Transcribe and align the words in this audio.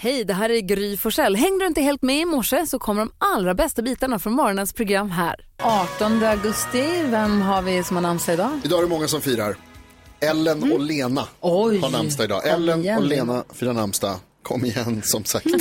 Hej, 0.00 0.24
det 0.24 0.34
här 0.34 0.50
är 0.50 0.60
Gry 0.60 0.96
Forssell. 0.96 1.36
Hängde 1.36 1.64
du 1.64 1.66
inte 1.66 1.80
helt 1.80 2.02
med 2.02 2.20
i 2.20 2.24
morse 2.24 2.66
så 2.66 2.78
kommer 2.78 3.00
de 3.02 3.12
allra 3.18 3.54
bästa 3.54 3.82
bitarna 3.82 4.18
från 4.18 4.32
morgonens 4.32 4.72
program 4.72 5.10
här. 5.10 5.36
18 5.62 6.24
augusti, 6.24 7.02
vem 7.06 7.40
har 7.42 7.62
vi 7.62 7.84
som 7.84 7.96
har 7.96 8.02
namnsdag 8.02 8.34
idag? 8.34 8.60
Idag 8.64 8.78
är 8.78 8.82
det 8.82 8.88
många 8.88 9.08
som 9.08 9.20
firar. 9.20 9.56
Ellen 10.20 10.72
och 10.72 10.80
Lena 10.80 11.28
Oj. 11.40 11.78
har 11.80 11.90
namnsdag 11.90 12.24
idag. 12.24 12.42
Kom 12.42 12.50
Ellen 12.52 12.80
igen. 12.80 12.98
och 12.98 13.04
Lena 13.04 13.44
firar 13.54 13.72
namnsdag. 13.72 14.16
Kom 14.42 14.64
igen, 14.64 15.02
som 15.04 15.24
sagt. 15.24 15.46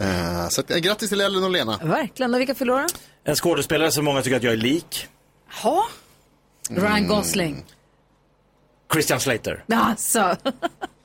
Eh, 0.00 0.48
så 0.48 0.60
att, 0.60 0.70
eh, 0.70 0.76
grattis 0.76 1.08
till 1.08 1.20
Ellen 1.20 1.44
och 1.44 1.50
Lena. 1.50 1.76
Verkligen. 1.82 2.34
Och 2.34 2.40
vilka 2.40 2.54
förlorar? 2.54 2.86
En 3.24 3.34
skådespelare 3.36 3.90
som 3.90 4.04
många 4.04 4.22
tycker 4.22 4.36
att 4.36 4.42
jag 4.42 4.52
är 4.52 4.56
lik. 4.56 5.08
Ja. 5.62 5.86
Mm. 6.70 6.82
Ryan 6.82 7.06
Gosling. 7.08 7.64
Christian 8.92 9.20
Slater. 9.20 9.64
Alltså. 9.72 10.36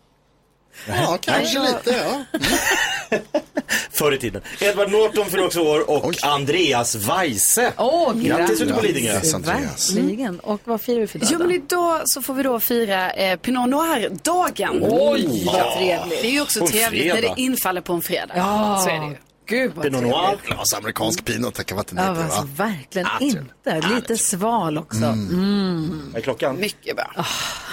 Ja, 0.88 1.18
kanske 1.22 1.60
lite. 1.60 1.96
Ja. 2.06 2.40
Förr 3.92 4.12
i 4.14 4.18
tiden. 4.18 4.42
Edward 4.60 4.92
Norton 4.92 5.26
fyller 5.26 5.46
också 5.46 5.60
år 5.60 5.90
och 5.90 6.16
Andreas 6.24 6.96
Weise. 6.96 7.74
Åh, 7.78 8.14
Grattis 8.16 8.62
ute 8.62 8.74
på. 8.74 8.82
Lidingö. 8.82 9.20
Verkligen. 9.40 10.40
Och 10.40 10.62
vad 10.64 10.82
firar 10.82 11.00
vi 11.00 11.08
för 11.08 11.20
dag? 11.20 11.30
Jo, 11.32 11.40
men 11.40 11.52
idag 11.52 12.02
så 12.06 12.22
får 12.22 12.34
vi 12.34 12.44
då 12.44 12.60
fira 12.60 13.12
eh, 13.12 13.38
Pinot 13.40 13.70
Noir-dagen. 13.70 14.80
Oj, 14.90 15.44
vad 15.46 15.74
trevligt. 15.78 16.22
Det 16.22 16.28
är 16.28 16.32
ju 16.32 16.42
också 16.42 16.60
På 16.60 16.66
en 16.66 16.72
trevligt 16.72 17.14
när 17.14 17.22
det 17.22 17.34
infaller 17.38 17.82
på 17.82 17.94
en 17.94 18.02
fredag. 18.02 18.34
Ja, 18.36 18.82
Så 18.84 18.90
är 18.90 19.00
det 19.00 19.06
ju. 19.06 19.16
Gud 19.46 19.72
vad 19.76 19.86
Pinot. 19.86 20.02
Noir. 20.02 20.38
Glas 20.48 20.74
amerikansk 20.74 21.26
pinot, 21.26 21.54
tackar 21.56 21.76
vart 21.76 21.92
Ja, 21.96 22.10
inte 22.10 22.24
alltså, 22.24 22.48
verkligen 22.56 23.08
Ah, 23.08 23.20
inte. 23.20 23.82
Lite 23.96 24.18
sval 24.18 24.78
också. 24.78 25.04
Mm. 25.06 26.02
Vad 26.12 26.18
är 26.20 26.22
klockan? 26.24 26.60
Mycket 26.60 26.96
bra. 26.96 27.12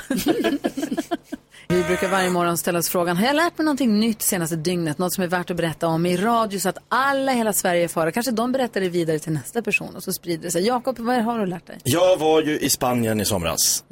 Vi 1.70 1.82
brukar 1.82 2.08
varje 2.08 2.30
morgon 2.30 2.58
ställa 2.58 2.78
oss 2.78 2.88
frågan, 2.88 3.16
har 3.16 3.26
jag 3.26 3.36
lärt 3.36 3.58
mig 3.58 3.64
någonting 3.64 4.00
nytt 4.00 4.22
senaste 4.22 4.56
dygnet? 4.56 4.98
Något 4.98 5.14
som 5.14 5.24
är 5.24 5.28
värt 5.28 5.50
att 5.50 5.56
berätta 5.56 5.86
om 5.86 6.06
i 6.06 6.16
radio 6.16 6.60
så 6.60 6.68
att 6.68 6.78
alla 6.88 7.32
i 7.32 7.36
hela 7.36 7.52
Sverige 7.52 7.88
får 7.88 8.00
höra. 8.00 8.12
Kanske 8.12 8.32
de 8.32 8.52
berättar 8.52 8.80
det 8.80 8.88
vidare 8.88 9.18
till 9.18 9.32
nästa 9.32 9.62
person 9.62 9.96
och 9.96 10.02
så 10.02 10.12
sprider 10.12 10.42
det 10.42 10.50
sig. 10.50 10.66
Jakob, 10.66 10.98
vad 10.98 11.22
har 11.22 11.38
du 11.38 11.46
lärt 11.46 11.66
dig? 11.66 11.78
Jag 11.84 12.16
var 12.16 12.42
ju 12.42 12.58
i 12.58 12.70
Spanien 12.70 13.20
i 13.20 13.24
somras. 13.24 13.84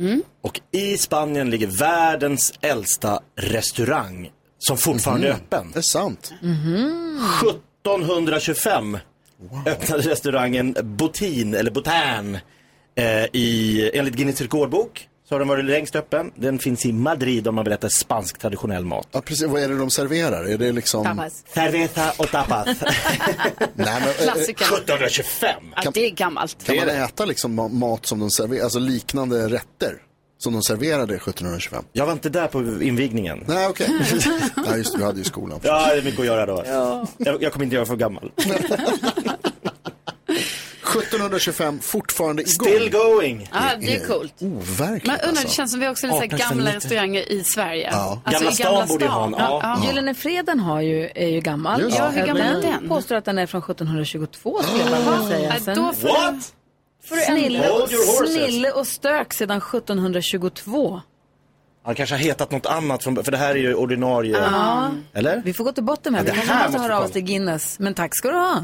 Och 0.42 0.60
i 0.72 0.96
Spanien 0.96 1.50
ligger 1.50 1.66
världens 1.66 2.52
äldsta 2.60 3.20
restaurang 3.40 4.30
som 4.58 4.76
fortfarande 4.76 5.28
är 5.28 5.32
öppen. 5.32 5.70
Det 5.72 5.78
är 5.78 5.82
sant. 5.82 6.32
1725 6.42 8.98
öppnade 9.66 10.10
restaurangen 10.10 10.76
Botin, 10.82 11.54
eller 11.54 11.70
Botan, 11.70 12.34
eh, 12.94 13.24
i, 13.32 13.90
enligt 13.94 14.14
Guinness 14.14 14.40
rekordbok. 14.40 15.08
Så 15.28 15.34
har 15.34 15.38
den 15.38 15.48
varit 15.48 15.64
längst 15.64 15.96
öppen. 15.96 16.32
Den 16.34 16.58
finns 16.58 16.86
i 16.86 16.92
Madrid 16.92 17.48
om 17.48 17.54
man 17.54 17.64
vill 17.64 17.72
äta 17.72 17.88
spansk 17.90 18.38
traditionell 18.38 18.84
mat. 18.84 19.08
Ja, 19.12 19.20
precis. 19.20 19.46
Vad 19.46 19.62
är 19.62 19.68
det 19.68 19.78
de 19.78 19.90
serverar? 19.90 20.44
Är 20.44 20.58
det 20.58 20.72
liksom... 20.72 21.04
Tapas. 21.04 21.44
Cerveza 21.54 22.12
och 22.16 22.30
tapas. 22.30 22.66
Nej, 23.74 24.00
men, 24.00 24.02
eh, 24.08 24.14
Klassiker. 24.22 24.64
1725! 24.64 25.62
Ja, 25.84 25.90
det 25.94 26.06
är 26.06 26.10
gammalt. 26.10 26.64
kan 26.64 26.76
man 26.76 26.88
äta 26.88 27.24
liksom 27.24 27.60
ma- 27.60 27.72
mat 27.72 28.06
som 28.06 28.18
de 28.20 28.30
serverar, 28.30 28.64
alltså 28.64 28.78
liknande 28.78 29.48
rätter 29.48 29.94
som 30.38 30.52
de 30.52 30.62
serverade 30.62 31.14
1725? 31.14 31.84
Jag 31.92 32.06
var 32.06 32.12
inte 32.12 32.28
där 32.28 32.46
på 32.46 32.82
invigningen. 32.82 33.44
Nej, 33.48 33.66
okej. 33.66 33.88
Nej, 34.66 34.78
just 34.78 34.92
det, 34.92 34.98
vi 34.98 35.04
hade 35.04 35.18
ju 35.18 35.24
skolan. 35.24 35.60
Ja, 35.62 35.86
det 35.94 35.98
är 35.98 36.02
mycket 36.02 36.20
att 36.20 36.26
göra 36.26 36.46
då. 36.46 36.62
Jag, 37.18 37.42
jag 37.42 37.52
kommer 37.52 37.64
inte 37.64 37.76
göra 37.76 37.86
för 37.86 37.96
gammal. 37.96 38.30
1725, 40.86 41.80
fortfarande 41.80 42.42
igång. 42.42 42.52
Still 42.68 42.90
going! 42.90 43.48
Ja, 43.52 43.60
det 43.80 43.94
är 43.96 44.06
coolt. 44.06 44.34
Overkligt 44.38 45.06
Men 45.06 45.14
undrar, 45.14 45.20
det 45.20 45.28
alltså. 45.28 45.48
känns 45.48 45.70
som 45.70 45.80
vi 45.80 45.88
också 45.88 46.06
har 46.06 46.14
lite 46.22 46.26
gamla 46.36 46.44
1890. 46.70 46.76
restauranger 46.76 47.32
i 47.32 47.44
Sverige. 47.44 47.88
Ja. 47.92 48.20
Alltså 48.24 48.44
Gamla 48.44 48.50
i 48.52 48.54
stan 48.54 48.88
borde 48.88 49.04
ju 49.04 49.10
ha 49.10 49.26
en, 49.26 49.34
ja. 49.38 49.82
Gyllene 49.86 50.14
Freden 50.14 50.60
har 50.60 50.80
ju, 50.80 51.10
är 51.14 51.28
ju 51.28 51.40
gammal. 51.40 51.80
Just 51.80 51.96
det. 51.96 52.02
Ja, 52.02 52.08
hur 52.08 52.26
gammal 52.26 52.42
är 52.42 52.62
Den 52.62 52.88
påstår 52.88 53.16
att 53.16 53.24
den 53.24 53.38
är 53.38 53.46
från 53.46 53.60
1722 53.62 54.62
skulle 54.62 54.82
jag 54.82 55.04
bara 55.04 55.18
vilja 55.18 55.36
säga. 55.36 55.54
Ja, 55.54 55.60
Sen, 55.60 55.82
What? 55.84 56.52
snille, 57.26 57.58
horses. 57.68 58.32
snille 58.34 58.70
och 58.70 58.86
stök 58.86 59.32
sedan 59.32 59.56
1722. 59.58 61.00
Han 61.84 61.94
kanske 61.94 62.14
har 62.14 62.20
hetat 62.20 62.50
något 62.50 62.66
annat, 62.66 63.02
från, 63.04 63.24
för 63.24 63.32
det 63.32 63.38
här 63.38 63.50
är 63.50 63.58
ju 63.58 63.74
ordinarie. 63.74 64.36
Eller? 65.12 65.42
Vi 65.44 65.52
får 65.52 65.64
gå 65.64 65.72
till 65.72 65.84
botten 65.84 66.12
med 66.12 66.24
det. 66.24 66.28
Ja, 66.28 66.34
Vi 66.34 66.40
det 66.40 66.46
kanske 66.46 66.54
här 66.54 66.66
måste 66.68 66.80
höra 66.82 66.88
vi 66.88 66.94
av 66.94 67.04
oss 67.04 67.10
till 67.12 67.22
Guinness. 67.22 67.78
Men 67.78 67.94
tack 67.94 68.16
ska 68.16 68.28
du 68.30 68.34
ha. 68.36 68.62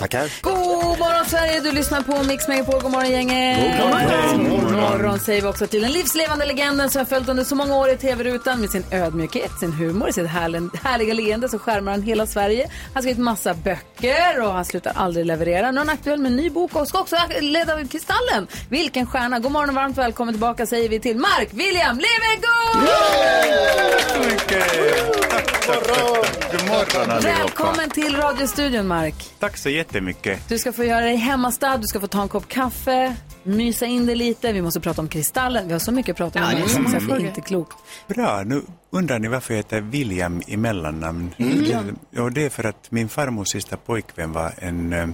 Tackar. 0.00 0.30
God 0.42 0.98
morgon 0.98 1.24
Sverige, 1.26 1.60
du 1.60 1.72
lyssnar 1.72 2.02
på 2.02 2.22
Mix 2.22 2.48
Megapol. 2.48 2.80
God 2.80 2.90
morgon 2.90 3.10
gänget. 3.10 3.80
God 3.80 3.90
morgon. 3.90 4.48
God 4.50 4.72
morgon 4.72 5.18
säger 5.20 5.42
vi 5.42 5.48
också 5.48 5.66
till 5.66 5.82
den 5.82 5.92
livslevande 5.92 6.46
legenden 6.46 6.90
som 6.90 6.98
har 6.98 7.06
följt 7.06 7.28
under 7.28 7.44
så 7.44 7.54
många 7.54 7.76
år 7.76 7.90
i 7.90 7.96
tv-rutan 7.96 8.60
med 8.60 8.70
sin 8.70 8.84
ödmjukhet, 8.90 9.50
sin 9.60 9.72
humor, 9.72 10.10
sitt 10.10 10.26
härliga, 10.26 10.70
härliga 10.82 11.14
leende 11.14 11.48
så 11.48 11.58
skärmar 11.58 11.92
han 11.92 12.02
hela 12.02 12.26
Sverige. 12.26 12.62
Han 12.62 12.94
har 12.94 13.02
skrivit 13.02 13.18
massa 13.18 13.54
böcker 13.54 14.42
och 14.42 14.52
han 14.52 14.64
slutar 14.64 14.92
aldrig 14.96 15.26
leverera. 15.26 15.70
Nu 15.70 15.80
är 15.80 15.84
han 15.84 15.88
aktuell 15.88 16.20
med 16.20 16.30
en 16.30 16.36
ny 16.36 16.50
bok 16.50 16.76
och 16.76 16.88
ska 16.88 17.00
också 17.00 17.16
leda 17.40 17.84
Kristallen. 17.84 18.46
Vilken 18.68 19.06
stjärna. 19.06 19.38
God 19.38 19.52
morgon 19.52 19.68
och 19.68 19.74
varmt 19.74 19.98
välkommen 19.98 20.34
tillbaka 20.34 20.66
säger 20.66 20.88
vi 20.88 21.00
till 21.00 21.16
Mark 21.16 21.48
William 21.50 22.00
Levengood! 22.00 22.88
God 26.52 26.68
morgon 26.68 27.10
allihopa. 27.10 27.38
Välkommen 27.38 27.90
till 27.90 28.16
radiostudion 28.16 28.86
Mark. 28.86 29.14
Tack 29.38 29.56
så 29.56 29.68
jättemycket. 29.68 29.89
Du 30.48 30.58
ska 30.58 30.72
få 30.72 30.84
göra 30.84 31.00
dig 31.00 31.16
hemmastad, 31.16 31.76
du 31.76 31.86
ska 31.86 32.00
få 32.00 32.06
ta 32.06 32.22
en 32.22 32.28
kopp 32.28 32.48
kaffe, 32.48 33.16
mysa 33.42 33.86
in 33.86 34.06
dig 34.06 34.16
lite. 34.16 34.52
Vi 34.52 34.62
måste 34.62 34.80
prata 34.80 35.02
om 35.02 35.08
Kristallen. 35.08 35.66
Vi 35.66 35.72
har 35.72 35.80
så 35.80 35.92
mycket 35.92 36.10
att 36.10 36.16
prata 36.16 36.38
om. 36.38 36.44
Ja, 36.44 36.56
det 36.56 36.96
är 36.96 37.06
det 37.06 37.24
är 37.24 37.26
inte 37.26 37.40
klokt. 37.40 37.76
Bra, 38.08 38.42
nu 38.46 38.62
undrar 38.90 39.18
ni 39.18 39.28
varför 39.28 39.54
jag 39.54 39.58
heter 39.58 39.80
William 39.80 40.42
i 40.46 40.56
mellannamn. 40.56 41.34
Ja, 42.10 42.30
det 42.30 42.44
är 42.44 42.50
för 42.50 42.64
att 42.64 42.90
min 42.90 43.08
farmors 43.08 43.48
sista 43.48 43.76
pojkvän 43.76 44.32
var 44.32 44.52
en 44.58 44.92
eh, 44.92 45.08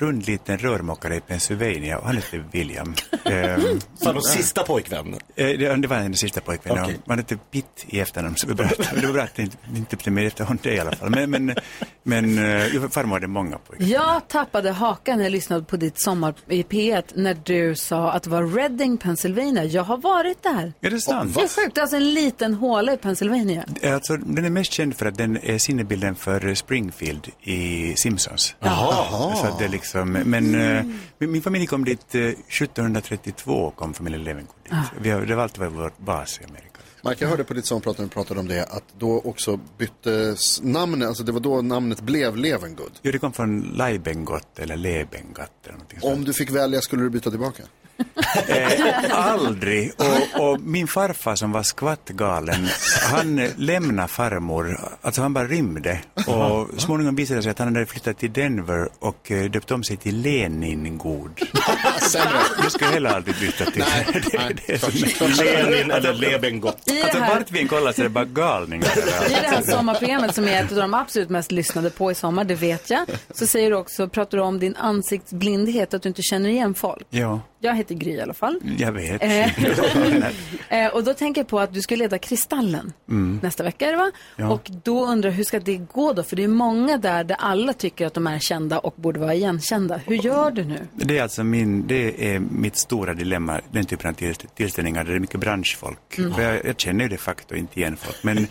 rund 0.00 0.26
liten 0.26 0.58
rörmokare 0.58 1.16
i 1.16 1.20
Pennsylvania 1.20 1.98
och 1.98 2.06
han 2.06 2.16
hette 2.16 2.44
William. 2.52 2.94
Ehm, 3.24 3.80
Farmors 4.04 4.24
sista 4.24 4.62
pojkvän. 4.62 5.14
Eh, 5.14 5.18
Det, 5.46 5.76
det 5.76 5.88
var 5.88 5.96
hennes 5.96 6.20
sista 6.20 6.40
pojkvän. 6.40 6.78
Okay. 6.84 6.94
Man 7.04 7.18
hette 7.18 7.36
Pitt 7.36 7.84
i 7.88 8.00
efternamn, 8.00 8.36
så 8.36 8.46
det 8.48 8.54
var 8.54 8.64
bra, 8.64 8.86
det 9.00 9.06
var 9.06 9.12
bra 9.12 9.22
att 9.22 9.34
det 9.34 9.42
inte, 9.42 9.56
inte 9.76 9.96
blev 9.96 10.12
mer 10.12 10.24
efter 10.26 10.44
honom 10.44 10.58
det 10.62 10.74
i 10.74 10.80
alla 10.80 10.92
fall. 10.92 11.10
Men, 11.10 11.30
men, 11.30 11.54
men 12.02 12.38
eh, 12.38 12.88
farmor 12.90 13.16
hade 13.16 13.26
många 13.26 13.58
pojkar. 13.58 13.84
Jag 13.86 14.28
tappade 14.28 14.70
hakan 14.70 15.16
när 15.16 15.24
jag 15.24 15.32
lyssnade 15.32 15.62
på 15.64 15.76
ditt 15.76 16.00
sommar 16.00 16.34
i 16.48 16.62
P1 16.62 17.02
när 17.14 17.36
du 17.44 17.74
sa 17.74 18.12
att 18.12 18.22
det 18.22 18.30
var 18.30 18.42
Reading, 18.56 18.98
Pennsylvania. 18.98 19.64
Jag 19.64 19.82
har 19.82 19.96
varit 19.98 20.42
där. 20.42 20.72
Är 20.80 20.90
det 20.90 21.00
sant? 21.00 21.34
Det 21.34 21.40
är 21.40 21.48
sjukt. 21.48 21.74
Det 21.74 21.78
är 21.78 21.82
alltså 21.82 21.96
en 21.96 22.14
liten 22.14 22.54
håla 22.54 22.92
i 22.92 22.96
Pennsylvania. 22.96 23.64
Alltså, 23.84 24.16
den 24.16 24.44
är 24.44 24.50
mest 24.50 24.72
känd 24.72 24.96
för 24.96 25.06
att 25.06 25.16
den 25.16 25.36
är 25.42 25.58
sinnebilden 25.58 26.14
för 26.14 26.54
Springfield 26.54 27.28
i 27.42 27.94
Simpsons. 27.96 28.54
Jaha. 28.60 29.36
Så 29.36 29.56
det 29.58 29.64
är 29.64 29.68
liksom, 29.68 29.89
men 29.94 30.54
eh, 30.54 30.84
min 31.18 31.30
min 31.30 31.42
familj 31.42 31.66
kom 31.66 31.84
dit 31.84 32.14
eh, 32.14 32.20
1732, 32.20 33.72
kom 33.76 33.94
familjen 33.94 34.24
Levengood 34.24 34.56
dit. 34.64 34.72
Vi 35.00 35.10
har, 35.10 35.20
det 35.20 35.34
har 35.34 35.42
alltid 35.42 35.60
varit 35.60 35.74
vår 35.74 35.92
bas 36.04 36.40
i 36.40 36.44
Amerika. 36.44 36.66
Mark, 37.02 37.20
jag 37.20 37.28
hörde 37.28 37.44
på 37.44 37.54
ditt 37.54 37.66
sommarprat 37.66 37.98
när 37.98 38.04
du 38.04 38.10
pratade 38.10 38.40
om 38.40 38.48
det, 38.48 38.64
att 38.64 38.84
då 38.98 39.20
också 39.20 39.60
byttes 39.78 40.62
namnet, 40.62 41.08
alltså 41.08 41.22
det 41.22 41.32
var 41.32 41.40
då 41.40 41.62
namnet 41.62 42.00
blev 42.00 42.36
Levengood. 42.36 42.92
Jo, 43.02 43.12
det 43.12 43.18
kom 43.18 43.32
från 43.32 43.60
Leibengott 43.60 44.58
eller 44.58 44.76
Lebengott 44.76 45.50
eller 45.64 45.72
någonting 45.72 46.00
sånt. 46.00 46.16
Om 46.16 46.24
du 46.24 46.32
fick 46.32 46.50
välja 46.50 46.80
skulle 46.80 47.02
du 47.02 47.10
byta 47.10 47.30
tillbaka? 47.30 47.62
Eh, 48.48 49.16
aldrig. 49.28 49.92
Och, 49.96 50.50
och 50.50 50.60
min 50.60 50.86
farfar 50.88 51.34
som 51.36 51.52
var 51.52 51.62
skvattgalen, 51.62 52.68
han 53.10 53.36
lämnade 53.56 54.08
farmor, 54.08 54.80
alltså 55.02 55.22
han 55.22 55.34
bara 55.34 55.44
rymde. 55.46 56.00
Och 56.26 56.68
småningom 56.80 57.14
visade 57.14 57.38
det 57.38 57.42
sig 57.42 57.50
att 57.50 57.58
han 57.58 57.74
hade 57.74 57.86
flyttat 57.86 58.18
till 58.18 58.32
Denver 58.32 58.88
och 58.98 59.30
eh, 59.30 59.50
döpt 59.50 59.70
om 59.70 59.84
sig 59.84 59.96
till 59.96 60.20
Leningod. 60.22 61.40
Sämre. 62.00 62.28
Jag 62.62 62.72
skulle 62.72 62.90
heller 62.90 63.10
aldrig 63.10 63.36
byta 63.40 63.64
till 63.64 63.84
Nej, 63.88 64.06
det. 64.32 64.38
nej. 64.38 64.56
det 64.66 64.72
är 64.72 64.78
så 64.78 65.42
Lenin 65.42 65.90
eller 65.90 66.12
Lebengott. 66.12 66.78
Det 66.84 67.02
Alltså 67.02 67.18
här, 67.18 67.34
vart 67.34 67.50
vi 67.50 67.60
än 67.60 67.68
kollar 67.68 67.92
så 67.92 68.00
är 68.00 68.04
det 68.04 68.08
bara 68.10 68.24
galningar. 68.24 68.88
I 69.28 69.30
det 69.30 69.34
här 69.48 69.62
sommarprogrammet 69.62 70.34
som 70.34 70.48
är 70.48 70.64
ett 70.64 70.72
av 70.72 70.78
de 70.78 70.94
absolut 70.94 71.28
mest 71.30 71.52
lyssnade 71.52 71.90
på 71.90 72.10
i 72.10 72.14
sommar, 72.14 72.44
det 72.44 72.54
vet 72.54 72.90
jag, 72.90 73.06
så 73.34 73.46
säger 73.46 73.70
du 73.70 73.76
också, 73.76 74.08
pratar 74.08 74.38
du 74.38 74.44
om 74.44 74.58
din 74.58 74.76
ansiktsblindhet, 74.76 75.94
att 75.94 76.02
du 76.02 76.08
inte 76.08 76.22
känner 76.22 76.48
igen 76.50 76.74
folk. 76.74 77.06
Ja, 77.10 77.40
Jag 77.62 77.74
heter 77.74 77.94
Gry 77.94 78.12
i 78.12 78.20
alla 78.20 78.34
fall. 78.34 78.60
jag 78.78 78.92
vet. 78.92 79.22
Eh, 80.68 80.86
och 80.86 81.04
då 81.04 81.14
tänker 81.14 81.40
jag 81.40 81.48
på 81.48 81.60
att 81.60 81.74
du 81.74 81.82
ska 81.82 81.96
leda 81.96 82.18
Kristallen 82.18 82.92
nästa 83.42 83.62
vecka, 83.62 83.86
är 83.86 83.90
det 83.90 83.96
va? 83.96 84.10
Mm. 84.36 84.50
Ja. 84.50 84.54
Och 84.54 84.70
då 84.84 85.06
undrar 85.06 85.30
jag, 85.30 85.36
hur 85.36 85.44
ska 85.44 85.60
det 85.60 85.76
gå 85.76 86.12
då? 86.12 86.22
För 86.22 86.36
det 86.36 86.44
är 86.44 86.48
många 86.48 86.98
där, 86.98 87.24
där 87.24 87.36
alla 87.40 87.72
tycker 87.72 88.06
att 88.06 88.14
de 88.14 88.26
är 88.26 88.38
kända 88.38 88.78
och 88.78 88.94
borde 88.96 89.20
vara 89.20 89.34
igenkända. 89.34 90.00
Hur 90.06 90.16
gör 90.16 90.50
du 90.50 90.64
nu? 90.64 90.86
Det 90.94 91.18
är 91.18 91.22
alltså 91.22 91.44
min, 91.44 91.86
det 91.86 92.34
är 92.34 92.38
mitt 92.38 92.76
stora 92.76 93.14
dilemma, 93.14 93.60
den 93.70 93.84
typen 93.84 94.10
av 94.10 94.14
till, 94.14 94.34
tillställningar 94.34 95.04
där 95.04 95.10
det 95.10 95.16
är 95.16 95.20
mycket 95.20 95.40
branschfolk. 95.40 96.14
För 96.34 96.42
jag, 96.42 96.64
jag 96.64 96.80
känner 96.80 97.04
ju 97.04 97.08
de 97.08 97.16
facto 97.16 97.54
inte 97.54 97.80
igen 97.80 97.96
folk. 97.96 98.16
Men 98.22 98.46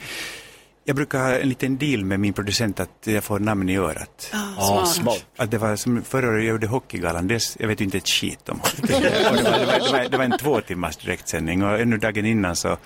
jag 0.89 0.95
brukar 0.95 1.19
ha 1.19 1.37
en 1.37 1.49
liten 1.49 1.77
deal 1.77 2.05
med 2.05 2.19
min 2.19 2.33
producent 2.33 2.79
att 2.79 2.89
jag 3.03 3.23
får 3.23 3.39
namn 3.39 3.69
i 3.69 3.77
örat. 3.77 4.29
Ja, 4.57 4.85
smart. 4.85 5.25
Att 5.37 5.51
det 5.51 5.57
var 5.57 5.75
som 5.75 6.03
förra 6.03 6.29
året 6.29 6.43
jag 6.43 6.51
gjorde 6.51 6.67
Hockeygalan, 6.67 7.27
det, 7.27 7.55
jag 7.59 7.67
vet 7.67 7.81
ju 7.81 7.85
inte 7.85 7.97
ett 7.97 8.07
skit 8.07 8.49
om 8.49 8.59
hockey. 8.63 8.93
Och 8.93 9.01
det, 9.01 9.29
var, 9.29 9.37
det, 9.37 9.65
var, 9.65 9.79
det, 9.79 9.91
var, 9.91 10.09
det 10.09 10.17
var 10.17 10.25
en 10.25 10.37
två 10.37 10.61
timmars 10.61 10.97
direktsändning 10.97 11.63
och 11.63 11.79
ännu 11.79 11.97
dagen 11.97 12.25
innan 12.25 12.55
så 12.55 12.77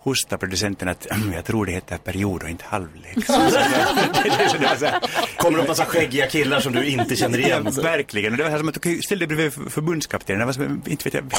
hosta 0.00 0.38
producenten 0.38 0.88
att 0.88 1.06
"Mm, 1.10 1.32
jag 1.32 1.44
tror 1.44 1.66
det 1.66 1.72
heter 1.72 1.98
period 1.98 2.42
och 2.42 2.48
inte 2.48 2.64
halvlek. 2.68 3.24
Så 3.26 4.58
det 4.58 5.00
Kommer 5.36 5.58
upp 5.58 5.68
massa 5.68 5.84
skäggiga 5.84 6.26
killar 6.26 6.60
som 6.60 6.72
du 6.72 6.84
inte 6.86 7.16
känner 7.16 7.38
igen. 7.38 7.68
Ja, 7.76 7.82
verkligen. 7.82 8.32
Och 8.32 8.36
det 8.38 8.42
var 8.44 8.50
här 8.50 8.58
som 8.58 8.68
att 8.68 8.82
du 8.82 9.02
ställde 9.02 9.26
dig 9.26 9.36
bredvid 9.36 9.52
för- 9.52 9.70
förbundskaptenen. 9.70 10.40
Det 10.40 10.46
var 10.46 10.52
som, 10.52 10.82
inte 10.86 11.04
vet 11.04 11.14
jag, 11.14 11.22
vem 11.22 11.30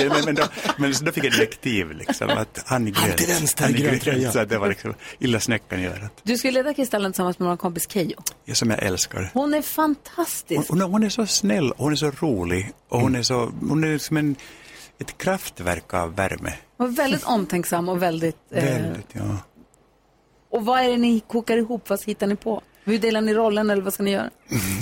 jag? 0.00 0.10
Men, 0.12 0.24
men, 0.24 0.34
då, 0.34 0.42
men 0.76 0.94
så 0.94 1.04
då 1.04 1.12
fick 1.12 1.24
jag 1.24 1.32
direktiv 1.32 1.90
liksom 1.92 2.28
att 2.30 2.62
han 2.66 2.86
är 2.86 2.90
grön. 2.90 3.28
Vänster, 3.28 3.64
Han 3.64 3.74
är 3.74 3.78
grön 3.78 3.98
tröja. 3.98 4.32
Så 4.32 4.38
att 4.38 4.48
det 4.48 4.58
var 4.58 4.68
liksom 4.68 4.94
illa 5.18 5.40
snäckan 5.40 5.80
i 5.80 5.86
örat. 5.86 6.12
Du 6.22 6.36
ska 6.38 6.50
leda 6.50 6.74
Kristallen 6.74 7.12
tillsammans 7.12 7.38
med 7.38 7.48
vår 7.48 7.56
kompis 7.56 7.88
Keyyo. 7.90 8.16
Ja, 8.44 8.54
som 8.54 8.70
jag 8.70 8.82
älskar. 8.82 9.30
Hon 9.34 9.54
är 9.54 9.56
Hon, 9.56 9.62
fantastisk. 9.62 10.70
hon, 10.70 10.80
hon 10.80 11.02
är 11.02 11.08
så 11.08 11.26
snäll, 11.26 11.72
hon 11.76 11.92
är 11.92 11.96
så 11.96 12.10
rolig 12.10 12.72
och 12.88 13.00
hon 13.00 13.14
är 13.16 13.22
så, 13.22 13.52
hon 13.68 13.84
är 13.84 13.98
som 13.98 14.16
en, 14.16 14.36
ett 15.00 15.18
kraftverk 15.18 15.94
av 15.94 16.14
värme. 16.14 16.52
Och 16.76 16.98
väldigt 16.98 17.24
omtänksam 17.24 17.88
och 17.88 18.02
väldigt... 18.02 18.36
Eh, 18.50 18.64
Väldigt, 18.64 19.08
ja. 19.12 19.36
och 20.50 20.64
vad 20.64 20.80
är 20.80 20.88
det 20.88 20.96
ni 20.96 21.20
kokar 21.20 21.56
ihop? 21.56 21.88
Vad 21.88 22.04
hittar 22.04 22.26
ni 22.26 22.36
på? 22.36 22.62
Hur 22.84 22.98
delar 22.98 23.20
ni 23.20 23.34
rollen 23.34 23.70
eller 23.70 23.82
vad 23.82 23.94
ska 23.94 24.02
ni 24.02 24.10
göra? 24.10 24.30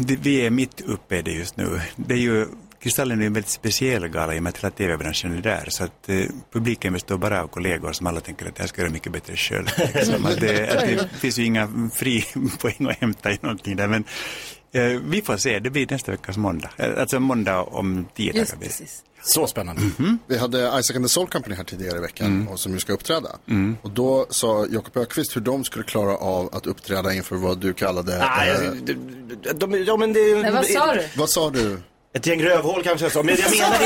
Det, 0.01 0.17
vi 0.21 0.47
är 0.47 0.51
mitt 0.51 0.81
uppe 0.81 1.17
i 1.17 1.23
det 1.23 1.31
just 1.33 1.57
nu. 1.57 1.81
Det 1.97 2.15
är 2.15 2.19
ju, 2.19 2.47
Kristallen 2.81 3.23
är 3.23 3.27
en 3.27 3.33
väldigt 3.33 3.51
speciell 3.51 4.09
gala 4.09 4.35
i 4.35 4.39
och 4.39 4.43
med 4.43 4.51
att 4.51 4.59
hela 4.59 4.71
tv-branschen 4.71 5.37
är 5.37 5.43
där. 5.43 5.65
Så 5.69 5.85
att 5.85 6.09
eh, 6.09 6.25
publiken 6.53 6.93
består 6.93 7.19
bara 7.19 7.43
av 7.43 7.49
kollegor 7.49 7.93
som 7.93 8.07
alla 8.07 8.21
tänker 8.21 8.47
att 8.47 8.55
det 8.55 8.63
här 8.63 8.69
ska 8.69 8.81
göra 8.81 8.93
mycket 8.93 9.13
bättre 9.13 9.37
själv. 9.37 9.67
Liksom. 9.95 10.27
Att 10.27 10.41
det, 10.41 10.69
att 10.69 11.11
det 11.13 11.19
finns 11.19 11.39
ju 11.39 11.45
inga 11.45 11.91
fri 11.95 12.25
poäng 12.61 12.87
att 12.91 12.97
hämta 12.97 13.33
i 13.33 13.39
någonting 13.43 13.77
där. 13.77 13.87
Men 13.89 14.05
vi 14.83 15.23
får 15.23 15.37
se, 15.37 15.59
det 15.59 15.71
blir 15.71 15.87
nästa 15.91 16.11
veckas 16.13 16.37
måndag. 16.37 16.71
Eh, 16.77 16.91
Alltså 17.01 17.21
måndag 17.21 17.63
om 17.63 18.07
tio 18.15 18.33
dagar. 18.33 18.41
Just 18.41 18.61
precis. 18.61 19.03
Så 19.23 19.47
spännande. 19.47 19.83
Vi 20.27 20.39
hade 20.39 20.59
Isaac 20.59 20.97
and 20.97 21.05
the 21.05 21.09
Soul 21.09 21.27
Company 21.29 21.55
här 21.55 21.65
tidigare 21.65 21.99
i 21.99 22.01
veckan 22.01 22.49
och 22.49 22.61
som 22.61 22.73
ju 22.73 22.79
ska 22.79 22.93
uppträda. 22.93 23.29
Och 23.83 23.91
då 23.91 24.27
sa 24.31 24.67
Jakob 24.71 24.97
Ökvist 24.97 25.37
hur 25.37 25.41
de 25.41 25.65
skulle 25.65 25.85
klara 25.85 26.17
av 26.17 26.49
att 26.55 26.67
uppträda 26.67 27.15
inför 27.15 27.37
vad 27.37 27.59
du 27.59 27.73
kallade... 27.75 28.19
Nej, 28.19 28.51
eh, 28.51 28.57
jag- 28.65 28.77
de, 29.57 29.71
de, 29.73 29.85
ja, 29.85 29.97
men 29.97 30.13
det 30.13 30.43
Nej, 30.43 30.53
vad 30.53 30.67
sa 30.67 30.95
du? 30.95 31.03
vad 31.17 31.31
sa 31.31 31.51
du? 31.51 31.79
Ett 32.17 32.27
gäng 32.27 32.43
rövhål 32.43 32.83
kanske 32.83 33.05
jag 33.05 33.13
sa, 33.13 33.23
men 33.23 33.37
jag 33.37 33.51
menar 33.51 33.85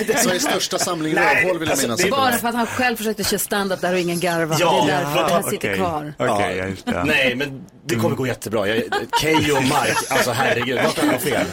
inte... 0.00 0.18
Sveriges 0.22 0.42
största 0.42 0.78
samling 0.78 1.14
Nej, 1.14 1.36
rövhål 1.36 1.58
vill 1.58 1.68
jag 1.68 1.72
alltså, 1.72 1.86
minnas. 1.86 2.00
det 2.00 2.08
är 2.08 2.12
att 2.12 2.18
Bara 2.18 2.38
för 2.38 2.48
att 2.48 2.54
han 2.54 2.66
själv 2.66 2.96
försökte 2.96 3.24
köra 3.24 3.38
stand-up 3.38 3.80
där 3.80 3.92
och 3.92 3.98
ingen 3.98 4.20
garvar. 4.20 4.56
Ja, 4.60 4.84
det 4.86 4.92
är 4.92 5.04
därför 5.04 5.20
ja, 5.20 5.28
han 5.32 5.42
sitter 5.42 5.56
Okej, 5.56 5.76
kvar. 5.76 6.14
Okej, 6.18 6.56
ja, 6.56 6.66
just 6.66 6.86
det. 6.86 7.04
Nej, 7.04 7.34
men 7.34 7.66
det 7.84 7.94
kommer 7.94 8.16
gå 8.16 8.26
jättebra. 8.26 8.68
Jag, 8.68 8.82
Keyyo 9.20 9.56
och 9.56 9.62
Mark, 9.62 9.96
alltså 10.08 10.30
herregud, 10.30 10.80
vad 10.84 10.94
kan 10.94 11.08
jag 11.08 11.22
fel? 11.22 11.46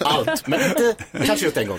Allt, 0.00 0.46
men 0.46 0.60
inte 0.60 0.94
kanske 1.26 1.44
just 1.44 1.56
en 1.56 1.68
gång. 1.68 1.78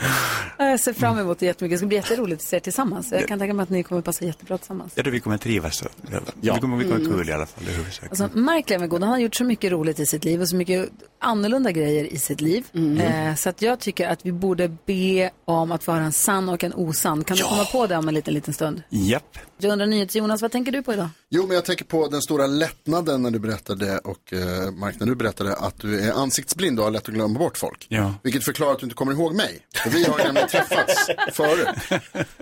Ja, 0.57 0.69
Jag 0.69 0.79
ser 0.79 0.93
fram 0.93 1.19
emot 1.19 1.39
det 1.39 1.45
jättemycket. 1.45 1.73
Det 1.73 1.77
ska 1.77 1.87
bli 1.87 1.97
jätteroligt 1.97 2.41
att 2.41 2.47
se 2.47 2.55
er 2.55 2.59
tillsammans. 2.59 3.11
Jag 3.11 3.27
kan 3.27 3.39
tänka 3.39 3.53
mig 3.53 3.63
att 3.63 3.69
ni 3.69 3.83
kommer 3.83 4.01
passa 4.01 4.25
jättebra 4.25 4.57
tillsammans. 4.57 4.91
Jag 4.95 5.05
tror 5.05 5.11
vi 5.11 5.19
kommer 5.19 5.37
trivas. 5.37 5.83
Ja. 6.11 6.19
Det 6.53 6.59
kommer 6.59 6.77
vi 6.77 6.83
kommer 6.83 7.05
kul 7.05 7.29
i 7.29 7.33
alla 7.33 7.45
fall. 7.45 7.63
Det. 7.65 8.07
Alltså, 8.09 8.29
Mark 8.33 8.69
Levengood, 8.69 9.01
han 9.01 9.11
har 9.11 9.19
gjort 9.19 9.35
så 9.35 9.43
mycket 9.43 9.71
roligt 9.71 9.99
i 9.99 10.05
sitt 10.05 10.25
liv 10.25 10.41
och 10.41 10.49
så 10.49 10.55
mycket 10.55 10.89
annorlunda 11.23 11.71
grejer 11.71 12.13
i 12.13 12.17
sitt 12.17 12.41
liv. 12.41 12.65
Eh, 12.99 13.35
så 13.35 13.49
att 13.49 13.61
jag 13.61 13.79
tycker 13.79 14.07
att 14.07 14.25
vi 14.25 14.31
borde 14.31 14.67
be 14.85 15.29
om 15.45 15.71
att 15.71 15.83
få 15.83 15.91
höra 15.91 16.03
en 16.03 16.11
sann 16.11 16.49
och 16.49 16.63
en 16.63 16.73
osann. 16.73 17.23
Kan 17.23 17.37
du 17.37 17.43
komma 17.43 17.65
på 17.65 17.87
det 17.87 17.97
om 17.97 18.07
en 18.07 18.13
liten, 18.13 18.33
liten 18.33 18.53
stund? 18.53 18.83
Japp. 18.89 19.37
Jag 19.57 19.71
undrar 19.71 19.87
NyhetsJonas, 19.87 20.41
vad 20.41 20.51
tänker 20.51 20.71
du 20.71 20.83
på 20.83 20.93
idag? 20.93 21.09
Jo, 21.35 21.47
men 21.47 21.55
jag 21.55 21.65
tänker 21.65 21.85
på 21.85 22.07
den 22.07 22.21
stora 22.21 22.47
lättnaden 22.47 23.21
när 23.21 23.31
du 23.31 23.39
berättade 23.39 23.97
och 23.97 24.33
eh, 24.33 24.71
Mark, 24.71 24.95
när 24.99 25.07
du 25.07 25.15
berättade 25.15 25.53
att 25.55 25.81
du 25.81 25.99
är 25.99 26.11
ansiktsblind 26.11 26.79
och 26.79 26.85
har 26.85 26.91
lätt 26.91 27.07
att 27.07 27.13
glömma 27.13 27.39
bort 27.39 27.57
folk. 27.57 27.85
Ja. 27.89 28.13
Vilket 28.23 28.43
förklarar 28.43 28.71
att 28.71 28.79
du 28.79 28.85
inte 28.85 28.95
kommer 28.95 29.11
ihåg 29.11 29.35
mig. 29.35 29.59
För 29.75 29.89
vi 29.89 30.03
har 30.03 30.17
ju 30.19 30.23
nämligen 30.23 30.49
träffats 30.49 31.09
förut. 31.33 31.67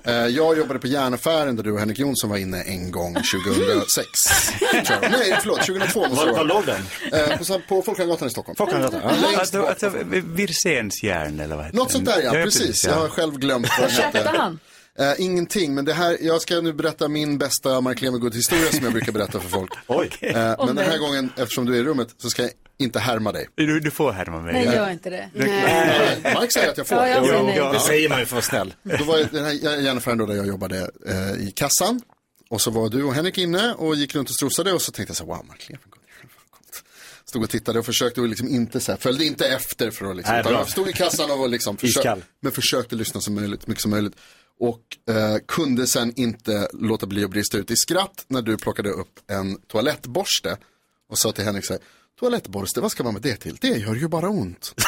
Eh, 0.04 0.14
jag 0.14 0.58
jobbade 0.58 0.80
på 0.80 0.88
järnaffären 0.88 1.56
där 1.56 1.64
du 1.64 1.72
och 1.72 1.80
Henrik 1.80 2.00
Jonsson 2.00 2.30
var 2.30 2.38
inne 2.38 2.62
en 2.62 2.92
gång 2.92 3.14
2006. 3.14 4.06
tror 4.86 5.00
jag. 5.02 5.12
Nej, 5.12 5.38
förlåt, 5.42 5.62
2002 5.62 6.08
måste 6.10 6.26
Var, 6.26 6.46
låg 6.46 6.64
den? 6.66 6.82
Eh, 7.12 7.38
på, 7.38 7.62
på 7.68 7.82
Folkungagatan 7.82 8.28
i 8.28 8.32
Stockholm. 8.32 8.56
Folkungagatan, 8.56 9.02
ja. 9.04 9.90
Wirsens 10.24 11.04
järn 11.04 11.40
eller 11.40 11.56
vad 11.56 11.66
heter 11.66 11.78
Något 11.78 11.92
sånt 11.92 12.06
där 12.06 12.22
ja, 12.24 12.32
precis. 12.32 12.86
Jag 12.86 12.94
har 12.94 13.08
själv 13.08 13.38
glömt 13.38 13.68
vad 13.80 13.90
den 13.90 14.14
hette. 14.14 14.32
han? 14.38 14.60
Eh, 15.02 15.14
ingenting, 15.18 15.74
men 15.76 15.86
det 15.86 15.94
här, 15.94 16.18
jag 16.22 16.42
ska 16.42 16.62
nu 16.62 16.74
berätta 16.74 17.08
min 17.08 17.38
bästa 17.38 17.82
Mark 17.82 18.02
Levengood-historia 18.02 18.72
som 18.72 18.84
jag 18.84 18.94
brukar 18.94 19.12
berätta 19.12 19.40
för 19.40 19.50
folk. 19.50 19.72
Oj. 19.88 20.10
Eh, 20.22 20.34
men 20.66 20.76
den 20.76 20.90
här 20.90 20.98
gången, 20.98 21.30
eftersom 21.38 21.66
du 21.66 21.76
är 21.76 21.80
i 21.80 21.84
rummet, 21.84 22.08
så 22.18 22.30
ska 22.30 22.42
jag 22.42 22.52
inte 22.78 23.00
härma 23.00 23.32
dig. 23.32 23.48
Du, 23.56 23.80
du 23.80 23.92
får 23.92 24.12
härma 24.12 24.42
mig. 24.42 24.54
Nej, 24.54 24.76
gör 24.76 24.90
inte 24.90 25.10
det. 25.10 25.30
Eh, 25.34 26.34
Mark 26.34 26.54
säger 26.54 26.70
att 26.70 26.78
jag 26.78 26.88
får. 26.88 26.98
Ja, 26.98 27.08
jag 27.08 27.26
säger 27.26 27.44
nej. 27.44 27.74
Det 27.74 27.80
säger 27.80 28.10
man 28.10 28.20
ju 28.20 28.26
för 28.26 28.38
att 28.38 28.52
vara 28.52 28.64
snäll. 28.64 28.74
Då 29.00 29.04
var 29.04 29.18
den 29.32 29.46
här 29.46 29.52
järnaffären 29.82 30.18
då 30.18 30.26
där 30.26 30.36
jag 30.36 30.48
jobbade 30.48 30.92
eh, 31.08 31.48
i 31.48 31.52
kassan. 31.56 32.02
Och 32.50 32.62
så 32.62 32.72
var 32.72 32.90
du 32.90 33.04
och 33.04 33.14
Henrik 33.14 33.38
inne 33.38 33.74
och 33.74 33.96
gick 33.96 34.16
runt 34.16 34.30
och 34.30 34.36
strosade 34.36 34.74
och 34.74 34.82
så 34.82 34.92
tänkte 34.92 35.10
jag 35.12 35.18
så 35.18 35.24
här, 35.24 35.34
wow, 35.34 35.46
Mark 35.46 35.70
Levengood. 35.70 36.00
vad 36.24 36.52
coolt." 36.52 36.84
Stod 37.26 37.44
och 37.44 37.50
tittade 37.50 37.80
och 37.80 37.86
försökte 37.86 38.22
och 38.22 38.28
liksom 38.28 38.48
inte 38.48 38.80
så 38.80 38.92
här, 38.92 39.00
följde 39.00 39.26
inte 39.26 39.48
efter 39.48 39.92
för 39.92 40.06
att 40.06 40.16
liksom, 40.16 40.34
Nej, 40.34 40.42
utan 40.42 40.54
bra. 40.54 40.66
stod 40.66 40.90
i 40.90 40.94
kassan 40.94 41.32
och 41.32 41.38
var 41.40 41.48
liksom, 41.48 41.78
Iskall. 41.82 42.24
men 42.40 42.52
försökte 42.52 42.96
lyssna 42.96 43.22
så 43.22 43.32
möjligt, 43.32 43.68
mycket 43.68 43.82
som 43.82 43.92
möjligt. 43.92 44.16
Och 44.62 45.14
eh, 45.16 45.38
kunde 45.48 45.88
sen 45.88 46.14
inte 46.16 46.68
låta 46.74 47.08
bli 47.08 47.24
att 47.24 47.30
brista 47.30 47.58
ut 47.58 47.72
i 47.72 47.76
skratt 47.76 48.26
när 48.28 48.42
du 48.42 48.58
plockade 48.58 48.90
upp 48.90 49.20
en 49.28 49.58
toalettborste 49.68 50.58
och 51.10 51.18
sa 51.18 51.32
till 51.32 51.44
Henrik 51.44 51.66
så 51.66 51.74
här, 51.74 51.82
toalettborste, 52.20 52.82
vad 52.82 52.92
ska 52.92 53.04
man 53.04 53.14
med 53.14 53.22
det 53.22 53.36
till? 53.36 53.58
Det 53.62 53.68
gör 53.68 53.96
ju 53.96 54.08
bara 54.08 54.30
ont. 54.30 54.74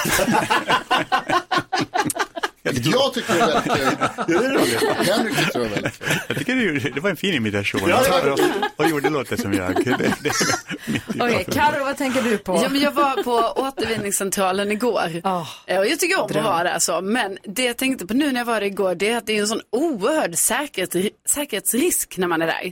jag 2.63 3.13
tyckte 3.13 3.33
det 3.33 3.39
var 3.39 3.47
väldigt 3.47 4.79
kul. 4.79 5.05
Henrik 5.13 5.37
tyckte 5.37 5.59
det 5.59 5.63
var 5.63 5.69
väldigt 5.69 5.99
kul. 5.99 6.17
Jag 6.27 6.37
tycker 6.37 6.55
det, 6.55 6.89
det 6.89 6.99
var 6.99 7.09
en 7.09 7.15
fin 7.17 7.33
imitation. 7.33 7.81
Ja, 7.89 8.31
och, 8.31 8.39
och 8.85 8.89
gjorde 8.89 9.09
låter 9.09 9.37
som 9.37 9.53
jag. 9.53 9.71
Okej, 11.19 11.45
Karo, 11.51 11.83
vad 11.83 11.97
tänker 11.97 12.21
du 12.21 12.37
på? 12.37 12.59
Ja, 12.63 12.69
men 12.69 12.81
jag 12.81 12.91
var 12.91 13.23
på 13.23 13.61
återvinningscentralen 13.61 14.71
igår. 14.71 15.21
Eh, 15.65 15.79
och 15.79 15.87
jag 15.87 15.99
tycker 15.99 16.19
om 16.19 16.25
att 16.25 16.35
vara 16.35 16.63
där 16.63 16.79
så. 16.79 17.01
Men 17.01 17.37
det 17.43 17.63
jag 17.63 17.77
tänkte 17.77 18.07
på 18.07 18.13
nu 18.13 18.31
när 18.31 18.39
jag 18.39 18.45
var 18.45 18.59
där 18.59 18.67
igår, 18.67 18.95
det 18.95 19.09
är 19.09 19.17
att 19.17 19.25
det 19.25 19.37
är 19.37 19.41
en 19.41 19.47
sån 19.47 19.61
oerhörd 19.69 20.35
säkerhet, 20.35 21.13
säkerhetsrisk 21.29 22.17
när 22.17 22.27
man 22.27 22.41
är 22.41 22.47
där. 22.47 22.71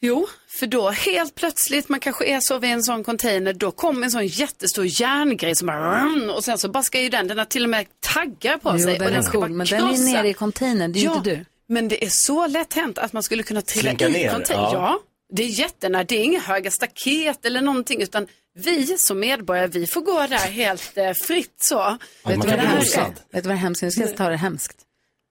Jo, 0.00 0.28
för 0.48 0.66
då 0.66 0.90
helt 0.90 1.34
plötsligt, 1.34 1.88
man 1.88 2.00
kanske 2.00 2.26
är 2.26 2.40
så 2.40 2.58
vid 2.58 2.70
en 2.70 2.82
sån 2.82 3.04
container, 3.04 3.52
då 3.52 3.70
kommer 3.70 4.04
en 4.04 4.10
sån 4.10 4.26
jättestor 4.26 4.86
järngrej 5.00 5.54
som 5.54 5.66
bara, 5.66 6.32
och 6.34 6.44
sen 6.44 6.58
så 6.58 6.68
bara 6.68 6.82
ska 6.82 7.00
ju 7.00 7.08
den, 7.08 7.28
den 7.28 7.38
har 7.38 7.44
till 7.44 7.64
och 7.64 7.70
med 7.70 7.86
taggar 8.00 8.58
på 8.58 8.70
jo, 8.72 8.78
sig. 8.78 8.98
den 8.98 9.08
och 9.08 9.14
är 9.14 9.22
ska 9.22 9.32
cool, 9.32 9.40
bara 9.40 9.48
men 9.48 9.66
den 9.66 9.80
är 9.80 10.12
nere 10.12 10.28
i 10.28 10.34
containern, 10.34 10.92
det 10.92 11.00
är 11.00 11.04
ja, 11.04 11.16
inte 11.16 11.30
du. 11.30 11.44
Men 11.68 11.88
det 11.88 12.04
är 12.04 12.10
så 12.10 12.46
lätt 12.46 12.74
hänt 12.74 12.98
att 12.98 13.12
man 13.12 13.22
skulle 13.22 13.42
kunna 13.42 13.62
trilla 13.62 13.82
Slinka 13.90 14.08
i 14.08 14.12
ner, 14.12 14.32
container. 14.32 14.62
ja. 14.62 14.72
Ja. 14.72 15.00
det 15.32 15.42
är 15.42 15.46
jättenära. 15.46 16.04
Det 16.04 16.16
är 16.16 16.24
inga 16.24 16.40
höga 16.40 16.70
staket 16.70 17.44
eller 17.44 17.60
någonting, 17.60 18.02
utan 18.02 18.26
vi 18.54 18.98
som 18.98 19.20
medborgare, 19.20 19.66
vi 19.66 19.86
får 19.86 20.00
gå 20.00 20.26
där 20.26 20.36
helt 20.36 20.98
eh, 20.98 21.12
fritt 21.12 21.54
så. 21.60 21.76
Vet 21.78 21.98
du 22.24 22.28
man 22.28 22.38
vad 22.38 22.48
kan 22.48 22.56
det 22.56 22.56
bli 22.56 22.66
här 22.66 23.06
är? 23.06 23.14
Vet 23.32 23.42
du 23.44 23.48
vad 23.48 23.56
det 23.56 23.60
hemskt? 23.60 23.82
Nu 23.82 23.90
ska 23.90 24.00
jag 24.00 24.16
ta 24.16 24.28
det 24.28 24.36
hemskt. 24.36 24.87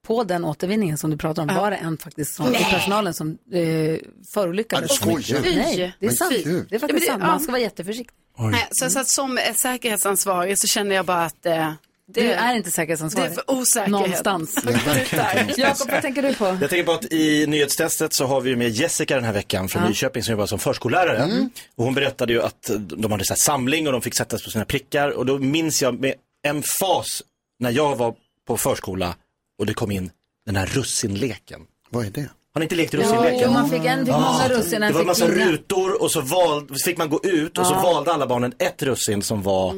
På 0.08 0.24
den 0.24 0.44
återvinningen 0.44 0.98
som 0.98 1.10
du 1.10 1.16
pratar 1.16 1.42
om 1.42 1.48
var 1.48 1.70
det 1.70 1.76
en 1.76 1.98
faktiskt 1.98 2.34
som, 2.34 2.54
i 2.54 2.58
personalen 2.70 3.14
som 3.14 3.38
eh, 3.52 3.98
förolyckades. 4.34 4.90
Ja, 4.90 4.96
skojar. 4.96 5.40
Nej, 5.42 5.96
det 6.00 6.06
är 6.06 6.10
sant. 6.10 6.30
Det 6.44 6.50
är 6.50 6.66
Ja, 6.70 6.78
faktiskt 6.78 7.00
det- 7.06 7.06
sant. 7.06 7.20
ja. 7.22 7.26
Man 7.26 7.40
ska 7.40 7.52
vara 7.52 7.62
jätteförsiktig. 7.62 8.16
Nej, 8.38 8.66
så, 8.70 8.90
så 8.90 8.98
att 9.00 9.08
som 9.08 9.38
säkerhetsansvarig 9.56 10.58
så 10.58 10.66
känner 10.66 10.94
jag 10.96 11.04
bara 11.06 11.24
att 11.24 11.46
eh, 11.46 11.72
det, 12.12 12.20
Du 12.22 12.30
är 12.32 12.54
inte 12.54 12.68
det 12.68 12.72
säkerhetsansvarig. 12.74 13.30
är 13.30 13.34
för 13.34 13.50
osäkerhet. 13.50 13.90
Någonstans. 13.90 14.54
Jakob, 15.56 15.90
vad 15.90 16.02
tänker 16.02 16.22
du 16.22 16.34
på? 16.34 16.44
Jag 16.60 16.70
tänker 16.70 16.84
på 16.84 16.92
att 16.92 17.12
i 17.12 17.46
nyhetstestet 17.46 18.12
så 18.12 18.26
har 18.26 18.40
vi 18.40 18.50
ju 18.50 18.56
med 18.56 18.68
Jessica 18.70 19.14
den 19.14 19.24
här 19.24 19.32
veckan 19.32 19.68
från 19.68 19.82
Nyköping 19.82 20.22
som 20.22 20.32
jobbar 20.32 20.46
som 20.46 20.58
förskollärare. 20.58 21.48
Och 21.76 21.84
hon 21.84 21.94
berättade 21.94 22.32
ju 22.32 22.42
att 22.42 22.70
de 22.78 23.12
hade 23.12 23.24
så 23.24 23.32
här 23.32 23.38
samling 23.38 23.86
och 23.86 23.92
de 23.92 24.02
fick 24.02 24.14
sättas 24.14 24.42
på 24.44 24.50
sina 24.50 24.64
prickar. 24.64 25.08
Och 25.10 25.26
då 25.26 25.38
minns 25.38 25.82
jag 25.82 26.00
med 26.00 26.14
en 26.42 26.62
fas 26.80 27.22
när 27.58 27.70
jag 27.70 27.96
var 27.96 28.14
på 28.46 28.56
förskola 28.56 29.14
och 29.58 29.66
det 29.66 29.74
kom 29.74 29.90
in 29.90 30.10
den 30.46 30.56
här 30.56 30.66
russinleken. 30.66 31.60
Vad 31.90 32.06
är 32.06 32.10
det? 32.10 32.30
Har 32.54 32.60
ni 32.60 32.64
inte 32.64 32.74
lekt 32.74 32.94
Jo, 32.94 33.00
russinleken? 33.00 33.52
man 33.52 33.70
fick 33.70 33.84
en 33.84 33.98
fick 34.06 34.14
många 34.14 34.48
russin, 34.48 34.80
Det 34.80 34.86
en 34.86 34.92
var 34.92 35.00
en 35.00 35.06
fick 35.06 35.06
massa 35.06 35.28
rutor 35.28 36.02
och 36.02 36.10
så, 36.10 36.20
val, 36.20 36.68
så 36.68 36.74
fick 36.84 36.98
man 36.98 37.08
gå 37.10 37.20
ut 37.24 37.58
och 37.58 37.66
så 37.66 37.74
valde 37.74 38.12
alla 38.12 38.26
barnen 38.26 38.52
ett 38.58 38.82
russin 38.82 39.22
som 39.22 39.42
var 39.42 39.74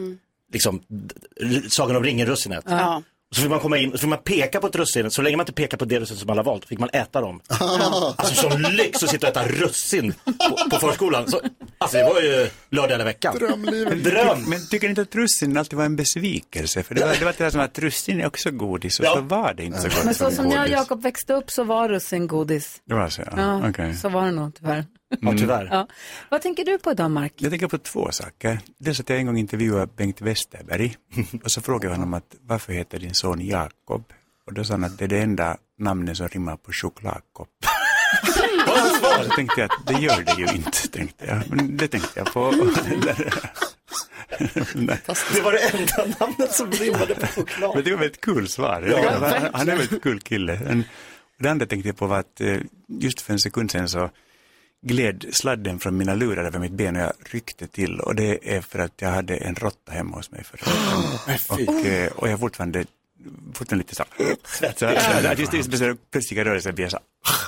liksom 0.53 0.83
d- 0.89 1.15
d- 1.41 1.61
Sagan 1.71 1.97
om 1.97 2.05
ringen-russinet. 2.05 2.65
Ja. 2.69 3.03
Så 3.35 3.41
fick 3.43 3.51
man 3.51 3.61
komma 3.61 3.79
in 3.79 3.93
och 3.93 3.99
så 3.99 4.01
fick 4.01 4.09
man 4.11 4.19
peka 4.25 4.61
på 4.61 4.67
ett 4.67 4.77
russin, 4.77 5.11
så 5.11 5.23
länge 5.23 5.37
man 5.37 5.45
inte 5.45 5.53
pekar 5.53 5.79
på 5.79 5.85
det 5.85 6.01
russin 6.01 6.17
som 6.17 6.31
alla 6.31 6.43
valt, 6.43 6.65
fick 6.65 6.79
man 6.79 6.89
äta 6.93 7.21
dem. 7.21 7.41
Alltså 8.17 8.35
som 8.51 8.61
lyx 8.61 9.03
att 9.03 9.11
sitta 9.11 9.27
och 9.31 9.37
äta 9.37 9.49
russin 9.49 10.15
på, 10.25 10.71
på 10.71 10.77
förskolan. 10.77 11.29
Så, 11.31 11.41
alltså 11.79 11.97
det 11.99 12.05
var 12.05 12.21
ju 12.21 12.49
lördag 12.71 12.89
hela 12.95 13.05
veckan. 13.05 13.37
Drömlivet. 13.39 14.05
Dröm! 14.05 14.43
Men 14.51 14.67
tycker 14.71 14.87
ni 14.87 14.91
inte 14.91 15.03
att 15.03 15.15
russin 15.15 15.57
alltid 15.57 15.77
var 15.77 15.85
en 15.85 15.97
besvikelse? 15.97 16.83
För 16.83 16.95
det 16.95 17.01
var, 17.07 17.15
det 17.19 17.25
var 17.25 17.35
det 17.39 17.45
där 17.45 17.51
som 17.51 17.61
att 17.61 17.79
russin 17.79 18.21
är 18.21 18.27
också 18.27 18.51
godis 18.51 19.01
och 19.01 19.07
Ja. 19.07 19.15
så 19.15 19.21
var 19.21 19.55
det 19.55 19.65
inte 19.65 19.81
så 19.81 19.89
gott 19.89 20.05
Men 20.05 20.15
så 20.15 20.25
som 20.25 20.35
som 20.35 20.51
jag 20.51 20.63
och. 20.63 20.69
Jakob 20.69 21.03
växte 21.03 21.33
upp 21.35 21.51
så 21.51 21.65
var 21.65 21.89
russin 21.89 22.27
godis. 22.27 22.81
Det 22.89 22.95
var 22.95 23.09
så, 23.09 23.23
ja. 23.23 23.33
Ja, 23.37 23.69
Okej. 23.69 23.95
så 23.97 24.09
var 24.09 24.25
det 24.25 24.33
nog 24.33 24.55
tyvärr. 24.55 24.85
Ja, 25.21 25.35
tyvärr. 25.39 25.69
Ja. 25.71 25.87
Vad 26.29 26.43
tänker 26.43 26.65
du 26.65 26.79
på 26.79 26.91
idag, 26.91 27.11
Mark? 27.11 27.33
Jag 27.37 27.51
tänker 27.51 27.69
på 27.69 27.79
två 27.79 28.13
saker. 28.13 28.61
Dels 28.79 29.01
att 29.01 29.09
jag 29.09 29.19
en 29.19 29.27
gång 29.27 29.39
intervjuade 29.39 29.93
Bengt 29.97 30.21
Westerberg 30.21 30.97
och 31.45 31.51
så 31.51 31.61
frågade 31.61 31.87
jag 31.87 31.93
honom 31.99 32.15
att 32.15 32.37
varför 32.47 32.73
heter 32.73 32.99
din 32.99 33.15
son 33.15 33.47
Jakob? 33.47 34.05
Och 34.47 34.55
då 34.55 34.65
sa 34.65 34.75
han 34.75 34.85
att 34.85 34.99
det 34.99 35.05
är 35.05 35.09
det 35.09 35.19
enda 35.19 35.57
namnet 35.79 36.17
som 36.17 36.29
rimmar 36.29 36.57
på 36.57 36.73
chokladkopp. 36.73 37.49
Och 38.67 39.25
så 39.25 39.31
tänkte 39.31 39.61
jag 39.61 39.71
att 39.73 39.87
det 39.87 39.93
gör 39.93 40.23
det 40.23 40.35
ju 40.39 40.57
inte, 40.57 40.89
tänkte 40.89 41.27
jag. 41.27 41.43
Men 41.57 41.77
det 41.77 41.89
tänkte 41.89 42.21
jag 42.21 42.33
på. 42.33 42.51
Det 45.35 45.41
var 45.41 45.53
det 45.53 45.59
enda 45.59 46.17
namnet 46.21 46.53
som 46.53 46.73
rimmade 46.73 47.15
på 47.15 47.27
choklad. 47.27 47.75
Men 47.75 47.85
det 47.85 47.97
var 47.97 48.05
ett 48.05 48.21
kul 48.21 48.49
svar. 48.49 48.83
Ja, 48.83 49.11
han, 49.13 49.51
han 49.53 49.69
är 49.69 49.73
en 49.73 49.79
väldigt 49.79 50.03
kul 50.03 50.21
kille. 50.21 50.85
Det 51.39 51.49
andra 51.49 51.67
tänkte 51.67 51.89
jag 51.89 51.97
på 51.97 52.07
var 52.07 52.19
att 52.19 52.41
eh, 52.41 52.57
just 52.89 53.21
för 53.21 53.33
en 53.33 53.39
sekund 53.39 53.71
sedan 53.71 53.89
så 53.89 54.11
gled 54.83 55.27
sladden 55.33 55.79
från 55.79 55.97
mina 55.97 56.15
lurar 56.15 56.45
över 56.45 56.59
mitt 56.59 56.73
ben 56.73 56.97
och 56.97 57.03
jag 57.03 57.13
ryckte 57.31 57.67
till 57.67 58.01
och 58.01 58.15
det 58.15 58.57
är 58.57 58.61
för 58.61 58.79
att 58.79 58.93
jag 58.97 59.09
hade 59.09 59.37
en 59.37 59.55
råtta 59.55 59.93
hemma 59.93 60.17
hos 60.17 60.31
mig 60.31 60.45
förra 60.45 60.73
veckan. 61.27 61.75
och, 61.77 61.87
eh, 61.87 62.13
och 62.13 62.29
jag 62.29 62.33
är 62.33 62.37
fortfarande, 62.37 62.85
fortfarande 63.55 63.83
lite 63.83 63.95
så 63.95 64.03
att 64.03 64.09
just 65.39 65.71
det, 65.71 65.97
plötsliga 66.11 66.45
rörelser 66.45 66.73
blir 66.73 66.85
jag 66.85 66.93
så 66.93 66.99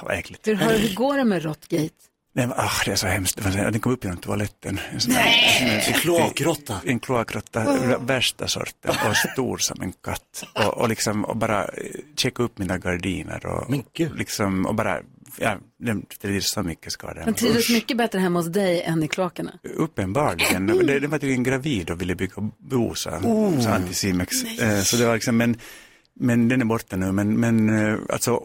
vad 0.02 0.18
äckligt. 0.18 0.48
Hur, 0.48 0.54
hur 0.54 0.94
går 0.94 1.16
det 1.16 1.24
med 1.24 1.42
Råttgate? 1.42 1.94
Nej, 2.34 2.46
men, 2.46 2.58
ah, 2.58 2.70
det 2.84 2.90
är 2.92 2.96
så 2.96 3.06
hemskt. 3.06 3.42
Den 3.52 3.80
kom 3.80 3.92
upp 3.92 4.04
genom 4.04 4.18
toaletten. 4.18 4.80
En 4.92 5.00
sån 5.00 5.12
här- 5.12 5.86
En 5.88 5.94
kloakråtta. 5.94 6.80
En 6.84 7.00
kloakråtta, 7.00 7.96
värsta 7.98 8.48
sorten 8.48 8.94
och 9.10 9.16
stor 9.16 9.58
som 9.58 9.82
en 9.82 9.92
katt. 9.92 10.44
Och, 10.54 10.78
och, 10.80 10.88
liksom, 10.88 11.24
och 11.24 11.36
bara 11.36 11.64
eh, 11.64 11.68
checka 12.16 12.42
upp 12.42 12.58
mina 12.58 12.78
gardiner 12.78 13.46
och, 13.46 13.70
Men 13.70 13.82
gud. 13.96 14.18
liksom, 14.18 14.66
och 14.66 14.74
bara, 14.74 15.00
ja, 15.38 15.56
den 15.78 16.02
till 16.20 16.42
så 16.42 16.62
mycket 16.62 16.92
skador. 16.92 17.22
Den 17.24 17.34
trivdes 17.34 17.68
mycket 17.70 17.96
bättre 17.96 18.18
hemma 18.18 18.38
hos 18.38 18.48
dig 18.52 18.82
än 18.82 19.02
i 19.02 19.08
kloakerna. 19.08 19.52
Uppenbarligen. 19.76 20.66
Det, 20.66 20.98
det 21.00 21.06
var 21.06 21.18
tydligen 21.18 21.42
gravid 21.42 21.90
och 21.90 22.00
ville 22.00 22.14
bygga 22.14 22.50
bo, 22.58 22.94
sa 22.94 23.20
sa 23.62 23.70
Anticimex. 23.70 24.44
Eh, 24.60 24.80
Så 24.80 24.96
det 24.96 25.06
var 25.06 25.14
liksom, 25.14 25.36
men, 25.36 25.56
men 26.20 26.48
den 26.48 26.60
är 26.60 26.64
borta 26.64 26.96
nu. 26.96 27.12
Men, 27.12 27.40
men 27.40 27.78
eh, 27.92 27.98
alltså, 28.08 28.42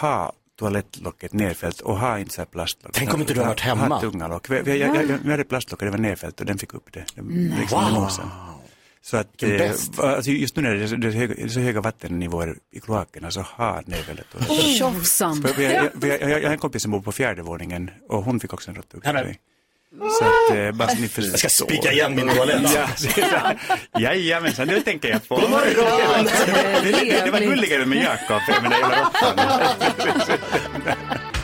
ha 0.00 0.32
toalettlocket 0.56 1.32
nedfällt 1.32 1.80
och 1.80 1.98
ha 1.98 2.18
inte 2.18 2.34
så 2.34 2.40
här 2.40 2.46
plastlock. 2.46 2.92
Tänk 2.94 3.14
om 3.14 3.20
inte 3.20 3.34
du 3.34 3.40
har 3.40 3.46
varit 3.46 3.60
hemma. 3.60 3.86
Ha 3.88 4.00
tunga 4.00 4.28
lock. 4.28 4.50
Jag, 4.50 4.68
jag, 4.68 4.78
jag, 4.78 5.10
jag 5.24 5.30
hade 5.30 5.44
plastlock 5.44 5.80
och 5.80 5.84
det 5.84 5.90
var 5.90 5.98
nedfällt 5.98 6.40
och 6.40 6.46
den 6.46 6.58
fick 6.58 6.74
upp 6.74 6.92
det. 6.92 7.04
det 7.14 7.22
liksom 7.60 7.94
nosen. 7.94 8.26
Så 9.02 9.16
att, 9.16 9.42
eh, 9.42 9.70
alltså 9.98 10.30
just 10.30 10.56
nu 10.56 10.62
när 10.62 10.74
det 10.74 10.82
är 10.82 10.86
så, 10.86 10.96
det 10.96 11.08
är 11.08 11.12
så 11.12 11.18
höga, 11.18 11.48
så 11.48 11.60
höga 11.60 11.80
vattennivåer 11.80 12.56
i 12.72 12.80
kloakerna 12.80 13.30
så 13.30 13.40
ha 13.40 13.82
nedfällt 13.86 14.30
toaletter. 14.30 14.54
Tjofsan! 14.78 15.42
För 15.42 15.62
jag, 15.62 15.72
jag, 15.72 15.90
jag, 16.00 16.20
jag, 16.20 16.30
jag 16.30 16.48
har 16.48 16.52
en 16.52 16.58
kompis 16.58 16.82
som 16.82 16.90
bor 16.90 17.00
på 17.00 17.12
fjärde 17.12 17.42
våningen 17.42 17.90
och 18.08 18.22
hon 18.24 18.40
fick 18.40 18.52
också 18.52 18.70
en 18.70 18.76
råtta 18.76 18.96
upp 18.96 19.04
sig. 19.04 19.38
Så 19.98 20.24
att, 20.24 20.56
eh, 20.58 20.72
bara 20.72 20.88
så 20.88 20.98
ni 21.00 21.08
förstår. 21.08 21.30
Jag 21.30 21.38
ska 21.38 21.64
spika 21.64 21.92
igen 21.92 22.14
min 22.16 22.28
toalett. 22.28 22.62
Ja, 23.16 23.54
Jajamensan, 24.00 24.68
det 24.68 24.80
tänker 24.80 25.08
jag 25.08 25.28
på. 25.28 25.36
Det, 25.36 26.92
det, 26.92 27.24
det 27.24 27.30
var 27.30 27.40
gulligare 27.40 27.86
med 27.86 28.02
Jakob 28.02 28.40
än 28.56 28.62
med 28.62 28.70
den 28.70 28.80
jävla. 28.80 29.12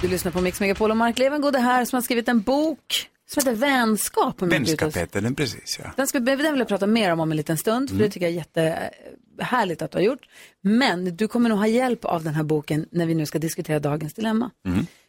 Du 0.03 0.09
lyssnar 0.09 0.33
på 0.33 0.41
Mix 0.41 0.61
Megapol 0.61 0.91
och 0.91 0.97
Mark 0.97 1.19
Levengood 1.19 1.57
är 1.57 1.61
här 1.61 1.85
som 1.85 1.97
har 1.97 2.03
skrivit 2.03 2.29
en 2.29 2.41
bok 2.41 3.09
som 3.31 3.41
heter 3.41 3.53
Vänskap. 3.61 4.43
Vänskap 4.43 4.97
heter 4.97 5.21
den 5.21 5.35
precis, 5.35 5.79
ja. 5.83 5.91
Den, 5.97 6.07
ska, 6.07 6.21
den 6.21 6.37
vill 6.39 6.47
jag 6.47 6.69
prata 6.69 6.87
mer 6.87 7.13
om 7.13 7.21
om 7.21 7.31
en 7.31 7.37
liten 7.37 7.59
stund, 7.59 7.91
för 7.91 7.97
det 7.97 8.11
tycker 8.11 8.27
jag 8.27 8.33
är 8.33 8.37
jättehärligt 8.37 9.83
att 9.83 9.91
du 9.91 9.99
har 9.99 10.03
gjort. 10.03 10.29
Men 10.63 11.17
du 11.17 11.29
kommer 11.29 11.49
nog 11.49 11.59
ha 11.59 11.67
hjälp 11.67 12.05
av 12.05 12.25
den 12.25 12.35
här 12.35 12.43
boken 12.43 12.87
när 12.91 13.07
vi 13.07 13.15
nu 13.15 13.27
ska 13.27 13.39
diskutera 13.39 13.79
dagens 13.79 14.15
dilemma. 14.15 14.51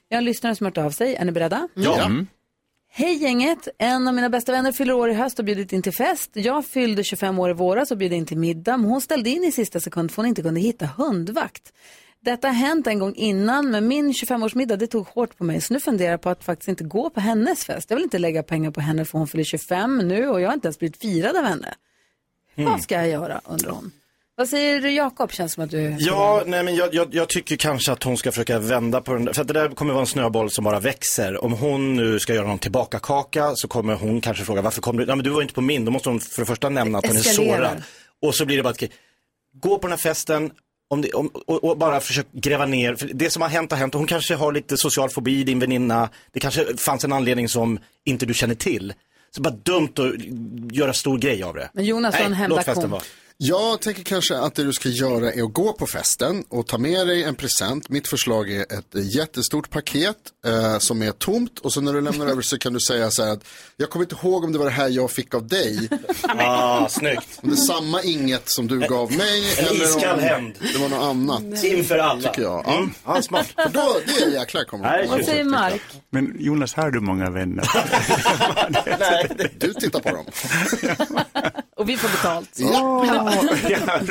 Jag 0.10 0.18
har 0.18 0.22
en 0.22 0.26
lyssnare 0.26 0.56
som 0.56 0.66
har 0.66 0.72
hört 0.72 0.78
av 0.78 0.92
sig. 0.92 1.16
Är 1.16 1.26
ni 1.26 1.32
beredda? 1.32 1.68
Ja. 1.74 2.12
Hej 2.96 3.16
gänget! 3.16 3.68
En 3.78 4.08
av 4.08 4.14
mina 4.14 4.30
bästa 4.30 4.52
vänner 4.52 4.72
fyller 4.72 4.94
år 4.94 5.10
i 5.10 5.14
höst 5.14 5.40
och 5.40 5.46
bjudit 5.46 5.74
in 5.74 5.82
till 5.82 5.94
fest. 5.94 6.32
Jag 6.34 6.66
fyllde 6.66 7.04
25 7.04 7.40
år 7.40 7.50
i 7.50 7.54
våras 7.54 7.92
och 7.92 7.98
bjöd 7.98 8.14
in 8.14 8.26
till 8.26 8.38
middag, 8.38 8.78
men 8.78 8.90
hon 8.90 9.02
ställde 9.02 9.30
in 9.30 9.44
i 9.44 9.52
sista 9.52 9.80
sekund 9.80 10.12
för 10.12 10.16
hon 10.16 10.26
inte 10.26 10.42
kunde 10.42 10.60
hitta 10.60 10.86
hundvakt. 10.86 11.74
Detta 12.20 12.48
har 12.48 12.54
hänt 12.54 12.88
en 12.88 13.00
gång 13.00 13.16
innan, 13.16 13.72
men 13.72 13.88
min 13.88 14.12
25-årsmiddag 14.12 14.76
det 14.76 14.88
tog 14.88 15.08
hårt 15.08 15.38
på 15.38 15.44
mig, 15.44 15.62
så 15.62 15.74
nu 15.74 15.80
funderar 15.80 16.12
jag 16.12 16.22
på 16.22 16.30
att 16.30 16.44
faktiskt 16.44 16.70
inte 16.70 16.84
gå 16.84 17.10
på 17.10 17.20
hennes 17.20 17.66
fest. 17.66 17.90
Jag 17.90 17.98
vill 17.98 18.04
inte 18.04 18.20
lägga 18.20 18.44
pengar 18.44 18.72
på 18.72 18.82
henne 18.82 19.06
för 19.06 19.18
hon 19.18 19.28
fyller 19.28 19.44
25 19.44 19.98
nu 19.98 20.30
och 20.30 20.42
jag 20.42 20.48
har 20.48 20.54
inte 20.54 20.68
ens 20.68 20.80
blivit 20.80 20.98
firad 20.98 21.38
av 21.38 21.44
henne. 21.44 21.74
Vad 22.56 22.82
ska 22.82 22.96
jag 22.96 23.10
göra, 23.10 23.42
undrar 23.46 23.72
hon. 23.72 23.92
Vad 24.36 24.50
säger 24.50 24.82
du 24.82 24.92
Jakob? 24.92 25.32
Känns 25.32 25.54
som 25.54 25.64
att 25.64 25.70
du... 25.70 25.96
Ja, 26.00 26.44
nej 26.46 26.64
men 26.64 26.76
jag, 26.76 26.94
jag, 26.94 27.16
jag 27.16 27.30
tycker 27.30 27.56
kanske 27.56 27.92
att 27.92 28.04
hon 28.04 28.18
ska 28.18 28.32
försöka 28.32 28.60
vända 28.60 29.02
på 29.02 29.14
den 29.14 29.26
där, 29.26 29.34
för 29.34 29.42
att 29.42 29.48
det 29.48 29.54
där 29.54 29.70
kommer 29.70 29.94
vara 29.94 30.02
en 30.02 30.08
snöboll 30.08 30.52
som 30.52 30.64
bara 30.64 30.80
växer. 30.80 31.44
Om 31.44 31.54
hon 31.54 31.96
nu 31.96 32.20
ska 32.20 32.34
göra 32.34 32.48
någon 32.48 32.60
tillbakakaka 32.60 33.52
så 33.56 33.68
kommer 33.68 33.96
hon 33.96 34.22
kanske 34.22 34.44
fråga 34.44 34.62
varför 34.62 34.82
kom 34.82 34.98
du, 34.98 35.06
ja 35.06 35.16
men 35.16 35.24
du 35.24 35.30
var 35.30 35.42
inte 35.42 35.54
på 35.54 35.62
min, 35.62 35.86
då 35.86 35.92
måste 35.92 36.10
hon 36.10 36.20
för 36.20 36.42
det 36.42 36.46
första 36.46 36.70
nämna 36.70 36.98
att 36.98 37.08
hon 37.08 37.16
är 37.16 37.22
sårad. 37.22 37.84
Och 38.22 38.36
så 38.36 38.46
blir 38.46 38.58
det 38.58 38.64
bara 38.64 38.70
att, 38.70 38.84
gå 39.62 39.78
på 39.78 39.88
den 39.88 39.92
här 39.92 39.98
festen, 39.98 40.52
om 40.90 41.02
det, 41.02 41.12
om, 41.12 41.28
och, 41.48 41.64
och 41.64 41.78
bara 41.78 42.00
försök 42.00 42.28
gräva 42.32 42.66
ner, 42.66 42.96
för 42.96 43.10
det 43.14 43.30
som 43.30 43.42
har 43.42 43.50
hänt 43.50 43.72
har 43.72 43.78
hänt, 43.78 43.94
hon 43.94 44.08
kanske 44.08 44.36
har 44.36 44.52
lite 44.52 44.78
social 44.78 45.10
fobi, 45.10 45.44
din 45.44 45.60
väninna, 45.60 46.10
det 46.32 46.40
kanske 46.40 46.78
fanns 46.78 47.04
en 47.04 47.14
anledning 47.14 47.50
som 47.50 47.80
inte 48.06 48.26
du 48.26 48.34
känner 48.34 48.56
till. 48.56 48.94
Så 49.36 49.42
bara 49.42 49.54
dumt 49.54 49.94
att 49.98 50.76
göra 50.76 50.94
stor 50.94 51.18
grej 51.18 51.44
av 51.44 51.56
det. 51.56 51.70
Men 51.74 51.86
Jonas 51.86 52.16
Nej, 52.30 52.48
låt 52.50 52.66
festen 52.66 52.90
vara. 52.90 53.02
Jag 53.46 53.82
tänker 53.82 54.04
kanske 54.04 54.38
att 54.38 54.56
det 54.56 54.64
du 54.64 54.74
ska 54.74 54.90
göra 54.90 55.32
är 55.32 55.44
att 55.44 55.54
gå 55.54 55.74
på 55.74 55.88
festen 55.88 56.44
och 56.50 56.68
ta 56.68 56.78
med 56.78 57.08
dig 57.08 57.24
en 57.24 57.36
present. 57.36 57.90
Mitt 57.90 58.08
förslag 58.08 58.52
är 58.52 58.62
ett 58.62 59.16
jättestort 59.16 59.70
paket 59.70 60.18
eh, 60.46 60.78
som 60.78 61.02
är 61.02 61.12
tomt 61.12 61.60
och 61.60 61.74
så 61.74 61.82
när 61.82 61.94
du 61.94 62.02
lämnar 62.02 62.28
över 62.28 62.42
så 62.42 62.58
kan 62.58 62.74
du 62.74 62.80
säga 62.80 63.12
så 63.12 63.24
här 63.24 63.32
att 63.32 63.44
jag 63.78 63.90
kommer 63.90 64.06
inte 64.06 64.16
ihåg 64.16 64.44
om 64.44 64.52
det 64.52 64.58
var 64.58 64.66
det 64.66 64.72
här 64.72 64.90
jag 64.90 65.12
fick 65.12 65.34
av 65.34 65.48
dig. 65.48 65.90
Ah, 66.38 66.90
snyggt. 66.90 67.40
Om 67.42 67.50
det 67.50 67.56
är 67.56 67.58
samma 67.58 68.02
inget 68.02 68.50
som 68.50 68.68
du 68.68 68.80
gav 68.80 69.12
mig 69.12 69.60
En 69.60 69.66
eller 69.66 69.86
iskall 69.86 70.18
om 70.20 70.24
hämnd. 70.24 70.54
det 70.74 70.80
var 70.80 70.90
något 70.90 71.04
annat. 71.04 71.64
Inför 71.64 71.98
alla. 71.98 72.30
Tycker 72.30 72.42
jag. 72.42 72.64
Ja. 72.66 72.88
Ja, 73.06 73.22
smart. 73.22 73.48
För 73.48 73.70
då, 73.70 73.98
det 74.06 74.24
är 74.24 74.30
jäklar 74.30 74.64
kommer 74.64 74.84
Nej, 74.86 75.04
det 75.04 75.10
Vad 75.10 75.26
säger 75.26 75.44
Mark? 75.44 75.82
Men 76.10 76.36
Jonas, 76.40 76.74
har 76.74 76.92
du 76.92 77.00
många 77.00 77.30
vänner? 77.30 77.64
Du 79.60 79.74
tittar 79.74 80.00
på 80.00 80.10
dem. 80.10 80.26
Och 81.76 81.90
vi 81.90 81.98
får 81.98 82.10
betalt. 82.10 82.50
Ja. 82.60 83.06
Ja, 83.70 84.02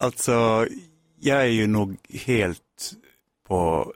alltså, 0.00 0.66
jag 1.20 1.40
är 1.40 1.44
ju 1.46 1.66
nog 1.66 1.96
helt 2.10 2.92
på 3.48 3.92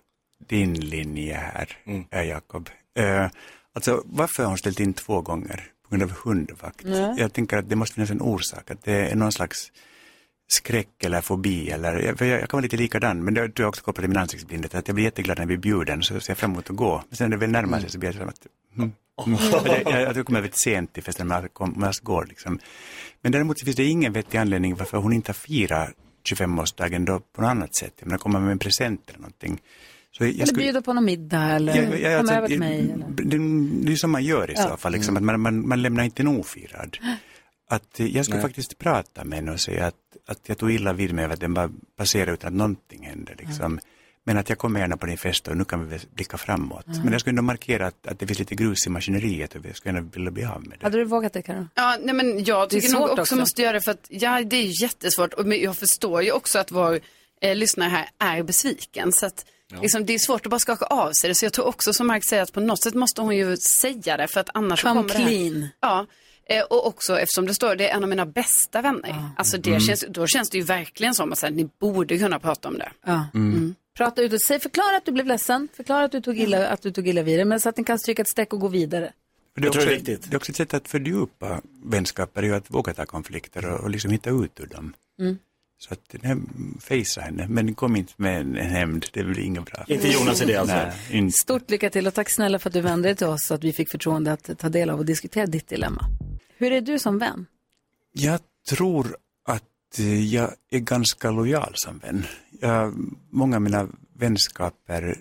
din 0.48 0.80
linje 0.80 1.36
här, 1.36 1.68
Mm. 1.86 2.04
eh, 2.10 2.22
Jakob. 2.22 2.70
Eh, 2.98 3.26
alltså, 3.74 4.02
varför 4.04 4.42
har 4.42 4.48
hon 4.48 4.58
ställt 4.58 4.80
in 4.80 4.92
två 4.94 5.20
gånger 5.20 5.64
på 5.84 5.88
grund 5.90 6.02
av 6.02 6.10
hundvakt? 6.24 6.84
Jag 7.16 7.32
tänker 7.32 7.56
att 7.56 7.68
det 7.68 7.76
måste 7.76 7.94
finnas 7.94 8.10
en 8.10 8.20
orsak, 8.22 8.70
att 8.70 8.84
det 8.84 8.92
är 9.10 9.14
någon 9.16 9.32
slags 9.32 9.72
skräck 10.48 11.04
eller 11.04 11.20
fobi 11.20 11.70
eller, 11.70 12.14
för 12.14 12.24
jag, 12.24 12.40
jag 12.40 12.48
kan 12.50 12.56
vara 12.58 12.62
lite 12.62 12.76
likadan, 12.76 13.24
men 13.24 13.34
det 13.34 13.40
tror 13.40 13.52
jag 13.64 13.68
också 13.68 13.82
kopplat 13.82 14.02
till 14.02 14.08
min 14.10 14.18
ansiktsblindhet, 14.18 14.74
att 14.74 14.88
jag 14.88 14.94
blir 14.94 15.04
jätteglad 15.04 15.38
när 15.38 15.42
jag 15.42 15.46
blir 15.46 15.56
bjuden, 15.56 16.02
så 16.02 16.20
ser 16.20 16.30
jag 16.30 16.38
fram 16.38 16.50
emot 16.52 16.70
att 16.70 16.76
gå. 16.76 17.02
Men 17.08 17.16
sen 17.16 17.30
när 17.30 17.36
det 17.36 17.40
väl 17.40 17.50
närmar 17.50 17.80
sig 17.80 17.90
så 17.90 17.98
blir 17.98 18.08
jag 18.08 18.16
så 18.22 18.22
att, 18.28 18.46
mm, 18.76 18.82
mm. 18.84 18.92
jag, 19.52 19.66
jag, 19.66 20.02
jag, 20.02 20.16
jag 20.16 20.26
kommer 20.26 20.40
väldigt 20.40 20.61
sent 20.61 20.92
till 20.92 21.02
festen, 21.02 21.28
men 21.28 21.50
jag 21.59 21.95
går 22.02 22.26
liksom. 22.26 22.59
Men 23.21 23.33
däremot 23.33 23.59
så 23.59 23.64
finns 23.64 23.76
det 23.76 23.85
ingen 23.85 24.12
vettig 24.12 24.38
anledning 24.38 24.75
varför 24.75 24.99
hon 24.99 25.12
inte 25.12 25.33
firar 25.33 25.95
25-årsdagen 26.25 27.04
då 27.04 27.21
på 27.21 27.42
något 27.42 27.49
annat 27.49 27.76
sätt. 27.76 27.92
Jag 27.99 28.07
menar, 28.07 28.19
komma 28.19 28.40
med 28.40 28.52
en 28.52 28.59
present 28.59 29.09
eller 29.09 29.19
någonting. 29.19 29.61
Så 30.11 30.25
jag 30.25 30.35
Eller 30.35 30.54
bjuda 30.54 30.83
på 30.83 30.92
någon 30.92 31.04
middag 31.04 31.42
eller 31.42 31.76
Ja, 31.76 31.97
ja, 31.97 32.09
kom 32.09 32.19
alltså, 32.19 32.35
över 32.35 32.49
till 32.49 32.59
mig. 32.59 32.90
Eller? 32.90 33.07
Det, 33.09 33.38
det 33.87 33.92
är 33.92 33.97
som 33.97 34.11
man 34.11 34.25
gör 34.25 34.50
i 34.50 34.57
så 34.57 34.76
fall, 34.76 34.92
liksom, 34.92 35.16
att 35.16 35.23
man, 35.23 35.40
man, 35.40 35.69
man 35.69 35.83
lämnar 35.83 36.04
inte 36.04 36.23
en 36.23 36.28
ofirad. 36.28 36.99
Att 37.69 38.00
eh, 38.00 38.07
jag 38.16 38.25
skulle 38.25 38.40
faktiskt 38.40 38.78
prata 38.78 39.25
med 39.25 39.38
henne 39.38 39.52
och 39.52 39.61
säga 39.61 39.87
att, 39.87 39.95
att 40.26 40.40
jag 40.47 40.59
tog 40.59 40.73
illa 40.73 40.92
vid 40.92 41.14
mig 41.14 41.25
av 41.25 41.33
att 41.33 41.40
den 41.40 41.54
bara 41.54 41.71
passerade 41.97 42.33
utan 42.33 42.49
att 42.49 42.54
någonting 42.54 43.07
hände. 43.07 43.35
Liksom. 43.38 43.81
Men 44.24 44.38
att 44.38 44.48
jag 44.48 44.58
kommer 44.58 44.80
gärna 44.80 44.96
på 44.96 45.06
din 45.06 45.18
fest 45.18 45.48
och 45.48 45.56
nu 45.56 45.64
kan 45.64 45.84
vi 45.84 45.90
väl 45.90 46.00
blicka 46.14 46.38
framåt. 46.38 46.86
Men 46.86 47.12
jag 47.12 47.20
skulle 47.20 47.32
ändå 47.32 47.42
markera 47.42 47.86
att, 47.86 48.06
att 48.06 48.18
det 48.18 48.26
finns 48.26 48.38
lite 48.38 48.54
grus 48.54 48.86
i 48.86 48.90
maskineriet 48.90 49.54
och 49.54 49.66
jag 49.66 49.76
skulle 49.76 49.94
gärna 49.94 50.08
vilja 50.12 50.30
bli 50.30 50.44
av 50.44 50.66
med 50.66 50.78
det. 50.78 50.86
Hade 50.86 50.98
du 50.98 51.04
vågat 51.04 51.32
det 51.32 51.42
Karo? 51.42 51.66
Ja, 51.74 51.96
nej 52.00 52.14
men 52.14 52.44
jag 52.44 52.70
tycker 52.70 52.88
nog 52.88 53.02
också, 53.02 53.22
också. 53.22 53.36
måste 53.36 53.62
göra 53.62 53.72
det 53.72 53.80
för 53.80 53.90
att, 53.90 54.06
ja 54.08 54.42
det 54.44 54.56
är 54.56 54.82
jättesvårt. 54.82 55.34
Och 55.34 55.46
men 55.46 55.60
jag 55.60 55.76
förstår 55.76 56.22
ju 56.22 56.32
också 56.32 56.58
att 56.58 56.70
vår 56.70 57.00
eh, 57.40 57.56
lyssnare 57.56 57.88
här 57.90 58.08
är 58.18 58.42
besviken. 58.42 59.12
Så 59.12 59.26
att 59.26 59.46
liksom, 59.80 60.06
det 60.06 60.14
är 60.14 60.18
svårt 60.18 60.46
att 60.46 60.50
bara 60.50 60.60
skaka 60.60 60.84
av 60.84 61.12
sig 61.12 61.28
det. 61.28 61.34
Så 61.34 61.44
jag 61.44 61.52
tror 61.52 61.66
också 61.66 61.92
som 61.92 62.06
Mark 62.06 62.24
säger 62.24 62.42
att 62.42 62.52
på 62.52 62.60
något 62.60 62.82
sätt 62.82 62.94
måste 62.94 63.20
hon 63.20 63.36
ju 63.36 63.56
säga 63.56 64.16
det 64.16 64.28
för 64.28 64.40
att 64.40 64.50
annars 64.54 64.82
Come 64.82 64.94
kommer 64.94 65.14
det 65.14 65.18
här. 65.18 65.26
clean. 65.26 65.68
Ja, 65.80 66.06
eh, 66.48 66.62
och 66.62 66.86
också 66.86 67.18
eftersom 67.20 67.46
det 67.46 67.54
står 67.54 67.76
det 67.76 67.88
är 67.88 67.96
en 67.96 68.02
av 68.02 68.08
mina 68.08 68.26
bästa 68.26 68.82
vänner. 68.82 69.30
Alltså 69.36 69.58
det 69.58 69.80
känns, 69.80 70.04
då 70.08 70.26
känns 70.26 70.50
det 70.50 70.58
ju 70.58 70.64
verkligen 70.64 71.14
som 71.14 71.32
att 71.32 71.42
här, 71.42 71.50
ni 71.50 71.68
borde 71.80 72.18
kunna 72.18 72.38
prata 72.38 72.68
om 72.68 72.78
det. 72.78 72.92
Ja. 73.06 73.26
Mm. 73.34 73.74
Prata 73.96 74.22
ut 74.22 74.32
och 74.32 74.40
säg, 74.40 74.61
förklara 74.61 74.96
att 74.96 75.04
du 75.04 75.12
blev 75.12 75.26
ledsen, 75.26 75.68
förklara 75.76 76.04
att 76.04 76.12
du 76.12 76.20
tog 76.20 76.38
illa, 76.38 76.68
att 76.68 76.82
du 76.82 76.90
tog 76.90 77.08
illa 77.08 77.22
vid 77.22 77.38
dig, 77.38 77.44
men 77.44 77.61
så 77.61 77.68
att 77.68 77.76
ni 77.76 77.84
kan 77.84 77.99
stryka 77.99 78.22
ett 78.22 78.28
streck 78.28 78.52
och 78.52 78.61
gå 78.61 78.68
vidare. 78.68 79.12
Det, 79.54 79.61
är 79.61 79.64
Jag 79.64 79.72
tror 79.72 79.82
också, 79.82 79.88
det 79.88 79.94
är 79.94 79.99
viktigt. 79.99 80.30
det 80.30 80.34
är 80.34 80.37
också 80.37 80.52
ett 80.52 80.56
sätt 80.56 80.75
att 80.75 80.88
fördjupa 80.88 81.61
vänskaper, 81.84 82.42
ju 82.42 82.54
att 82.54 82.70
våga 82.70 82.94
ta 82.94 83.06
konflikter 83.06 83.70
och, 83.70 83.80
och 83.80 83.90
liksom 83.90 84.11
hitta 84.11 84.30
ut 84.30 84.61
ur 84.61 84.66
dem. 84.66 84.94
Så 85.78 85.94
att, 85.94 86.14
facea 86.80 87.25
henne, 87.25 87.46
men 87.49 87.75
kom 87.75 87.96
inte 87.96 88.12
med 88.16 88.40
en 88.40 88.56
en 88.56 88.66
hämnd, 88.66 89.06
det 89.12 89.25
blir 89.25 89.40
inget 89.40 89.64
bra. 89.64 89.84
Inte 89.88 90.08
Jonas 90.08 90.42
idé 90.42 90.56
alltså. 90.56 90.76
Nej, 90.76 90.92
inte. 91.11 91.38
Stort 91.38 91.70
lycka 91.70 91.90
till 91.90 92.06
och 92.06 92.14
tack 92.14 92.30
snälla 92.30 92.58
för 92.58 92.70
att 92.70 92.75
du 92.75 92.80
vände 92.80 93.08
dig 93.08 93.16
till 93.16 93.26
oss 93.26 93.46
så 93.46 93.54
att 93.54 93.64
vi 93.64 93.72
fick 93.72 93.90
förtroende 93.90 94.32
att 94.32 94.58
ta 94.58 94.68
del 94.68 94.90
av 94.90 94.99
och 94.99 95.06
diskutera 95.06 95.46
ditt 95.46 95.68
dilemma. 95.68 96.04
Hur 96.56 96.72
är 96.72 96.80
du 96.80 96.99
som 96.99 97.18
vän? 97.18 97.46
Jag 98.12 98.40
tror 98.68 99.16
jag 100.30 100.54
är 100.70 100.78
ganska 100.78 101.30
lojal 101.30 101.72
som 101.75 101.99
vän. 101.99 102.25
Jag, 102.61 102.94
många 103.30 103.56
av 103.56 103.62
mina 103.62 103.88
vänskaper 104.12 105.16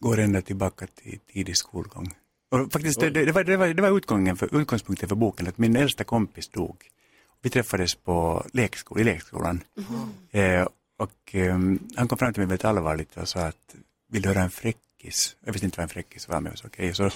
går 0.00 0.18
ända 0.18 0.42
tillbaka 0.42 0.86
till 0.86 1.18
tidig 1.32 1.56
skolgång. 1.56 2.14
Och 2.50 2.72
faktiskt, 2.72 3.00
det, 3.00 3.10
det, 3.10 3.32
var, 3.32 3.44
det, 3.44 3.56
var, 3.56 3.68
det 3.68 3.82
var 3.82 3.96
utgången 3.96 4.36
för, 4.36 4.60
utgångspunkten 4.60 5.08
för 5.08 5.16
boken, 5.16 5.48
att 5.48 5.58
min 5.58 5.76
äldsta 5.76 6.04
kompis 6.04 6.48
dog. 6.48 6.76
Vi 7.42 7.50
träffades 7.50 7.94
på 7.94 8.46
lekskol, 8.52 9.00
i 9.00 9.04
lekskolan. 9.04 9.60
Eh, 10.30 10.68
och 10.98 11.34
eh, 11.34 11.58
han 11.96 12.08
kom 12.08 12.18
fram 12.18 12.32
till 12.32 12.40
mig 12.40 12.48
väldigt 12.48 12.64
allvarligt 12.64 13.16
och 13.16 13.28
sa 13.28 13.40
att, 13.40 13.74
vill 14.08 14.22
du 14.22 14.28
höra 14.28 14.42
en 14.42 14.50
fräckis? 14.50 15.36
Jag 15.44 15.52
visste 15.52 15.66
inte 15.66 15.76
vad 15.76 15.82
en 15.82 15.88
fräckis 15.88 16.28
var, 16.28 16.40
men 16.40 16.52
jag 16.52 16.58
sa 16.58 16.66
okej. 16.66 16.94
Så 16.94 17.10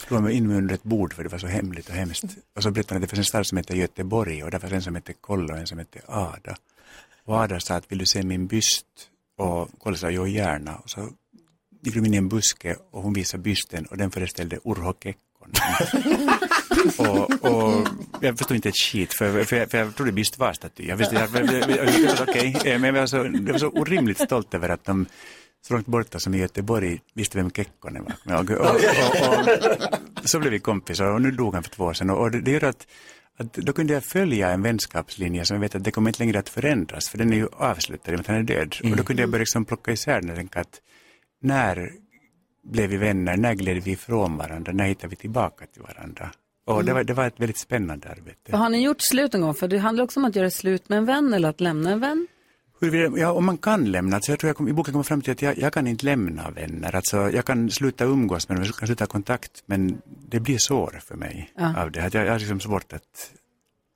slog 0.00 0.22
mig 0.22 0.34
in 0.34 0.48
mig 0.48 0.56
under 0.56 0.74
ett 0.74 0.82
bord 0.82 1.14
för 1.14 1.22
det 1.22 1.28
var 1.28 1.38
så 1.38 1.46
hemligt 1.46 1.88
och 1.88 1.94
hemskt. 1.94 2.24
Och 2.56 2.62
så 2.62 2.70
berättade 2.70 2.94
han 2.94 3.02
att 3.02 3.10
det 3.10 3.16
fanns 3.16 3.26
en 3.26 3.30
stad 3.30 3.46
som 3.46 3.58
heter 3.58 3.74
Göteborg 3.74 4.44
och 4.44 4.50
där 4.50 4.58
fanns 4.58 4.72
en 4.72 4.82
som 4.82 4.94
hette 4.94 5.12
Kolla 5.20 5.54
och 5.54 5.60
en 5.60 5.66
som 5.66 5.78
hette 5.78 6.00
Ada. 6.06 6.56
Och 7.24 7.36
Ada 7.36 7.60
sa 7.60 7.74
att 7.74 7.92
vill 7.92 7.98
du 7.98 8.06
se 8.06 8.22
min 8.22 8.46
byst? 8.46 8.86
Och 9.38 9.70
Kolla 9.78 9.96
sa 9.96 10.10
jo 10.10 10.26
gärna. 10.26 10.76
Och 10.76 10.90
så 10.90 11.08
gick 11.82 11.94
de 11.94 12.06
in 12.06 12.14
i 12.14 12.16
en 12.16 12.28
buske 12.28 12.76
och 12.90 13.02
hon 13.02 13.12
visade 13.12 13.42
bysten 13.42 13.86
och 13.86 13.96
den 13.96 14.10
föreställde 14.10 14.58
Urho 14.64 14.94
Kekkonen. 15.02 15.18
och, 16.98 17.44
och 17.44 17.88
jag 18.20 18.38
förstod 18.38 18.54
inte 18.54 18.68
ett 18.68 18.78
skit 18.78 19.14
för, 19.14 19.44
för, 19.44 19.56
jag, 19.56 19.70
för 19.70 19.78
jag 19.78 19.96
trodde 19.96 20.12
byst 20.12 20.38
var 20.38 20.52
staty. 20.52 20.86
Jag 20.86 20.96
visste, 20.96 21.14
jag, 21.14 21.28
jag, 21.34 21.54
jag, 21.54 21.70
jag, 21.70 22.36
jag, 22.36 22.66
eh, 22.66 22.78
men 22.78 22.94
jag 22.94 23.00
var, 23.00 23.06
så, 23.06 23.16
jag 23.16 23.52
var 23.52 23.58
så 23.58 23.68
orimligt 23.68 24.20
stolt 24.20 24.54
över 24.54 24.68
att 24.68 24.84
de 24.84 25.06
så 25.66 25.74
långt 25.74 25.86
borta 25.86 26.18
som 26.18 26.34
i 26.34 26.38
Göteborg 26.38 27.00
visste 27.14 27.38
vem 27.38 27.50
Kekkonen 27.50 28.04
var. 28.04 28.40
Och, 28.40 28.50
och, 28.50 28.60
och, 28.60 29.38
och, 30.22 30.28
så 30.28 30.38
blev 30.38 30.52
vi 30.52 30.58
kompisar 30.58 31.04
och 31.04 31.22
nu 31.22 31.30
dog 31.30 31.54
han 31.54 31.62
för 31.62 31.70
två 31.70 31.84
år 31.84 31.92
sedan. 31.92 32.10
Och 32.10 32.30
det, 32.30 32.40
det 32.40 32.50
gör 32.50 32.64
att, 32.64 32.86
att 33.36 33.52
då 33.52 33.72
kunde 33.72 33.92
jag 33.92 34.04
följa 34.04 34.50
en 34.50 34.62
vänskapslinje 34.62 35.44
som 35.44 35.54
jag 35.54 35.60
vet 35.60 35.74
att 35.74 35.84
det 35.84 35.90
kommer 35.90 36.10
inte 36.10 36.22
längre 36.22 36.38
att 36.38 36.48
förändras 36.48 37.08
för 37.08 37.18
den 37.18 37.32
är 37.32 37.36
ju 37.36 37.48
avslutad 37.52 38.12
i 38.12 38.16
och 38.16 38.26
han 38.26 38.36
är 38.36 38.42
död. 38.42 38.76
Och 38.84 38.96
då 38.96 39.02
kunde 39.02 39.22
jag 39.22 39.30
börja 39.30 39.40
liksom 39.40 39.64
plocka 39.64 39.92
isär 39.92 40.20
den 40.20 40.30
och 40.30 40.36
tänka 40.36 40.60
att 40.60 40.80
när 41.42 41.90
blev 42.64 42.90
vi 42.90 42.96
vänner, 42.96 43.36
när 43.36 43.54
gled 43.54 43.82
vi 43.82 43.90
ifrån 43.90 44.36
varandra, 44.36 44.72
när 44.72 44.84
hittade 44.84 45.08
vi 45.08 45.16
tillbaka 45.16 45.66
till 45.66 45.82
varandra? 45.82 46.30
Och 46.66 46.84
det, 46.84 46.92
var, 46.92 47.04
det 47.04 47.14
var 47.14 47.26
ett 47.26 47.40
väldigt 47.40 47.58
spännande 47.58 48.08
arbete. 48.08 48.56
Har 48.56 48.68
ni 48.68 48.84
gjort 48.84 49.00
slut 49.00 49.34
en 49.34 49.40
gång? 49.40 49.54
För 49.54 49.68
det 49.68 49.78
handlar 49.78 50.04
också 50.04 50.20
om 50.20 50.24
att 50.24 50.36
göra 50.36 50.50
slut 50.50 50.88
med 50.88 50.98
en 50.98 51.04
vän 51.04 51.34
eller 51.34 51.48
att 51.48 51.60
lämna 51.60 51.90
en 51.90 52.00
vän. 52.00 52.26
Huruvida- 52.80 53.18
Ja, 53.18 53.32
om 53.32 53.44
man 53.44 53.58
kan 53.58 53.84
lämna, 53.92 54.16
alltså 54.16 54.32
jag 54.32 54.38
tror 54.38 54.48
jag 54.48 54.56
kom, 54.56 54.68
i 54.68 54.72
boken 54.72 54.92
kommer 54.92 55.02
fram 55.04 55.22
till 55.22 55.32
att 55.32 55.42
jag, 55.42 55.58
jag 55.58 55.72
kan 55.72 55.86
inte 55.86 56.04
lämna 56.04 56.50
vänner. 56.50 56.96
Alltså 56.96 57.30
jag 57.30 57.44
kan 57.44 57.70
sluta 57.70 58.04
umgås 58.04 58.48
med 58.48 58.58
dem, 58.58 58.64
jag 58.64 58.74
kan 58.74 58.86
sluta 58.88 59.06
kontakt, 59.06 59.62
men 59.66 59.98
det 60.28 60.40
blir 60.40 60.58
sår 60.58 61.00
för 61.08 61.14
mig 61.14 61.52
av 61.76 61.90
det. 61.90 62.04
Att 62.04 62.14
jag, 62.14 62.26
jag 62.26 62.32
har 62.32 62.38
liksom 62.38 62.60
svårt 62.60 62.92
att, 62.92 63.30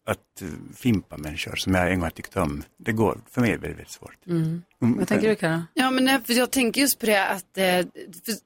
att 0.06 0.42
eh, 0.42 0.48
fimpa 0.76 1.16
människor 1.16 1.56
som 1.56 1.74
jag 1.74 1.88
en 1.90 1.94
gång 1.98 2.02
har 2.02 2.10
tyckt 2.10 2.36
om. 2.36 2.62
Det 2.78 2.92
går, 2.92 3.20
för 3.30 3.40
mig 3.40 3.50
är 3.50 3.54
det 3.54 3.60
väldigt, 3.60 3.78
väldigt 3.78 3.92
svårt. 3.92 4.26
Mm. 4.26 4.62
Vad 4.78 5.08
tänker 5.08 5.28
du 5.28 5.34
Kara? 5.34 5.66
Ja, 5.74 5.90
men 5.90 6.04
nej, 6.04 6.18
för 6.24 6.32
jag 6.32 6.50
tänker 6.50 6.80
just 6.80 6.98
på 7.00 7.06
det 7.06 7.26
att 7.26 7.58
eh, 7.58 7.86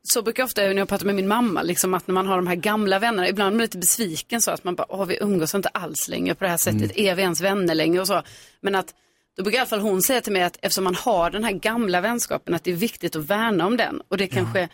så 0.02 0.22
brukar 0.22 0.40
jag 0.42 0.46
ofta 0.46 0.60
när 0.62 0.74
jag 0.74 0.88
pratar 0.88 1.06
med 1.06 1.14
min 1.14 1.28
mamma, 1.28 1.62
liksom 1.62 1.94
att 1.94 2.06
när 2.06 2.12
man 2.14 2.26
har 2.26 2.36
de 2.36 2.46
här 2.46 2.54
gamla 2.54 2.98
vännerna, 2.98 3.28
ibland 3.28 3.50
blir 3.52 3.58
man 3.58 3.62
lite 3.64 3.78
besviken 3.78 4.40
så 4.42 4.50
att 4.50 4.64
man 4.64 4.74
bara, 4.74 4.86
åh 4.88 5.06
vi 5.06 5.18
umgås 5.20 5.54
inte 5.54 5.68
alls 5.68 6.08
längre 6.08 6.34
på 6.34 6.44
det 6.44 6.50
här 6.50 6.56
sättet, 6.56 6.96
är 6.96 7.14
vi 7.14 7.22
ens 7.22 7.40
vänner 7.40 7.74
längre 7.74 8.00
och 8.00 8.06
så. 8.06 8.22
Men 8.60 8.74
att 8.74 8.94
då 9.36 9.42
brukar 9.42 9.56
i 9.56 9.60
alla 9.60 9.68
fall 9.68 9.80
hon 9.80 10.02
säga 10.02 10.20
till 10.20 10.32
mig 10.32 10.42
att 10.42 10.58
eftersom 10.62 10.84
man 10.84 10.94
har 10.94 11.30
den 11.30 11.44
här 11.44 11.52
gamla 11.52 12.00
vänskapen, 12.00 12.54
att 12.54 12.64
det 12.64 12.70
är 12.70 12.76
viktigt 12.76 13.16
att 13.16 13.24
värna 13.24 13.66
om 13.66 13.76
den. 13.76 14.00
Och 14.08 14.16
det 14.16 14.26
kanske, 14.26 14.68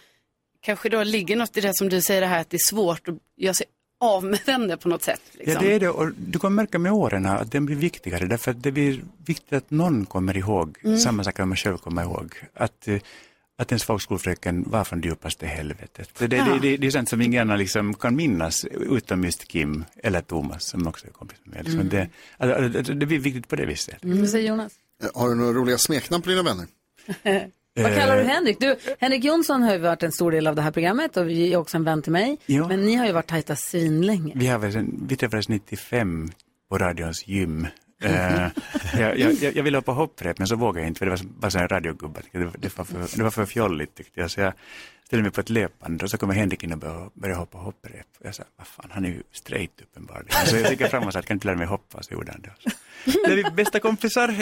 kanske 0.60 0.88
då 0.88 1.02
ligger 1.02 1.36
något 1.36 1.56
i 1.56 1.60
det 1.60 1.70
som 1.74 1.88
du 1.88 2.00
säger 2.00 2.20
det 2.20 2.26
här 2.26 2.40
att 2.40 2.50
det 2.50 2.56
är 2.56 2.68
svårt 2.68 3.08
att 3.08 3.14
göra 3.36 3.54
sig 3.54 3.66
av 4.00 4.24
med 4.24 4.40
vänner 4.46 4.76
på 4.76 4.88
något 4.88 5.02
sätt. 5.02 5.20
Liksom. 5.32 5.54
Ja, 5.54 5.60
det 5.60 5.74
är 5.74 5.80
det. 5.80 5.88
Och 5.88 6.12
du 6.16 6.38
kommer 6.38 6.54
märka 6.54 6.78
med 6.78 6.92
åren 6.92 7.26
att 7.26 7.52
den 7.52 7.66
blir 7.66 7.76
viktigare 7.76 8.26
därför 8.26 8.50
att 8.50 8.62
det 8.62 8.72
blir 8.72 9.02
viktigt 9.26 9.52
att 9.52 9.70
någon 9.70 10.06
kommer 10.06 10.36
ihåg 10.36 10.78
samma 11.04 11.24
sak 11.24 11.36
som 11.36 11.48
man 11.48 11.56
själv 11.56 11.76
kommer 11.76 12.02
ihåg. 12.02 12.34
Att, 12.54 12.88
eh, 12.88 13.00
att 13.60 13.72
ens 13.72 13.84
folkskolfröken 13.84 14.64
var 14.70 14.84
från 14.84 15.00
djupaste 15.00 15.46
helvetet. 15.46 16.10
Det, 16.18 16.26
det, 16.26 16.36
det, 16.36 16.58
det, 16.62 16.76
det 16.76 16.86
är 16.86 16.90
sånt 16.90 17.08
som 17.08 17.20
ingen 17.22 17.40
annan 17.40 17.58
liksom 17.58 17.94
kan 17.94 18.16
minnas 18.16 18.64
utom 18.64 19.24
just 19.24 19.48
Kim 19.48 19.84
eller 20.02 20.20
Thomas 20.20 20.64
som 20.64 20.86
också 20.86 21.06
är 21.06 21.10
kompis 21.10 21.38
med 21.44 21.54
mig. 21.54 21.64
Liksom 21.64 21.88
det, 21.88 22.08
alltså, 22.38 22.78
alltså, 22.78 22.94
det 22.94 23.06
blir 23.06 23.18
viktigt 23.18 23.48
på 23.48 23.56
det 23.56 23.66
viset. 23.66 23.98
Vad 24.02 24.28
säger 24.28 24.48
Jonas? 24.48 24.72
Eh, 25.02 25.08
Har 25.14 25.28
du 25.28 25.34
några 25.34 25.52
roliga 25.52 25.78
smeknamn 25.78 26.22
på 26.22 26.28
dina 26.30 26.42
vänner? 26.42 26.66
Vad 27.74 27.94
kallar 27.94 28.16
du 28.16 28.22
Henrik? 28.22 28.60
Du, 28.60 28.76
Henrik 28.98 29.24
Jonsson 29.24 29.62
har 29.62 29.72
ju 29.72 29.78
varit 29.78 30.02
en 30.02 30.12
stor 30.12 30.30
del 30.32 30.46
av 30.46 30.54
det 30.56 30.62
här 30.62 30.70
programmet 30.70 31.16
och 31.16 31.30
är 31.30 31.56
också 31.56 31.76
en 31.76 31.84
vän 31.84 32.02
till 32.02 32.12
mig. 32.12 32.38
Ja. 32.46 32.68
Men 32.68 32.84
ni 32.84 32.94
har 32.94 33.06
ju 33.06 33.12
varit 33.12 33.26
tajta 33.26 33.56
svinlänge. 33.56 34.32
Vi, 34.36 34.46
har 34.46 34.58
väl, 34.58 34.72
sen- 34.72 35.06
vi 35.08 35.16
träffades 35.16 35.48
95 35.48 36.30
på 36.70 36.78
radions 36.78 37.26
gym. 37.28 37.66
Eh, 38.00 38.48
jag, 39.00 39.18
jag, 39.18 39.56
jag 39.56 39.62
ville 39.62 39.78
hoppa 39.78 39.92
hopprep 39.92 40.38
men 40.38 40.46
så 40.46 40.56
vågade 40.56 40.80
jag 40.80 40.88
inte 40.88 40.98
för 40.98 41.06
det 41.06 41.10
var 41.10 41.16
så- 41.16 41.26
bara 41.26 41.50
så 41.50 41.58
en 41.58 41.68
radiogubbe. 41.68 42.20
Det, 42.32 42.38
var- 42.44 42.52
det, 42.58 42.78
var 42.78 42.84
för, 42.84 43.16
det 43.16 43.22
var 43.22 43.30
för 43.30 43.46
fjolligt 43.46 43.94
tyckte 43.94 44.20
jag. 44.20 44.30
Så 44.30 44.40
jag 44.40 44.52
ställde 45.06 45.22
mig 45.22 45.32
på 45.32 45.40
ett 45.40 45.50
löpband 45.50 46.02
och 46.02 46.10
så 46.10 46.18
kommer 46.18 46.34
Henrik 46.34 46.64
in 46.64 46.72
och 46.72 46.78
började, 46.78 47.10
började 47.14 47.40
hoppa 47.40 47.58
hopprep. 47.58 48.06
Och 48.20 48.26
jag 48.26 48.34
sa, 48.34 48.42
vad 48.56 48.66
fan, 48.66 48.86
han 48.90 49.04
är 49.04 49.08
ju 49.08 49.22
straight 49.32 49.80
uppenbarligen. 49.82 50.46
Så 50.46 50.56
jag 50.56 50.70
gick 50.70 50.86
fram 50.90 51.04
och 51.06 51.12
sa, 51.12 51.18
att 51.18 51.26
kan 51.26 51.36
inte 51.36 51.46
lära 51.46 51.56
mig 51.56 51.66
hoppa? 51.66 52.02
Så 52.02 52.12
gjorde 52.14 52.32
han 52.32 52.40
det. 52.42 52.70
Det 53.26 53.32
är 53.32 53.36
vi 53.36 53.44
bästa 53.56 53.80
kompisar. 53.80 54.28
Eh, 54.28 54.34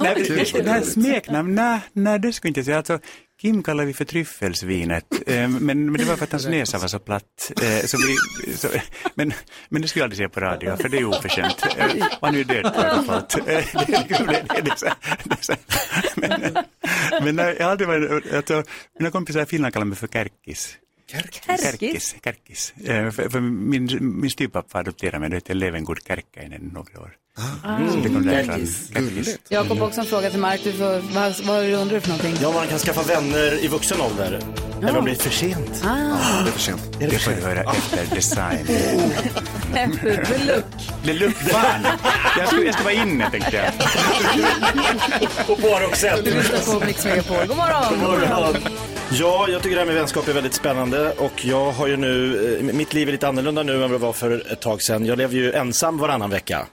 nej, 0.00 0.24
Det 0.52 0.68
här 0.70 0.80
smeknamn, 0.82 1.54
nej, 1.54 1.80
nej 1.92 2.18
det 2.18 2.32
skulle 2.32 2.48
inte 2.48 2.60
jag 2.60 2.64
säga. 2.64 2.76
Alltså, 2.78 2.98
Kim 3.40 3.62
kallar 3.62 3.84
vi 3.84 3.94
för 3.94 4.04
tryffelsvinet, 4.04 5.04
eh, 5.26 5.48
men, 5.48 5.84
men 5.92 5.92
det 5.92 6.04
var 6.04 6.16
för 6.16 6.24
att 6.24 6.32
hans 6.32 6.46
näsa 6.46 6.78
var 6.78 6.88
så 6.88 6.98
platt. 6.98 7.52
Eh, 7.62 7.86
så 7.86 7.96
vi, 7.98 8.16
så, 8.56 8.68
men, 9.14 9.32
men 9.68 9.82
det 9.82 9.88
skulle 9.88 10.00
jag 10.00 10.04
aldrig 10.04 10.16
säga 10.16 10.28
på 10.28 10.40
radio, 10.40 10.76
för 10.76 10.88
det 10.88 10.98
är 10.98 11.04
oförskämt. 11.04 11.56
Eh, 11.78 12.06
och 12.06 12.26
han 12.26 12.34
är 12.34 12.38
ju 12.38 12.44
död 12.44 12.74
så- 15.40 15.54
men, 16.16 16.56
men 17.34 17.36
jag 17.38 17.64
har 17.64 17.70
aldrig 17.70 17.88
varit, 17.88 18.32
alltså, 18.34 18.62
mina 18.98 19.10
kompisar 19.10 19.42
i 19.42 19.46
Finland 19.46 19.72
kallar 19.74 19.86
mig 19.86 19.96
för 19.98 20.06
Kärkis. 20.08 20.76
Kärkis? 21.10 22.14
Kärkis. 22.24 22.74
Eh, 22.84 23.10
för, 23.10 23.28
för 23.28 23.40
min, 23.40 23.98
min 24.00 24.30
styvpappa 24.30 24.78
adopterade 24.78 25.18
mig, 25.18 25.30
då 25.30 25.34
hette 25.34 25.54
Levengood 25.54 25.98
Kärkkäinen 26.06 26.70
några 26.74 27.00
år. 27.00 27.12
Det. 28.22 28.46
Kärkis. 28.46 29.38
Jakob 29.48 29.82
också 29.82 30.00
en 30.00 30.06
fråga 30.06 30.30
till 30.30 30.40
Mark. 30.40 30.60
Du 30.64 30.72
får, 30.72 31.14
vad, 31.14 31.40
vad 31.44 31.64
undrar 31.64 31.94
du 31.94 32.00
för 32.00 32.08
någonting? 32.08 32.34
Ja, 32.42 32.52
man 32.52 32.66
kan 32.68 32.78
skaffa 32.78 33.02
vänner 33.02 33.64
i 33.64 33.68
vuxen 33.68 34.00
ålder. 34.00 34.40
När 34.80 34.92
man 34.92 35.04
blir 35.04 35.14
för 35.14 35.30
sent. 35.30 35.82
Det 35.82 35.88
är 36.48 36.52
för 36.52 36.60
sent. 36.60 36.82
Det 36.98 37.18
får 37.18 37.30
du 37.32 37.40
höra 37.42 37.72
efter 37.72 38.14
design. 38.14 38.66
Efter 39.74 40.24
the 40.24 40.44
look. 40.44 40.64
Det 41.04 41.12
luktar 41.12 41.48
fan. 41.48 41.86
Jag 42.38 42.48
ska, 42.48 42.64
jag 42.64 42.74
ska 42.74 42.82
vara 42.82 42.94
inne 42.94 43.30
tänkte 43.30 43.56
jag. 43.56 43.72
Och 45.48 45.58
bara 45.62 45.86
också 45.86 46.06
Du 46.24 46.34
lyssnar 46.34 46.78
på 46.78 46.86
Mix 46.86 47.04
Megapol. 47.04 47.46
God 47.46 47.56
morgon! 47.56 48.62
Ja, 49.12 49.46
jag 49.48 49.62
tycker 49.62 49.74
det 49.76 49.80
här 49.80 49.86
med 49.86 49.94
vänskap 49.94 50.28
är 50.28 50.32
väldigt 50.32 50.54
spännande 50.54 51.12
och 51.12 51.44
jag 51.44 51.72
har 51.72 51.86
ju 51.86 51.96
nu, 51.96 52.56
eh, 52.58 52.74
mitt 52.74 52.94
liv 52.94 53.08
är 53.08 53.12
lite 53.12 53.28
annorlunda 53.28 53.62
nu 53.62 53.72
än 53.74 53.80
vad 53.80 53.90
det 53.90 53.98
var 53.98 54.12
för 54.12 54.52
ett 54.52 54.60
tag 54.60 54.82
sedan. 54.82 55.06
Jag 55.06 55.18
lever 55.18 55.34
ju 55.34 55.52
ensam 55.52 55.98
varannan 55.98 56.30
vecka. 56.30 56.66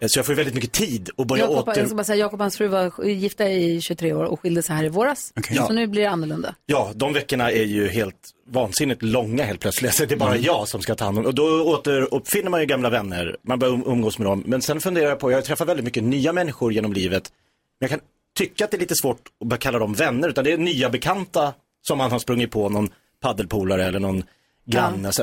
Eh, 0.00 0.06
Så 0.08 0.18
jag 0.18 0.26
får 0.26 0.32
ju 0.32 0.36
väldigt 0.36 0.54
mycket 0.54 0.72
tid 0.72 1.10
att 1.16 1.26
börja 1.26 1.42
Jakob, 1.42 1.68
åter... 1.68 1.78
jag 1.78 1.86
ska 1.88 1.96
bara 1.96 2.04
säga, 2.04 2.16
Jakob 2.16 2.40
och 2.40 2.44
hans 2.44 2.56
fru 2.56 2.68
var 2.68 3.04
gifta 3.04 3.48
i 3.48 3.80
23 3.80 4.12
år 4.12 4.24
och 4.24 4.40
skilde 4.40 4.62
sig 4.62 4.76
här 4.76 4.84
i 4.84 4.88
våras. 4.88 5.32
Okej. 5.36 5.56
Så 5.56 5.72
nu 5.72 5.86
blir 5.86 6.02
det 6.02 6.08
annorlunda. 6.10 6.54
Ja, 6.66 6.90
de 6.94 7.12
veckorna 7.12 7.50
är 7.50 7.64
ju 7.64 7.88
helt 7.88 8.30
vansinnigt 8.48 9.02
långa 9.02 9.44
helt 9.44 9.60
plötsligt. 9.60 9.94
Så 9.94 10.04
det 10.08 10.14
är 10.14 10.18
bara 10.18 10.36
jag 10.36 10.68
som 10.68 10.82
ska 10.82 10.94
ta 10.94 11.04
hand 11.04 11.18
om 11.18 11.26
Och 11.26 11.34
då 11.34 11.62
återuppfinner 11.62 12.50
man 12.50 12.60
ju 12.60 12.66
gamla 12.66 12.90
vänner. 12.90 13.36
Man 13.42 13.58
börjar 13.58 13.74
um- 13.74 13.92
umgås 13.92 14.18
med 14.18 14.26
dem. 14.26 14.42
Men 14.46 14.62
sen 14.62 14.80
funderar 14.80 15.08
jag 15.08 15.18
på, 15.18 15.32
jag 15.32 15.44
träffar 15.44 15.64
väldigt 15.64 15.84
mycket 15.84 16.04
nya 16.04 16.32
människor 16.32 16.72
genom 16.72 16.92
livet. 16.92 17.32
Men 17.80 17.88
jag 17.88 18.00
kan 18.00 18.08
tycka 18.38 18.64
att 18.64 18.70
det 18.70 18.76
är 18.76 18.80
lite 18.80 18.94
svårt 18.94 19.20
att 19.40 19.48
bara 19.48 19.56
kalla 19.56 19.78
dem 19.78 19.92
vänner. 19.94 20.28
Utan 20.28 20.44
det 20.44 20.52
är 20.52 20.58
nya 20.58 20.90
bekanta 20.90 21.52
som 21.82 21.98
man 21.98 22.10
har 22.10 22.18
sprungit 22.18 22.50
på 22.50 22.68
någon 22.68 22.90
paddelpolare 23.20 23.84
eller 23.84 24.00
någon 24.00 24.22
granne. 24.64 25.12
Så, 25.12 25.22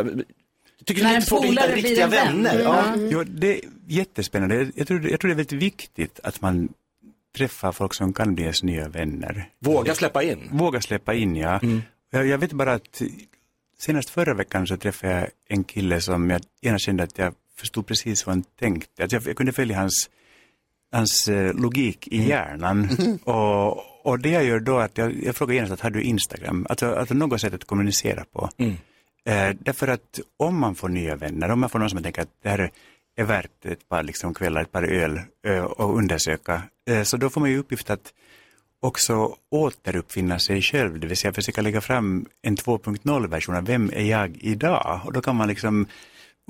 jag 0.78 0.86
tycker 0.86 1.04
det 1.04 1.10
är 1.10 1.22
svårt 1.22 1.40
att 1.40 1.46
hitta 1.46 1.62
polare 1.62 1.74
blir 1.74 1.84
riktiga 1.84 2.06
en 2.06 2.12
vän. 2.12 2.44
vänner. 2.44 2.60
Ja. 2.64 2.96
Jo, 2.98 3.24
det 3.24 3.54
är 3.54 3.62
jättespännande. 3.88 4.56
Jag, 4.56 4.72
jag, 4.76 4.88
tror, 4.88 5.10
jag 5.10 5.20
tror 5.20 5.30
det 5.30 5.34
är 5.34 5.36
väldigt 5.36 5.52
viktigt 5.52 6.20
att 6.24 6.42
man 6.42 6.70
träffar 7.38 7.72
folk 7.72 7.94
som 7.94 8.14
kan 8.14 8.36
bli 8.36 8.44
ens 8.44 8.64
nya 8.64 8.88
vänner. 8.88 9.50
Våga 9.60 9.96
släppa 9.96 10.24
in. 10.24 10.50
Våga 10.52 10.82
släppa 10.82 11.14
in, 11.14 11.36
ja. 11.36 11.60
Jag, 12.12 12.28
jag 12.28 12.38
vet 12.38 12.54
bara 12.54 12.74
att 12.74 13.02
senast 13.78 14.10
förra 14.10 14.34
veckan 14.34 14.68
så 14.68 14.78
träffade 14.78 15.14
jag 15.14 15.28
en 15.48 15.64
kille 15.64 16.02
som 16.02 16.30
jag 16.30 16.42
gärna 16.62 16.80
kände 16.80 17.04
att 17.04 17.18
jag 17.18 17.34
förstod 17.56 17.88
precis 17.88 18.26
vad 18.26 18.36
han 18.36 18.44
tänkte. 18.44 19.04
Att 19.04 19.12
jag, 19.12 19.28
jag 19.28 19.38
kunde 19.38 19.52
följa 19.52 19.78
hans, 19.78 20.10
hans 20.92 21.28
eh, 21.28 21.54
logik 21.54 22.08
i 22.08 22.30
hjärnan. 22.30 22.90
Och, 23.24 23.97
och 24.08 24.20
det 24.20 24.30
jag 24.30 24.44
gör 24.44 24.60
då 24.60 24.80
är 24.80 24.86
att 24.86 24.98
jag, 24.98 25.24
jag 25.24 25.36
frågar 25.36 25.54
genast 25.56 25.74
att 25.74 25.82
har 25.82 25.90
du 25.90 26.02
Instagram? 26.02 26.66
Alltså, 26.70 26.96
alltså 26.96 27.14
något 27.14 27.42
sätt 27.42 27.54
att 27.54 27.66
kommunicera 27.66 28.26
på. 28.34 28.50
Eh, 29.26 29.56
därför 29.60 29.88
att 29.88 30.20
om 30.38 30.60
man 30.60 30.76
får 30.76 30.90
nya 30.90 31.16
vänner, 31.16 31.50
om 31.52 31.60
man 31.60 31.70
får 31.70 31.80
någon 31.80 31.90
som 31.90 32.04
tänker 32.04 32.22
att 32.22 32.30
det 32.44 32.50
här 32.50 32.60
är- 32.60 32.72
är 33.20 33.24
värt 33.24 33.66
ett 33.66 33.90
par 33.90 34.04
liksom, 34.04 34.34
kvällar, 34.34 34.62
ett 34.62 34.72
par 34.72 34.84
öl 34.84 35.20
eh, 35.48 35.60
och 35.64 35.98
undersöka, 35.98 36.62
eh, 36.90 37.04
så 37.04 37.18
då 37.18 37.30
får 37.30 37.42
man 37.42 37.50
ju 37.52 37.58
uppgift 37.58 37.90
att 37.90 38.14
också 38.82 39.36
återuppfinna 39.52 40.40
sig 40.40 40.62
själv, 40.62 41.00
det 41.00 41.08
vill 41.08 41.18
säga 41.18 41.34
försöka 41.34 41.62
lägga 41.62 41.82
fram 41.82 42.26
en 42.42 42.56
2.0-version 42.58 43.56
av 43.56 43.66
vem 43.66 43.90
är 43.94 44.04
jag 44.04 44.38
idag? 44.42 45.02
Och 45.06 45.14
då 45.14 45.22
kan 45.22 45.36
man 45.36 45.48
liksom 45.48 45.86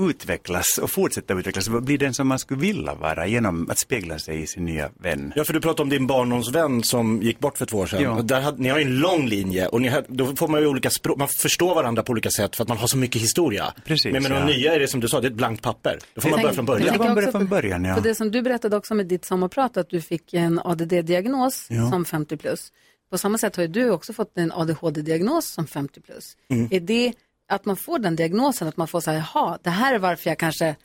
utvecklas 0.02 0.78
och 0.82 0.92
fortsätta 0.92 1.34
utvecklas 1.34 1.70
bli 1.70 1.98
den 1.98 2.14
som 2.14 2.28
man 2.28 2.40
skulle 2.40 2.60
vilja 2.60 2.94
vara 2.96 3.28
genom 3.28 3.70
att 3.70 3.80
spegla 3.80 4.20
sig 4.20 4.42
i 4.42 4.48
sin 4.48 4.66
nya 4.66 4.90
vän. 5.00 5.34
Ja, 5.36 5.44
för 5.44 5.54
du 5.54 5.62
pratade 5.62 5.82
om 5.84 5.90
din 5.90 6.08
barndomsvän 6.08 6.84
som 6.84 7.22
gick 7.22 7.40
bort 7.40 7.58
för 7.58 7.66
två 7.66 7.78
år 7.78 7.86
sedan. 7.88 8.02
Ja. 8.04 8.22
Där 8.24 8.42
hade, 8.42 8.62
ni 8.64 8.70
har 8.70 8.78
ju 8.80 8.86
en 8.86 9.00
lång 9.00 9.28
linje 9.28 9.68
och 9.68 9.82
ni 9.82 9.88
har, 9.88 10.06
då 10.08 10.36
får 10.36 10.48
man 10.48 10.62
ju 10.62 10.68
olika 10.68 10.90
språk, 10.90 11.18
man 11.18 11.28
förstår 11.28 11.76
varandra 11.76 12.04
på 12.04 12.12
olika 12.12 12.30
sätt 12.30 12.56
för 12.56 12.64
att 12.64 12.68
man 12.70 12.78
har 12.78 12.88
så 12.88 12.98
mycket 12.98 13.22
historia. 13.22 13.74
Precis, 13.86 14.14
Men 14.14 14.24
med 14.24 14.32
de 14.32 14.38
ja. 14.38 14.46
nya 14.46 14.76
är 14.76 14.80
det 14.80 14.88
som 14.88 15.00
du 15.00 15.08
sa, 15.08 15.22
det 15.22 15.28
är 15.28 15.32
ett 15.32 15.36
blankt 15.38 15.64
papper. 15.64 16.00
Då 16.14 16.22
får 16.22 16.30
man 16.30 16.42
börja 16.42 16.54
från 16.54 16.66
början. 16.66 16.88
tänker 16.90 17.06
man 17.06 17.16
börjar 17.16 17.28
också 17.28 17.40
från 17.40 17.48
på- 17.48 17.56
början, 17.56 17.84
ja. 17.86 17.96
För 17.96 18.02
det 18.02 18.16
som 18.16 18.32
du 18.32 18.42
berättade 18.42 18.78
också 18.78 18.96
med 18.96 19.06
ditt 19.08 19.26
sommarprat, 19.26 19.78
att 19.78 19.90
du 19.90 20.02
fick 20.02 20.34
en 20.34 20.60
ADD-diagnos 20.60 21.68
Ja. 21.70 21.90
som 21.92 22.06
50 22.06 22.38
plus. 22.38 22.72
På 23.10 23.18
samma 23.18 23.38
sätt 23.38 23.56
har 23.56 23.64
ju 23.64 23.68
du 23.70 23.90
också 23.92 24.14
fått 24.14 24.38
en 24.38 24.52
ADHD-diagnos 24.52 25.46
som 25.54 25.68
50 25.68 26.02
plus. 26.02 26.38
Mm. 26.50 26.68
Är 26.72 26.80
det 26.80 27.14
att 27.48 27.66
man 27.66 27.76
får 27.76 28.00
den 28.00 28.16
diagnosen, 28.16 28.68
att 28.68 28.78
man 28.78 28.88
får 28.88 29.02
säga, 29.02 29.26
jaha, 29.34 29.58
det 29.64 29.70
här 29.70 29.94
är 29.94 30.00
varför 30.00 30.30
jag 30.30 30.38
kanske 30.38 30.76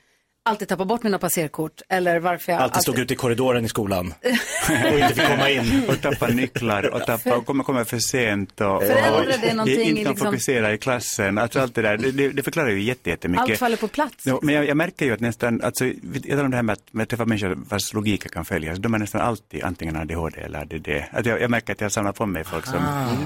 alltid 0.44 0.68
tappar 0.68 0.84
bort 0.84 1.02
mina 1.02 1.18
passerkort, 1.18 1.82
eller 1.88 2.18
varför 2.18 2.52
jag 2.52 2.62
Alltid 2.62 2.82
stod 2.82 2.98
ute 2.98 3.14
i 3.14 3.16
korridoren 3.16 3.64
i 3.64 3.68
skolan 3.68 4.14
och 4.92 4.98
inte 4.98 5.14
fick 5.14 5.26
komma 5.28 5.50
in. 5.50 5.82
och 5.88 6.00
tappa 6.00 6.26
nycklar 6.26 6.94
och 6.94 7.00
tappa 7.06 7.36
och 7.36 7.46
kommer, 7.46 7.64
kommer 7.64 7.84
för 7.84 7.98
sent 7.98 8.60
och, 8.60 8.76
och 8.76 8.82
någonting 8.82 9.80
inte 9.80 10.02
kan 10.02 10.12
liksom- 10.12 10.16
fokusera 10.16 10.72
i 10.72 10.78
klassen. 10.78 11.38
Alltså 11.38 11.60
allt 11.60 11.74
det 11.74 11.82
där, 11.82 11.96
det, 11.96 12.28
det, 12.28 12.42
förklarar 12.42 12.68
ju 12.68 12.82
jätte, 12.82 13.10
jättemycket. 13.10 13.50
allt 13.50 13.58
faller 13.58 13.76
på 13.76 13.88
plats. 13.88 14.26
Ja, 14.26 14.38
men 14.42 14.54
jag, 14.54 14.66
jag 14.68 14.76
märker 14.76 15.06
ju 15.06 15.12
att 15.12 15.20
nästan, 15.20 15.60
alltså, 15.62 15.84
jag 15.86 16.22
talar 16.28 16.44
om 16.44 16.50
det 16.50 16.56
här 16.56 16.62
med 16.62 16.72
att, 16.72 16.92
med 16.92 17.02
att 17.02 17.08
träffa 17.08 17.24
människor 17.24 17.58
vars 17.68 17.92
logik 17.94 18.30
kan 18.30 18.44
följas, 18.44 18.78
de 18.78 18.94
är 18.94 18.98
nästan 18.98 19.20
alltid 19.20 19.64
antingen 19.64 19.96
ADHD 19.96 20.40
eller 20.40 20.58
ADD. 20.58 20.88
Att 21.10 21.26
jag, 21.26 21.40
jag 21.40 21.50
märker 21.50 21.72
att 21.72 21.80
jag 21.80 21.92
samlar 21.92 22.12
på 22.12 22.26
mig 22.26 22.44
folk 22.44 22.66
som, 22.66 22.84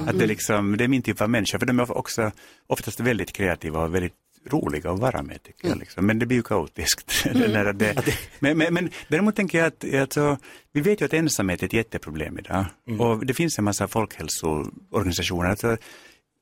att 0.08 0.18
det, 0.18 0.24
är 0.24 0.28
liksom, 0.28 0.76
det 0.76 0.84
är 0.84 0.88
min 0.88 1.02
typ 1.02 1.20
av 1.20 1.30
människor, 1.30 1.58
för 1.58 1.66
de 1.66 1.80
är 1.80 1.98
också 1.98 2.32
oftast 2.66 3.00
väldigt 3.00 3.32
kreativa 3.32 3.82
och 3.82 3.94
väldigt 3.94 4.14
roliga 4.46 4.90
att 4.90 4.98
vara 4.98 5.22
med 5.22 5.42
tycker 5.42 5.68
jag. 5.68 5.78
Liksom. 5.78 6.06
Men 6.06 6.18
det 6.18 6.26
blir 6.26 6.36
ju 6.36 6.42
kaotiskt. 6.42 7.24
där, 7.32 7.72
det, 7.72 8.18
men, 8.38 8.58
men, 8.58 8.74
men 8.74 8.90
däremot 9.08 9.36
tänker 9.36 9.58
jag 9.58 9.66
att, 9.66 9.94
alltså, 9.94 10.38
vi 10.72 10.80
vet 10.80 11.00
ju 11.00 11.04
att 11.04 11.12
ensamhet 11.12 11.62
är 11.62 11.66
ett 11.66 11.72
jätteproblem 11.72 12.38
idag. 12.38 12.64
Och 12.98 13.26
det 13.26 13.34
finns 13.34 13.58
en 13.58 13.64
massa 13.64 13.88
folkhälsoorganisationer. 13.88 15.50
Alltså, 15.50 15.76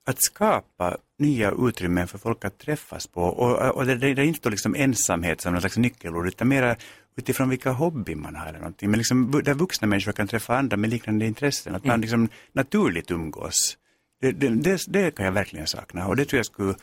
att 0.07 0.23
skapa 0.23 0.97
nya 1.19 1.53
utrymmen 1.59 2.09
för 2.09 2.19
folk 2.19 2.45
att 2.45 2.59
träffas 2.59 3.07
på. 3.07 3.23
Och, 3.23 3.77
och 3.77 3.87
det, 3.87 3.95
det 3.95 4.23
är 4.23 4.25
inte 4.25 4.51
liksom 4.51 4.75
ensamhet 4.75 5.41
som 5.41 5.53
någon 5.53 5.61
slags 5.61 5.77
nyckelord, 5.77 6.27
utan 6.27 6.49
mera 6.49 6.77
utifrån 7.17 7.49
vilka 7.49 7.71
hobby 7.71 8.15
man 8.15 8.37
har 8.37 8.47
eller 8.47 8.59
någonting. 8.59 8.91
Men 8.91 8.99
liksom, 8.99 9.43
där 9.45 9.55
vuxna 9.55 9.87
människor 9.89 10.13
kan 10.13 10.29
träffa 10.29 10.57
andra 10.57 10.77
med 10.77 10.91
liknande 10.91 11.27
intressen, 11.27 11.75
att 11.75 11.85
man 11.85 12.01
liksom 12.01 12.29
naturligt 12.53 13.11
umgås. 13.11 13.77
Det, 14.21 14.33
det, 14.33 14.49
det, 14.49 14.81
det 14.89 15.11
kan 15.11 15.25
jag 15.25 15.33
verkligen 15.33 15.67
sakna 15.67 16.07
och 16.07 16.17
det 16.17 16.25
tror 16.25 16.39
jag 16.39 16.47
skulle 16.47 16.75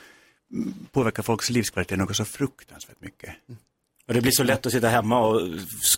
mm, 0.53 0.73
påverka 0.91 1.23
folks 1.23 1.49
livskvalitet 1.49 1.97
något 1.97 2.15
så 2.15 2.25
fruktansvärt 2.25 3.01
mycket. 3.01 3.29
Och 4.07 4.13
det 4.13 4.21
blir 4.21 4.31
så 4.31 4.43
lätt 4.43 4.65
att 4.65 4.71
sitta 4.71 4.87
hemma 4.87 5.19
och 5.27 5.41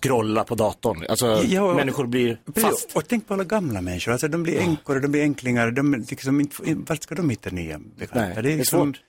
scrolla 0.01 0.43
på 0.43 0.55
datorn. 0.55 1.05
Alltså, 1.09 1.43
Ja, 1.47 1.61
och- 1.61 1.75
människor 1.75 2.05
blir 2.07 2.37
fast. 2.55 2.91
Och 2.95 3.07
tänk 3.07 3.27
på 3.27 3.33
alla 3.33 3.43
gamla 3.43 3.81
människor, 3.81 4.11
alltså 4.11 4.27
de 4.27 4.43
blir 4.43 4.59
änkor, 4.59 4.99
de 4.99 5.07
blir 5.11 5.21
änklingar, 5.23 5.71
de 5.71 5.93
liksom 6.09 6.49
vart 6.87 7.03
ska 7.03 7.15
de 7.15 7.29
hitta 7.29 7.49
nya 7.49 7.79
bekanta? 7.97 8.25
Nej, 8.33 8.43
det 8.43 8.53
är 8.53 8.57
liksom, 8.57 8.93
svårt. 8.93 9.01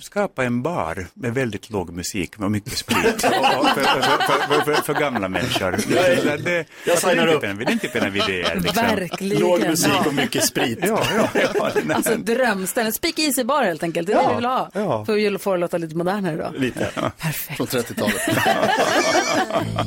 Skapa 0.00 0.44
en 0.44 0.62
bar 0.62 1.06
med 1.14 1.34
väldigt 1.34 1.70
låg 1.70 1.90
musik 1.92 2.38
och 2.38 2.50
mycket 2.50 2.72
sprit 2.78 3.14
och, 3.14 3.22
för, 3.68 3.82
för, 3.84 4.02
för, 4.02 4.64
för, 4.74 4.82
för 4.82 4.94
gamla 4.94 5.28
människor. 5.28 5.70
Det, 5.88 6.36
det, 6.36 6.64
jag 6.86 6.98
signar 6.98 7.26
den 7.26 7.28
upp. 7.34 7.40
typen, 7.42 7.58
Den 7.58 7.78
typen 7.78 8.06
av 8.06 8.16
idéer. 8.16 8.60
Liksom. 8.60 8.82
Verkligen. 8.86 9.38
Låg 9.42 9.60
musik 9.60 9.92
Ja. 9.94 10.04
och 10.06 10.14
mycket 10.14 10.44
sprit. 10.44 10.78
Ja, 10.82 11.02
ja, 11.16 11.28
ja. 11.54 11.70
den 11.74 11.90
är- 11.90 11.94
Alltså 11.94 12.16
drömställen, 12.16 12.92
Speak 12.92 13.18
Easy 13.18 13.44
Bar 13.44 13.62
helt 13.64 13.82
enkelt, 13.82 14.06
det 14.06 14.12
är 14.12 14.16
det 14.16 14.22
Ja, 14.22 14.28
vi 14.30 14.34
vill 14.36 14.44
ha. 14.44 14.70
ja. 14.74 15.04
För 15.04 15.34
att 15.34 15.42
få 15.42 15.52
det 15.54 15.60
låta 15.60 15.78
lite 15.78 15.96
modernare 15.96 16.36
då. 16.36 16.58
Lite. 16.58 16.90
Perfekt. 17.18 17.56
Från 17.56 17.66
30-talet. 17.66 18.16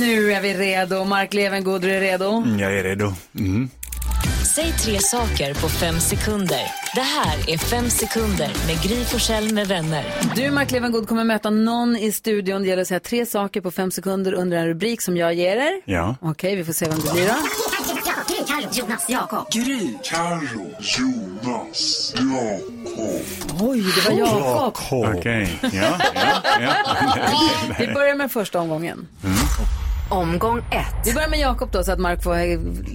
Nu 0.00 0.32
är 0.32 0.40
vi 0.40 0.54
redo. 0.54 1.04
Mark 1.04 1.34
Levengood, 1.34 1.82
du 1.82 1.90
är 1.90 2.00
redo? 2.00 2.30
Mm, 2.46 2.58
Jag 2.58 2.78
är 2.78 2.82
redo. 2.82 3.12
Mm. 3.38 3.70
Säg 4.56 4.72
tre 4.72 4.98
saker 5.00 5.54
på 5.54 5.68
fem 5.68 6.00
sekunder. 6.00 6.60
Det 6.94 7.00
här 7.00 7.50
är 7.50 7.58
Fem 7.58 7.90
sekunder 7.90 8.52
med 8.66 8.82
Gry 8.82 9.04
Forssell 9.04 9.52
med 9.54 9.68
vänner. 9.68 10.04
Du, 10.36 10.50
Mark 10.50 10.70
Levengood, 10.70 11.08
kommer 11.08 11.24
möta 11.24 11.50
någon 11.50 11.96
i 11.96 12.12
studion. 12.12 12.62
Det 12.62 12.68
gäller 12.68 12.82
att 12.82 12.88
säga 12.88 13.00
tre 13.00 13.26
saker 13.26 13.60
på 13.60 13.70
fem 13.70 13.90
sekunder 13.90 14.32
under 14.32 14.56
en 14.56 14.66
rubrik 14.66 15.02
som 15.02 15.16
jag 15.16 15.34
ger 15.34 15.56
er. 15.56 15.82
Ja. 15.84 16.16
Okej, 16.20 16.56
vi 16.56 16.64
får 16.64 16.72
se 16.72 16.88
vem 16.88 17.00
det 17.00 17.12
blir 17.12 17.26
då. 17.26 17.34
Oj, 23.60 23.84
det 23.96 24.10
var 24.10 24.18
Jakob. 24.18 25.16
Okej, 25.16 25.58
ja, 25.62 25.98
ja, 26.14 26.42
ja. 26.60 26.72
Vi 27.78 27.86
börjar 27.86 28.14
med 28.14 28.32
första 28.32 28.60
omgången. 28.60 29.08
Omgång 30.08 30.58
ett. 30.58 31.06
Vi 31.06 31.12
börjar 31.14 31.28
med 31.28 31.38
Jakob 31.38 31.70
då, 31.72 31.84
så 31.84 31.92
att 31.92 31.98
Mark 31.98 32.22
får 32.22 32.34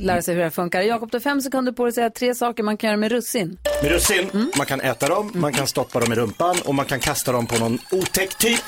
lära 0.05 0.21
sig 0.21 0.35
hur 0.35 0.43
det 0.43 0.51
funkar. 0.51 0.81
Jakob, 0.81 1.11
du 1.11 1.15
har 1.15 1.21
fem 1.21 1.41
sekunder 1.41 1.71
på 1.71 1.83
dig 1.83 1.89
att 1.89 1.95
säga 1.95 2.09
tre 2.09 2.35
saker 2.35 2.63
man 2.63 2.77
kan 2.77 2.87
göra 2.87 2.97
med 2.97 3.11
russin. 3.11 3.57
Med 3.83 3.91
russin, 3.91 4.51
man 4.57 4.65
kan 4.65 4.81
äta 4.81 5.07
dem, 5.07 5.31
man 5.35 5.53
kan 5.53 5.67
stoppa 5.67 5.99
dem 5.99 6.13
i 6.13 6.15
rumpan 6.15 6.55
och 6.65 6.75
man 6.75 6.85
kan 6.85 6.99
kasta 6.99 7.31
dem 7.31 7.47
på 7.47 7.59
någon 7.59 7.79
otäck 7.91 8.37
typ. 8.37 8.61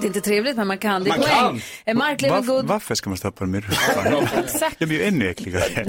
Det 0.00 0.04
är 0.04 0.06
inte 0.06 0.20
trevligt, 0.20 0.56
men 0.56 0.66
man 0.66 0.78
kan. 0.78 1.04
Det 1.04 1.10
är 1.10 1.18
Man 1.18 1.20
poäng. 1.20 1.36
kan. 1.38 1.60
Eh, 1.84 1.94
Mark 1.96 2.22
Varför, 2.22 2.36
Levengood, 2.40 2.64
varför 2.66 2.94
ska 2.94 3.10
man 3.10 3.16
stoppa 3.18 3.44
dem 3.44 3.54
i 3.54 3.60
rumpan? 3.60 4.28
Exakt. 4.44 4.76
Det 4.78 4.86
blir 4.86 4.98
ju 4.98 5.04
ännu 5.04 5.28
äckligare. 5.30 5.84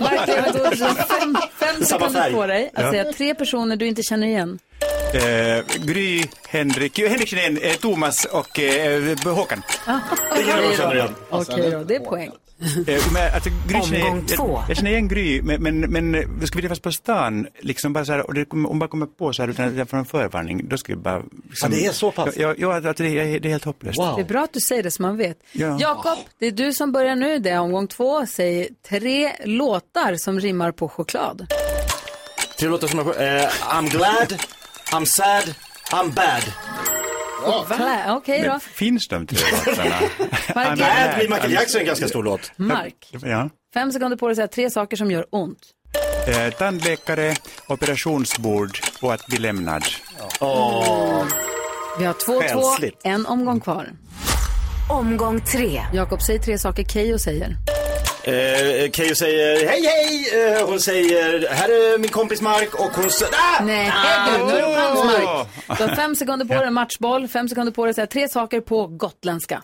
Mark 0.00 0.26
Levengood, 0.26 0.78
du 0.78 0.84
har 0.84 0.94
fem, 0.94 1.36
fem 1.58 1.84
sekunder 1.84 2.32
på 2.32 2.46
dig 2.46 2.70
att 2.74 2.84
Ja. 2.84 2.90
säga 2.90 3.12
tre 3.12 3.34
personer 3.34 3.76
du 3.76 3.86
inte 3.86 4.02
känner 4.02 4.26
igen. 4.26 4.58
Eh, 5.14 5.64
Gry, 5.84 6.24
Henrik, 6.48 6.98
Henrik 6.98 7.28
känner 7.28 7.42
igen, 7.42 7.58
eh, 7.62 7.76
Thomas 7.76 8.24
och 8.24 8.60
eh, 8.60 9.34
Håkan. 9.34 9.62
Jag. 10.46 11.10
Okej 11.30 11.70
då, 11.70 11.84
det 11.84 11.96
är 11.96 12.00
poäng. 12.00 12.30
Eh, 12.86 13.12
men, 13.12 13.34
alltså, 13.34 13.50
Gry 13.68 13.80
Omgång 13.80 14.26
två. 14.26 14.48
jag, 14.48 14.64
jag 14.68 14.76
känner 14.76 14.90
igen 14.90 15.08
Gry, 15.08 15.42
men, 15.42 15.62
men, 15.62 15.80
men 15.80 16.46
ska 16.46 16.56
vi 16.56 16.62
träffas 16.62 16.80
på 16.80 16.92
stan, 16.92 17.46
liksom 17.60 17.92
bara 17.92 18.04
så 18.04 18.12
här, 18.12 18.26
och 18.26 18.34
det, 18.34 18.50
om 18.50 18.78
man 18.78 18.88
kommer 18.88 19.06
på 19.06 19.32
så 19.32 19.42
här 19.42 19.48
utan 19.48 19.68
att 19.68 19.74
jag 19.74 19.88
får 19.88 19.96
en 19.96 20.04
förvarning, 20.04 20.68
då 20.68 20.76
ska 20.76 20.92
vi 20.92 20.96
bara... 20.96 21.22
Liksom, 21.48 21.72
Ja, 21.72 21.78
det 21.78 21.86
är 21.86 21.92
så 21.92 22.10
pass? 22.10 22.36
Ja, 22.36 22.54
ja 22.58 22.74
alltså, 22.74 22.92
det, 23.02 23.18
är, 23.18 23.40
det 23.40 23.48
är 23.48 23.50
helt 23.50 23.64
hopplöst. 23.64 23.98
Wow. 23.98 24.16
Det 24.16 24.22
är 24.22 24.26
bra 24.26 24.44
att 24.44 24.52
du 24.52 24.60
säger 24.60 24.82
det 24.82 24.90
så 24.90 25.02
man 25.02 25.16
vet. 25.16 25.38
Ja. 25.52 25.78
Jakob, 25.80 26.18
det 26.38 26.46
är 26.46 26.52
du 26.52 26.72
som 26.72 26.92
börjar 26.92 27.16
nu. 27.16 27.38
Det 27.38 27.50
är 27.50 27.58
omgång 27.60 27.88
två. 27.88 28.26
Säg 28.26 28.68
tre 28.88 29.32
låtar 29.44 30.16
som 30.16 30.40
rimmar 30.40 30.72
på 30.72 30.88
choklad. 30.88 31.46
Tre 32.58 32.68
låtar 32.68 32.88
som 32.88 32.98
jag 32.98 33.06
eh, 33.08 33.48
I'm 33.48 33.90
glad, 33.90 34.34
I'm 34.92 35.04
sad, 35.06 35.54
I'm 35.92 36.10
bad. 36.14 36.42
Klä- 37.68 38.16
Okej 38.16 38.42
då. 38.42 38.48
Men 38.48 38.60
finns 38.60 39.08
de 39.08 39.26
tre 39.26 39.38
låtarna? 39.66 39.94
Mark, 40.54 40.78
Bad 40.78 41.16
blir 41.18 41.28
Michael 41.28 41.52
Jackson 41.52 41.80
en 41.80 41.86
ganska 41.86 42.08
stor 42.08 42.22
låt. 42.22 42.52
Mark, 42.56 43.08
Ja. 43.22 43.50
fem 43.74 43.92
sekunder 43.92 44.16
på 44.16 44.26
dig 44.28 44.32
att 44.32 44.36
säga 44.36 44.48
tre 44.48 44.70
saker 44.70 44.96
som 44.96 45.10
gör 45.10 45.26
ont. 45.30 45.58
Eh, 46.26 46.50
tandläkare, 46.54 47.34
operationsbord 47.68 48.78
och 49.02 49.14
att 49.14 49.26
bli 49.26 49.38
lämnad. 49.38 49.84
Vi 51.98 52.04
har 52.04 52.12
två, 52.26 52.32
två, 52.52 52.62
Själsligt. 52.62 53.00
en 53.04 53.26
omgång 53.26 53.60
kvar. 53.60 53.88
Omgång 54.90 55.40
tre. 55.40 55.82
Jakob, 55.94 56.22
säg 56.22 56.38
tre 56.38 56.58
saker 56.58 56.84
Keyyo 56.84 57.18
säger. 57.18 57.56
Eh, 58.26 58.90
Keyyo 58.90 59.14
säger 59.14 59.68
hej 59.68 59.82
hej, 59.86 60.56
eh, 60.56 60.66
hon 60.66 60.80
säger 60.80 61.48
här 61.50 61.68
är 61.68 61.98
min 61.98 62.10
kompis 62.10 62.40
Mark 62.40 62.74
och 62.74 62.90
hon 62.94 63.10
säger 63.10 63.32
ah! 63.34 63.64
Nej, 63.64 63.92
hej 63.94 64.38
du, 64.38 64.44
nu 64.44 64.52
är 64.52 64.68
det 64.68 64.74
chans 64.74 65.04
Mark. 65.04 65.78
Du 65.78 65.84
har 65.84 65.96
fem 65.96 66.16
sekunder 66.16 66.46
på 66.46 66.54
dig, 66.54 66.70
matchboll. 66.70 67.28
Fem 67.28 67.48
sekunder 67.48 67.72
på 67.72 67.84
dig 67.84 67.90
att 67.90 67.96
säga 67.96 68.06
tre 68.06 68.28
saker 68.28 68.60
på 68.60 68.86
gotländska. 68.86 69.62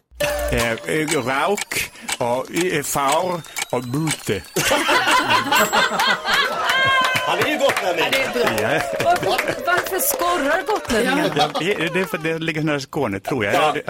Eh, 0.52 0.72
eh, 0.72 1.26
rauk 1.26 1.90
och 2.18 2.54
eh, 2.54 2.82
far 2.82 3.40
och 3.70 3.82
bute. 3.82 4.42
Han 7.30 7.38
är 7.38 7.46
ju 7.52 7.58
gotlänning. 7.58 8.04
Varför, 9.04 9.26
varför 9.66 9.98
skorrar 9.98 10.62
gotlänningar? 10.66 11.30
Ja, 11.36 11.50
det 11.60 12.00
är 12.00 12.04
för 12.04 12.16
att 12.16 12.24
det 12.24 12.38
ligger 12.38 12.62
nära 12.62 12.80
Skåne, 12.80 13.20
tror 13.20 13.44
jag. 13.44 13.54
Jag 13.54 13.60
har 13.60 13.66
aldrig- 13.68 13.84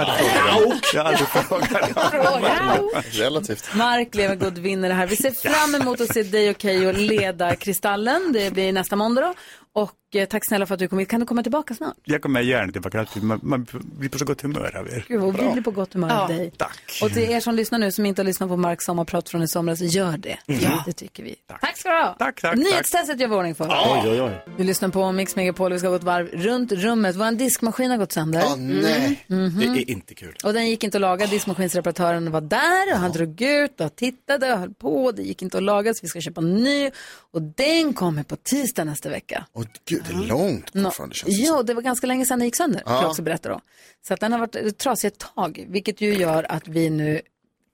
jag 0.95 1.03
har 1.05 1.09
aldrig 1.13 1.29
frågat. 1.29 1.69
Jag 1.71 2.03
har 2.03 2.19
aldrig 2.33 2.53
frågat. 2.53 3.05
Relativt. 3.13 3.75
Mark 3.75 4.15
Levengood 4.15 4.59
vinner 4.59 4.89
det 4.89 4.95
här. 4.95 5.07
Vi 5.07 5.17
ser 5.17 5.31
fram 5.31 5.75
emot 5.83 6.01
att 6.01 6.13
se 6.15 6.23
dig 6.23 6.51
och 6.51 6.57
Keyyo 6.63 6.93
leda 6.93 7.57
Kristallen. 7.57 8.33
Det 8.33 8.51
blir 8.53 8.73
nästa 8.73 8.97
måndag 8.97 9.21
då. 9.23 9.35
Och 9.81 9.91
eh, 10.17 10.29
tack 10.29 10.45
snälla 10.47 10.67
för 10.67 10.75
att 10.75 10.79
du 10.79 10.89
kom 10.89 10.99
hit. 10.99 11.09
Kan 11.09 11.21
du 11.21 11.27
komma 11.27 11.43
tillbaka 11.43 11.75
snart? 11.75 11.97
Jag 12.05 12.23
kommer 12.23 12.41
gärna 12.41 12.73
tillbaka. 12.73 13.07
Man, 13.23 13.41
man 13.43 13.67
blir 13.83 14.09
på 14.09 14.19
så 14.19 14.25
gott 14.25 14.41
humör 14.43 14.77
av 14.77 14.87
er. 14.89 15.05
Gud, 15.09 15.21
vad 15.21 15.37
vi 15.37 15.51
blir 15.53 15.63
på 15.63 15.71
gott 15.71 15.95
humör 15.95 16.11
av 16.23 16.31
Ja, 16.31 16.37
dig. 16.37 16.53
tack. 16.57 17.01
Och 17.03 17.09
till 17.13 17.23
er 17.31 17.41
som 17.41 17.55
lyssnar 17.55 17.79
nu 17.79 17.93
som 17.93 18.07
inte 18.07 18.23
har 18.23 18.27
lyssnat 18.27 18.49
på 18.49 18.57
Marks 18.57 18.85
sommarprat 18.85 19.29
från 19.29 19.43
i 19.43 19.49
somras, 19.49 19.81
gör 19.81 20.17
det. 20.17 20.39
Ja. 20.47 20.83
Det 20.87 20.93
tycker 20.93 21.23
vi. 21.23 21.35
Tack, 21.61 21.77
ska 21.79 21.89
du 21.89 21.95
ha. 21.97 22.15
Tack, 22.19 22.41
tack, 22.41 22.57
Nyhetstestet 22.57 23.21
gör 23.21 23.29
vi 23.29 23.35
ordning 23.35 23.55
för. 23.55 23.65
Oj, 23.69 24.11
oj, 24.11 24.23
oj. 24.23 24.45
Vi 24.57 24.65
lyssnar 24.65 24.89
på 24.89 25.13
Mix 25.13 25.37
Megapol. 25.37 25.73
Vi 25.73 25.79
ska 25.79 25.89
gå 25.89 25.95
ett 25.95 26.03
varv 26.03 26.29
runt 26.33 26.73
rummet. 26.73 27.17
Vår 27.17 27.33
diskmaskin 27.37 27.91
har 27.91 27.99
gått 27.99 28.13
sönder. 28.13 28.41
Ja, 28.41 28.57
nej. 28.57 29.25
Det 29.27 29.35
är 29.65 29.91
inte 29.91 30.15
kul. 30.15 30.35
Och 30.45 30.53
den 30.53 30.69
gick 30.71 30.85
inte 30.85 30.97
att 30.97 31.01
laga. 31.01 31.27
Diskmaskinsreparatören 31.27 32.31
var 32.31 32.41
där 32.41 32.93
och 32.93 32.99
han 32.99 33.13
drog 33.13 33.41
ut 33.43 33.81
och 33.81 33.97
tittade 33.97 34.53
och 34.53 34.59
höll 34.59 34.75
på. 34.75 35.13
Det 35.13 35.23
gick 35.23 35.43
inte 35.43 35.57
att 35.57 35.63
laga 35.63 35.95
så 35.95 35.99
vi 36.03 36.09
ska 36.09 36.21
köpa 36.21 36.41
en 36.41 36.55
ny. 36.55 36.91
Och 37.33 37.43
den 37.43 37.95
kommer 37.95 38.23
på 38.23 38.37
tisdag 38.37 38.85
nästa 38.85 39.09
vecka. 39.09 39.47
Åh, 39.53 39.65
gud. 39.85 40.03
Det 40.09 40.13
är 40.15 40.27
långt 40.27 40.71
fortfarande 40.73 41.15
känns 41.15 41.37
det 41.37 41.43
Ja, 41.43 41.63
det 41.63 41.75
var 41.75 41.83
ganska 41.83 42.07
länge 42.07 42.25
sedan 42.27 42.39
den 42.39 42.47
gick 42.49 42.57
sönder, 42.57 42.81
kan 42.81 42.95
jag 42.95 43.07
också 43.11 43.23
berätta 43.23 43.49
då. 43.49 43.61
Så 44.07 44.15
att 44.15 44.21
den 44.21 44.33
har 44.33 44.39
varit 44.39 44.79
trasig 44.79 45.09
ett 45.09 45.19
tag, 45.35 45.67
vilket 45.69 46.01
ju 46.01 46.15
gör 46.15 46.47
att 46.53 46.69
vi 46.69 46.91
nu, 46.91 47.21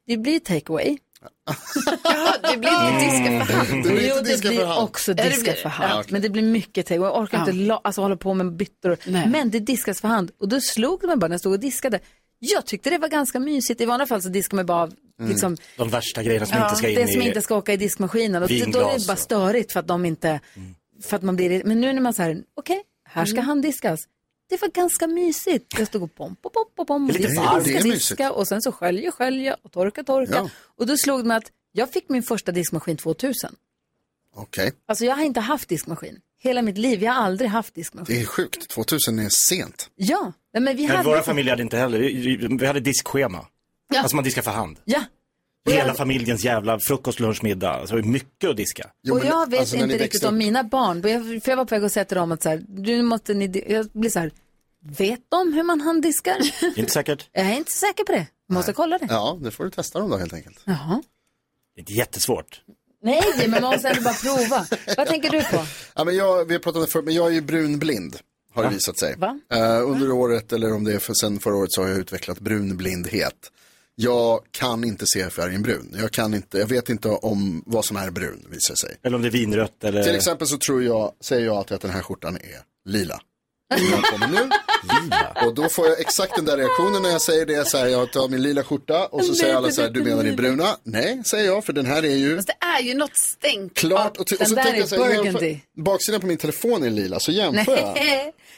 det 0.06 0.16
blir 0.16 0.40
takeaway. 0.40 0.98
Ja, 2.04 2.34
det 2.50 2.56
blir 2.56 2.70
inte 2.70 3.04
diska 3.04 3.44
för 3.44 3.54
hand. 3.54 3.84
Det 3.84 3.90
blir 3.90 4.08
jo, 4.08 4.14
det 4.16 4.22
diska 4.22 4.48
blir 4.48 4.78
också 4.78 5.14
diska 5.14 5.52
för 5.52 5.68
hand. 5.68 5.90
Ja, 5.92 6.00
okej. 6.00 6.12
Men 6.12 6.22
det 6.22 6.28
blir 6.30 6.42
mycket 6.42 6.86
takeaway. 6.86 7.08
Jag 7.10 7.22
orkar 7.22 7.38
Ja. 7.38 7.42
inte 7.44 7.52
la, 7.52 7.80
alltså, 7.84 8.02
hålla 8.02 8.16
på 8.16 8.34
med 8.34 8.52
byttor. 8.52 8.96
Nej. 9.06 9.28
Men 9.28 9.50
det 9.50 9.58
diskas 9.60 10.00
för 10.00 10.08
hand. 10.08 10.30
Och 10.40 10.48
då 10.48 10.60
slog 10.60 11.00
det 11.00 11.06
mig 11.06 11.16
bara 11.16 11.28
när 11.28 11.34
jag 11.34 11.40
stod 11.40 11.52
och 11.52 11.60
diskade. 11.60 12.00
Jag 12.38 12.66
tyckte 12.66 12.90
det 12.90 12.98
var 12.98 13.08
ganska 13.08 13.40
mysigt. 13.40 13.80
I 13.80 13.84
vanliga 13.84 14.06
fall 14.06 14.22
så 14.22 14.28
diskar 14.28 14.56
man 14.56 14.66
bara 14.66 14.82
av 14.82 14.94
liksom, 15.28 15.56
De 15.76 15.88
värsta 15.90 16.22
grejerna 16.22 16.46
som 16.46 16.58
ja, 16.58 16.64
inte 16.64 16.76
ska 16.76 16.88
in 16.88 16.94
det 16.94 17.12
som 17.12 17.22
i... 17.22 17.26
inte 17.28 17.42
ska 17.42 17.56
åka 17.56 17.72
i 17.72 17.76
diskmaskinen. 17.76 18.42
Och 18.42 18.48
det- 18.48 18.54
då 18.58 18.62
är 18.62 18.64
Vinglas 18.84 19.02
det 19.02 19.06
bara 19.06 19.12
och- 19.12 19.18
störigt 19.18 19.72
för 19.72 19.80
att 19.80 19.86
de 19.86 20.04
inte, 20.04 20.40
för 21.02 21.16
att 21.16 21.22
man 21.22 21.36
blir 21.36 21.64
Men 21.64 21.80
nu 21.80 21.92
när 21.92 22.00
man 22.00 22.14
säger, 22.14 22.42
okej, 22.56 22.82
här 23.08 23.24
ska 23.24 23.40
handdiskas. 23.40 24.00
Det 24.48 24.60
var 24.60 24.68
ganska 24.68 25.06
mysigt. 25.06 25.78
Jag 25.78 25.86
stod 25.86 26.02
och 26.02 26.14
pom, 26.14 26.36
pom, 26.42 26.52
pom, 26.54 26.64
pom, 26.76 26.86
pom. 26.86 27.06
Lite 27.08 27.18
diska, 27.28 27.60
diska, 27.64 27.82
diska. 27.82 28.32
Och 28.32 28.48
sen 28.48 28.62
så 28.62 28.72
skölja, 28.72 29.12
skölja 29.12 29.56
och 29.62 29.72
torka, 29.72 30.04
torka. 30.04 30.32
Ja. 30.34 30.50
Och 30.76 30.86
då 30.86 30.96
slog 30.96 31.20
det 31.20 31.24
mig 31.28 31.36
att 31.36 31.52
jag 31.72 31.92
fick 31.92 32.08
min 32.08 32.22
första 32.22 32.52
diskmaskin 32.52 32.96
2000. 32.96 33.54
Okej, 34.34 34.72
Alltså 34.88 35.04
jag 35.04 35.16
har 35.16 35.24
inte 35.24 35.40
haft 35.40 35.68
diskmaskin. 35.68 36.20
Hela 36.38 36.62
mitt 36.62 36.78
liv, 36.78 37.02
jag 37.02 37.12
har 37.12 37.22
aldrig 37.24 37.50
haft 37.50 37.74
diskmaskin. 37.74 38.16
det 38.16 38.22
är 38.22 38.26
sjukt. 38.26 38.68
2000 38.68 39.18
är 39.18 39.28
sent. 39.28 39.90
Ja, 39.94 40.32
nej, 40.56 40.62
men 40.62 40.76
vi 40.76 40.86
Men 40.86 40.96
hade... 40.96 41.08
våra 41.08 41.22
familjer 41.22 41.52
hade 41.52 41.62
inte 41.62 41.76
heller, 41.76 41.98
vi, 42.58 42.66
hade 42.66 42.80
diskschema. 42.80 43.46
Ja. 43.94 44.00
Alltså 44.00 44.16
man 44.16 44.24
diskar 44.24 44.42
för 44.42 44.50
hand. 44.50 44.78
Ja, 44.84 45.04
Hela 45.68 45.94
familjens 45.94 46.44
jävla 46.44 46.78
frukost, 46.80 47.20
lunch, 47.20 47.44
middag. 47.44 47.70
Alltså 47.70 47.96
det 47.96 48.02
var 48.02 48.08
mycket 48.08 48.50
att 48.50 48.56
diska. 48.56 48.90
Jo, 49.02 49.14
och 49.14 49.24
jag 49.24 49.50
vet 49.50 49.60
alltså, 49.60 49.76
inte 49.76 49.86
riktigt 49.86 50.00
växte 50.02 50.28
om 50.28 50.34
upp- 50.34 50.38
mina 50.38 50.64
barn. 50.64 51.02
För 51.02 51.50
jag, 51.50 51.56
var 51.56 51.64
på 51.64 51.74
väg 51.74 51.84
att 51.84 51.92
säga 51.92 52.04
till 52.04 52.16
dem 52.16 52.32
att 52.32 52.42
så 52.42 52.48
här, 52.48 52.62
nu 52.68 53.02
måste 53.02 53.34
ni, 53.34 53.64
jag 53.68 53.86
blir 53.92 54.10
så 54.10 54.18
här, 54.18 54.30
vet 54.80 55.20
de 55.28 55.52
hur 55.52 55.62
man 55.62 55.80
handdiskar? 55.80 56.36
Inte 56.76 56.92
säkert. 56.92 57.28
jag 57.32 57.46
är 57.46 57.56
inte 57.56 57.72
säker 57.72 58.04
på 58.04 58.12
det. 58.12 58.26
Måste 58.48 58.72
kolla 58.72 58.98
det. 58.98 59.06
Ja, 59.10 59.38
det 59.42 59.50
får 59.50 59.64
du 59.64 59.70
testa 59.70 59.98
dem 59.98 60.10
då 60.10 60.16
helt 60.16 60.32
enkelt. 60.32 60.60
Jaha. 60.64 61.02
Det 61.74 61.78
är 61.78 61.82
inte 61.82 61.92
jättesvårt. 61.92 62.60
Nej, 63.02 63.22
men 63.38 63.50
man 63.50 63.62
måste 63.62 63.88
ändå 63.88 64.02
bara 64.02 64.14
prova. 64.14 64.66
Vad 64.96 65.06
tänker 65.06 65.30
du 65.30 65.42
på? 65.44 65.66
Ja, 65.94 66.04
men 66.04 66.16
jag, 66.16 66.44
vi 66.44 66.54
har 66.54 66.58
pratat 66.60 66.76
om 66.76 66.82
det 66.84 66.90
förut, 66.92 67.04
men 67.04 67.14
jag 67.14 67.26
är 67.26 67.30
ju 67.30 67.40
brunblind. 67.40 68.16
Har 68.56 68.64
det 68.64 68.74
visat 68.74 68.98
sig. 68.98 69.14
Va? 69.18 69.38
Eh, 69.52 69.90
under 69.90 70.12
året, 70.12 70.52
eller 70.52 70.72
om 70.72 70.84
det 70.84 70.92
är 70.92 70.98
för, 70.98 71.14
sen 71.14 71.38
förra 71.40 71.56
året, 71.56 71.72
så 71.72 71.82
har 71.82 71.88
jag 71.88 71.98
utvecklat 71.98 72.40
brunblindhet. 72.40 73.34
Jag 73.94 74.40
kan 74.50 74.84
inte 74.84 75.04
se 75.06 75.30
färgen 75.30 75.62
brun. 75.62 75.96
Jag, 76.00 76.10
kan 76.12 76.34
inte, 76.34 76.58
jag 76.58 76.66
vet 76.66 76.88
inte 76.88 77.08
om 77.08 77.62
vad 77.66 77.84
som 77.84 77.96
är 77.96 78.10
brun, 78.10 78.46
visar 78.50 78.74
sig. 78.74 78.96
Eller 79.02 79.16
om 79.16 79.22
det 79.22 79.28
är 79.28 79.32
vinrött 79.32 79.84
eller... 79.84 80.02
Till 80.02 80.14
exempel 80.16 80.46
så 80.48 80.58
tror 80.58 80.82
jag, 80.84 81.12
säger 81.24 81.46
jag 81.46 81.56
alltid 81.56 81.74
att 81.74 81.80
den 81.80 81.90
här 81.90 82.02
skjortan 82.02 82.36
är 82.36 82.90
lila. 82.90 83.20
Den 83.76 84.02
kommer 84.02 84.28
nu. 84.28 84.48
Och 85.46 85.54
då 85.54 85.68
får 85.68 85.86
jag 85.86 86.00
exakt 86.00 86.36
den 86.36 86.44
där 86.44 86.56
reaktionen 86.56 87.02
när 87.02 87.10
jag 87.10 87.22
säger 87.22 87.46
det. 87.46 87.68
Så 87.68 87.78
här, 87.78 87.86
jag 87.86 88.12
tar 88.12 88.28
min 88.28 88.42
lila 88.42 88.64
skjorta 88.64 89.06
och 89.06 89.24
så 89.24 89.34
säger 89.34 89.54
alla 89.54 89.70
så 89.70 89.82
här, 89.82 89.90
du 89.90 90.02
menar 90.04 90.24
din 90.24 90.36
bruna? 90.36 90.76
Nej, 90.82 91.22
säger 91.24 91.44
jag, 91.46 91.64
för 91.64 91.72
den 91.72 91.86
här 91.86 92.04
är 92.04 92.14
ju 92.16 92.36
Fast 92.36 92.48
det 92.48 92.66
är 92.66 92.80
ju 92.82 92.94
något 92.94 93.16
stänk. 93.16 93.74
klart. 93.74 94.16
Och, 94.16 94.20
och 94.20 94.26
Den 94.38 94.46
så 94.48 94.54
tänker 94.54 94.78
jag 94.78 94.88
så 94.88 95.04
här, 95.04 95.14
burgundy. 95.16 95.46
jämför, 95.46 95.82
baksidan 95.82 96.20
på 96.20 96.26
min 96.26 96.36
telefon 96.36 96.82
är 96.82 96.90
lila, 96.90 97.20
så 97.20 97.32
jämför 97.32 97.76
jag. 97.76 97.96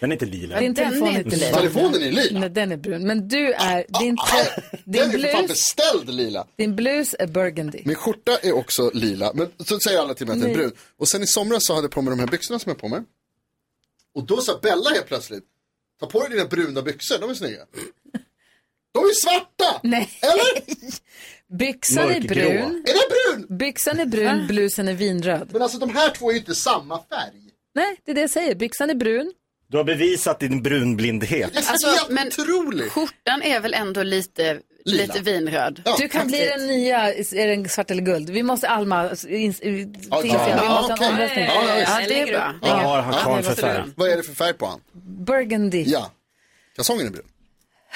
Den 0.00 0.10
är 0.12 0.14
inte 0.14 0.26
lila. 0.26 0.60
din 0.60 0.74
Den 0.74 0.90
telefon 0.90 1.08
är 1.08 1.18
inte 1.24 1.36
lila. 1.36 1.56
Telefonen 1.56 2.02
är 2.02 2.10
lila. 2.10 2.40
Nej, 2.40 2.50
den 2.50 2.72
är 2.72 2.76
brun. 2.76 3.06
Men 3.06 3.28
du 3.28 3.52
är, 3.52 3.86
din, 4.00 4.16
te- 4.16 4.62
Den 4.84 5.10
din, 5.10 5.20
är 5.20 5.22
för 5.24 5.32
fan 5.32 5.44
blus, 5.44 5.48
beställd 5.48 6.14
lila. 6.14 6.46
din 6.56 6.76
blus 6.76 7.14
är 7.18 7.26
burgundy. 7.26 7.82
Min 7.84 7.94
skjorta 7.96 8.38
är 8.42 8.52
också 8.52 8.90
lila, 8.94 9.32
men 9.34 9.48
så 9.66 9.80
säger 9.80 9.98
alla 9.98 10.14
till 10.14 10.26
mig 10.26 10.34
att 10.34 10.40
den 10.42 10.50
är 10.50 10.54
brun. 10.54 10.72
Och 10.96 11.08
sen 11.08 11.22
i 11.22 11.26
somras 11.26 11.66
så 11.66 11.74
hade 11.74 11.84
jag 11.84 11.90
på 11.90 12.02
mig 12.02 12.10
de 12.10 12.18
här 12.20 12.26
byxorna 12.26 12.58
som 12.58 12.70
jag 12.70 12.74
har 12.74 12.80
på 12.80 12.88
mig. 12.88 13.00
Och 14.14 14.24
då 14.26 14.40
sa 14.40 14.58
Bella 14.62 14.90
helt 14.90 15.06
plötsligt, 15.06 15.44
ta 16.00 16.06
på 16.06 16.20
dig 16.20 16.30
dina 16.30 16.44
bruna 16.44 16.82
byxor, 16.82 17.18
de 17.18 17.30
är 17.30 17.34
snygga. 17.34 17.60
De 18.92 18.98
är 19.04 19.14
svarta! 19.24 19.80
Nej. 19.82 20.10
Eller? 20.22 20.62
Byxan 21.58 22.04
är 22.04 22.20
Mörkgrå. 22.20 22.34
brun. 22.34 22.84
Är 22.86 22.92
det 22.94 23.36
brun? 23.46 23.58
Byxan 23.58 24.00
är 24.00 24.06
brun, 24.06 24.46
blusen 24.46 24.88
är 24.88 24.94
vinröd. 24.94 25.48
Men 25.52 25.62
alltså 25.62 25.78
de 25.78 25.90
här 25.90 26.10
två 26.10 26.28
är 26.30 26.32
ju 26.32 26.38
inte 26.38 26.54
samma 26.54 26.98
färg. 26.98 27.32
Nej, 27.74 28.00
det 28.04 28.10
är 28.10 28.14
det 28.14 28.20
jag 28.20 28.30
säger. 28.30 28.54
Byxan 28.54 28.90
är 28.90 28.94
brun. 28.94 29.32
Du 29.70 29.76
har 29.76 29.84
bevisat 29.84 30.40
din 30.40 30.62
brunblindhet. 30.62 31.56
Alltså, 31.56 31.88
helt 31.88 32.10
men- 32.10 32.26
otroligt. 32.28 32.92
Skjortan 32.92 33.42
är 33.42 33.60
väl 33.60 33.74
ändå 33.74 34.02
lite, 34.02 34.58
Lila. 34.84 35.02
lite 35.02 35.20
vinröd. 35.20 35.82
Ja, 35.84 35.96
Du 35.98 36.08
kan 36.08 36.26
bli 36.26 36.46
den 36.46 36.66
nya, 36.66 37.14
är 37.14 37.46
den 37.48 37.68
svart 37.68 37.90
eller 37.90 38.02
guld? 38.02 38.30
Vi 38.30 38.42
måste 38.42 38.68
Alma, 38.68 39.10
in, 39.28 39.54
in, 39.62 39.96
Ja, 40.10 40.20
vi 40.20 40.28
måste 40.32 40.50
ja, 40.50 40.56
ha 40.56 40.84
okej. 40.94 41.06
en 41.06 41.12
omröstning. 41.14 41.44
Ja, 41.44 41.62
ja, 41.68 41.78
Ja, 41.80 41.96
visst. 41.98 42.08
det 42.08 42.20
är 42.20 42.26
bra. 42.26 42.54
Vad 42.62 42.70
har 42.70 43.02
han 43.02 43.12
kvar 43.12 43.42
för 43.42 43.48
måste 43.48 43.62
färg? 43.62 43.82
du. 43.86 43.92
Vad 43.96 44.10
är 44.10 44.16
det 44.16 44.22
för 44.22 44.34
färg 44.34 44.52
på 44.54 44.66
han? 44.66 44.80
Burgundy 45.24 45.84
Ja, 45.86 46.12
kalsongen 46.76 47.06
är 47.06 47.10
brun. 47.10 47.24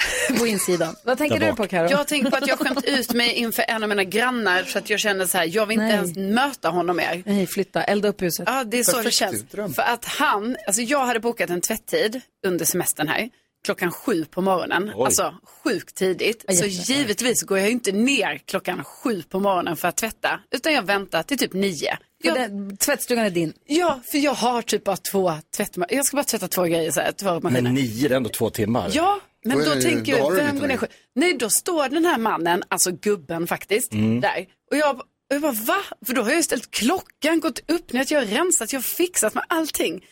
på 0.39 0.47
insidan. 0.47 0.95
Vad 1.03 1.17
tänker 1.17 1.39
du 1.39 1.55
på 1.55 1.67
Karo? 1.67 1.89
Jag 1.89 2.07
tänker 2.07 2.29
på 2.29 2.37
att 2.37 2.47
jag 2.47 2.57
har 2.57 2.65
skämt 2.65 2.85
ut 2.85 3.13
mig 3.13 3.33
inför 3.33 3.65
en 3.67 3.83
av 3.83 3.89
mina 3.89 4.03
grannar 4.03 4.63
så 4.63 4.77
att 4.77 4.89
jag 4.89 4.99
känner 4.99 5.25
så 5.25 5.37
här, 5.37 5.49
jag 5.51 5.65
vill 5.65 5.73
inte 5.73 5.85
Nej. 5.85 5.95
ens 5.95 6.17
möta 6.35 6.69
honom 6.69 6.95
mer. 6.95 7.23
Nej, 7.25 7.47
flytta, 7.47 7.83
elda 7.83 8.07
upp 8.07 8.21
huset. 8.21 8.43
Ja, 8.47 8.63
det 8.63 8.79
är 8.79 8.83
så 8.83 9.01
det 9.01 9.11
känns. 9.11 9.43
dröm. 9.43 9.73
För 9.73 9.81
att 9.81 10.05
han, 10.05 10.57
alltså 10.67 10.81
jag 10.81 11.05
hade 11.05 11.19
bokat 11.19 11.49
en 11.49 11.61
tvätttid 11.61 12.21
under 12.45 12.65
semestern 12.65 13.07
här, 13.07 13.29
klockan 13.65 13.91
sju 13.91 14.25
på 14.25 14.41
morgonen. 14.41 14.91
Oj. 14.95 15.05
Alltså 15.05 15.35
sjukt 15.63 15.95
tidigt. 15.95 16.45
Så 16.49 16.65
givetvis 16.65 17.43
går 17.43 17.59
jag 17.59 17.69
inte 17.69 17.91
ner 17.91 18.37
klockan 18.45 18.83
sju 18.83 19.21
på 19.21 19.39
morgonen 19.39 19.75
för 19.75 19.87
att 19.87 19.97
tvätta, 19.97 20.39
utan 20.51 20.73
jag 20.73 20.83
väntar 20.83 21.23
till 21.23 21.37
typ 21.37 21.53
nio. 21.53 21.97
Jag, 22.23 22.35
den, 22.35 22.77
tvättstugan 22.77 23.25
är 23.25 23.29
din. 23.29 23.53
ja, 23.65 23.99
för 24.05 24.17
jag 24.17 24.33
har 24.33 24.61
typ 24.61 24.83
bara 24.83 24.97
två 24.97 25.33
tvättmaskiner. 25.57 25.97
Jag 25.97 26.05
ska 26.05 26.17
bara 26.17 26.23
tvätta 26.23 26.47
två 26.47 26.63
grejer 26.63 26.91
så 26.91 27.01
här, 27.01 27.11
två 27.11 27.39
maskiner. 27.39 27.61
Men 27.61 27.73
nio, 27.73 28.07
det 28.07 28.13
är 28.13 28.17
ändå 28.17 28.29
två 28.29 28.49
timmar. 28.49 28.89
Ja, 28.93 29.19
men 29.43 29.57
Då 29.57 29.63
då, 29.75 29.81
tänker 29.81 30.17
jag, 30.17 30.31
vem 30.35 30.59
går 30.59 30.67
ner 30.67 30.77
själv? 30.77 30.91
Nej, 31.15 31.33
då 31.37 31.49
står 31.49 31.89
den 31.89 32.05
här 32.05 32.17
mannen, 32.17 32.63
alltså 32.67 32.91
gubben 32.91 33.47
faktiskt, 33.47 33.91
där. 34.21 34.45
Och 34.71 34.77
jag, 34.77 34.95
och 34.99 35.05
jag 35.29 35.41
bara, 35.41 35.51
va? 35.51 35.77
För 36.05 36.13
då 36.13 36.21
har 36.21 36.29
jag 36.29 36.37
ju 36.37 36.43
ställt 36.43 36.71
klockan, 36.71 37.39
gått 37.39 37.71
upp, 37.71 37.93
när 37.93 38.05
jag 38.13 38.19
har 38.19 38.25
rensat, 38.25 38.73
jag 38.73 38.77
har 38.79 38.83
fixat 38.83 39.33
med 39.33 39.43
allting. 39.47 40.05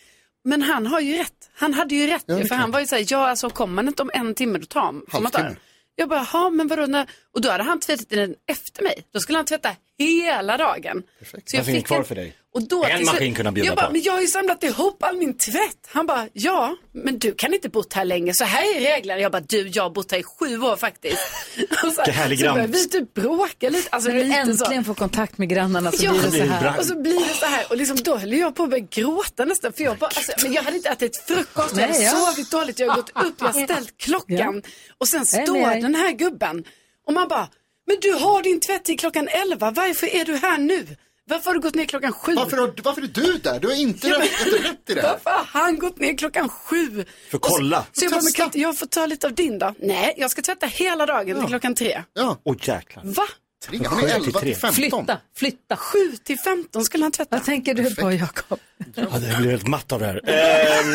Men 0.44 0.62
han 0.62 0.88
har 0.88 1.00
ju 1.00 1.18
rätt. 1.18 1.50
Han 1.54 1.74
hade 1.74 1.96
ju 1.96 2.08
rätt. 2.08 2.24
ju, 2.28 2.38
för 2.38 2.48
klart. 2.48 2.60
han 2.60 2.72
var 2.72 2.80
ju 2.80 2.88
så 2.88 2.96
här, 2.96 3.06
ja 3.10 3.28
alltså 3.30 3.50
kommer 3.50 3.74
man 3.74 3.88
inte 3.88 4.02
om 4.02 4.12
en 4.14 4.36
timme 4.36 4.60
då 4.60 4.66
tar 4.66 4.92
man. 4.92 5.06
Halvtimme. 5.10 5.56
Jag 5.96 6.10
bara, 6.10 6.28
ja 6.34 6.50
men 6.50 6.68
vadå, 6.68 6.86
när... 6.86 7.08
och 7.36 7.42
då 7.42 7.50
hade 7.50 7.64
han 7.64 7.80
tvättat 7.80 8.10
den 8.10 8.36
efter 8.52 8.84
mig. 8.84 9.04
Då 9.14 9.20
skulle 9.20 9.38
han 9.38 9.46
tvätta 9.46 9.70
hela 9.98 10.58
dagen. 10.58 11.04
Perfekt. 11.20 11.50
Så 11.50 11.58
jag 11.58 11.66
fick 11.66 11.88
kvar 11.88 11.98
en- 11.98 12.04
för 12.06 12.16
dig? 12.16 12.36
Och 12.54 12.68
då 12.68 12.84
En 12.86 13.06
maskin 13.06 13.34
kunde 13.36 13.48
han 13.48 13.54
bjuda 13.54 13.68
Jag 13.70 13.76
bara, 13.76 13.86
på. 13.86 13.92
men 13.92 14.02
jag 14.02 14.14
har 14.14 14.22
ju 14.22 14.28
samlat 14.28 14.64
ihop 14.64 15.04
all 15.04 15.18
min 15.18 15.38
tvätt. 15.38 15.78
Han 15.88 16.06
bara, 16.06 16.28
ja, 16.34 16.76
men 16.92 17.20
du 17.20 17.34
kan 17.34 17.54
inte 17.54 17.70
bott 17.70 17.94
här 17.94 18.06
länge. 18.06 18.34
Så 18.34 18.44
här 18.44 18.76
är 18.76 18.80
reglerna. 18.80 19.22
Jag 19.22 19.32
bara, 19.32 19.42
du, 19.48 19.68
jag 19.68 19.84
har 19.84 19.90
bott 19.90 20.12
här 20.12 20.20
i 20.20 20.24
sju 20.24 20.62
år 20.62 20.76
faktiskt. 20.76 21.18
Och 21.72 21.78
så, 21.78 21.88
Vilken 21.88 22.14
härlig 22.14 22.40
så 22.40 22.46
började 22.46 22.68
vi 22.74 22.90
typ 22.90 23.14
bråka 23.14 23.70
lite. 23.70 23.90
Alltså, 23.92 24.10
När 24.10 24.18
du 24.18 24.24
lite 24.24 24.40
äntligen 24.40 24.84
så. 24.84 24.88
får 24.88 24.94
kontakt 24.96 25.38
med 25.38 25.50
grannarna 25.50 25.92
så 25.92 26.06
Ja, 26.06 26.12
blir 26.12 26.22
det 26.22 26.32
så 26.32 26.44
här. 26.54 26.80
Och 26.80 26.86
så 26.86 27.02
blir 27.02 27.20
det 27.28 27.34
så 27.34 27.46
här. 27.46 27.66
Och 27.70 27.78
liksom, 27.78 27.98
då 28.04 28.18
höll 28.18 28.34
jag 28.34 28.56
på 28.56 28.64
att 28.64 28.70
börja 28.70 28.86
gråta 28.92 29.46
nästan. 29.46 29.74
För 29.74 29.84
jag, 29.84 29.98
bara, 29.98 30.08
alltså, 30.16 30.32
men 30.44 30.54
jag 30.54 30.64
hade 30.64 30.78
inte 30.78 30.90
ätit 30.90 31.18
frukost, 31.18 31.76
jag 31.78 31.82
hade 31.82 31.94
Nej, 31.94 32.04
ja. 32.04 32.12
sovit 32.12 32.52
dåligt, 32.52 32.80
jag 32.80 32.88
har 32.90 32.96
gått 32.96 33.10
upp, 33.10 33.36
jag 33.40 33.48
har 33.48 33.64
ställt 33.64 33.98
klockan. 33.98 34.62
Och 34.98 35.08
sen 35.08 35.26
står 35.26 35.82
den 35.82 35.96
här 35.96 36.12
gubben. 36.12 36.64
Och 37.08 37.14
man 37.14 37.28
bara, 37.28 37.48
men 37.88 37.98
du 38.02 38.12
har 38.14 38.44
din 38.44 38.60
tvätt 38.60 38.84
till 38.86 39.00
klockan 39.00 39.28
elva. 39.28 39.72
Varför 39.72 40.08
är 40.16 40.26
du 40.26 40.36
här 40.36 40.58
nu? 40.58 40.88
Varför 41.32 41.46
har 41.46 41.54
du 41.54 41.60
gått 41.60 41.76
ner 41.76 41.86
klockan 41.86 42.14
sju? 42.14 42.34
Varför, 42.36 42.58
har, 42.58 42.74
varför 42.84 43.02
är 43.02 43.08
du 43.08 43.38
där? 43.38 43.60
Du 43.60 43.68
har 43.68 43.76
inte 43.76 44.08
Ja, 44.08 44.20
rätt, 44.20 44.90
i 44.90 44.94
det 44.94 45.02
här. 45.02 45.10
Varför 45.24 45.30
har 45.30 45.62
han 45.62 45.80
gått 45.80 46.00
ner 46.00 46.18
klockan 46.18 46.50
sju? 46.50 47.06
För 47.30 47.38
att 47.38 47.44
Och 47.44 47.50
så- 47.50 47.56
kolla. 47.56 47.86
Så, 47.92 48.06
jag 48.06 48.12
bara, 48.12 48.16
men 48.16 48.24
Testa. 48.26 48.38
kan 48.38 48.46
inte 48.46 48.60
jag 48.60 48.78
få 48.78 48.86
ta 48.86 49.06
lite 49.06 49.28
av 49.28 49.34
din 49.34 49.60
då? 49.60 49.74
Nej, 49.80 50.14
jag 50.18 50.32
ska 50.32 50.42
tvätta 50.42 50.66
hela 50.66 51.06
dagen 51.06 51.40
till 51.40 51.48
klockan 51.48 51.76
tre. 51.76 52.04
Ja, 52.14 52.38
Åh 52.44 52.56
jäklar. 52.62 53.04
Va? 53.06 53.24
tre. 53.68 53.80
Han 53.86 54.00
är 54.04 54.16
11 54.16 54.40
till 54.40 54.56
15. 54.56 54.74
Flytta, 54.74 55.18
flytta. 55.38 55.76
Sju 55.76 56.12
till 56.24 56.38
femton 56.40 56.84
skulle 56.86 57.04
han 57.06 57.12
tvätta. 57.12 57.36
Vad 57.36 57.46
tänker 57.46 57.74
du 57.74 57.96
på 57.96 58.12
Jakob? 58.12 58.60
Ja, 58.96 59.04
det 59.20 59.38
blir 59.40 59.50
helt 59.52 59.68
matt 59.68 59.92
av 59.92 60.00
det 60.00 60.06
här. 60.06 60.22
Ehm, 60.30 60.94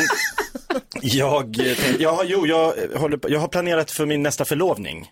jag, 1.03 1.61
eh, 1.61 1.97
jag, 1.99 2.13
har, 2.13 2.25
jo, 2.25 2.47
jag, 2.47 2.75
håller, 2.97 3.17
på- 3.17 3.31
jag 3.31 3.41
har 3.41 3.49
planerat 3.49 3.91
för 3.91 4.07
min 4.07 4.23
nästa 4.23 4.45
förlovning. 4.45 5.09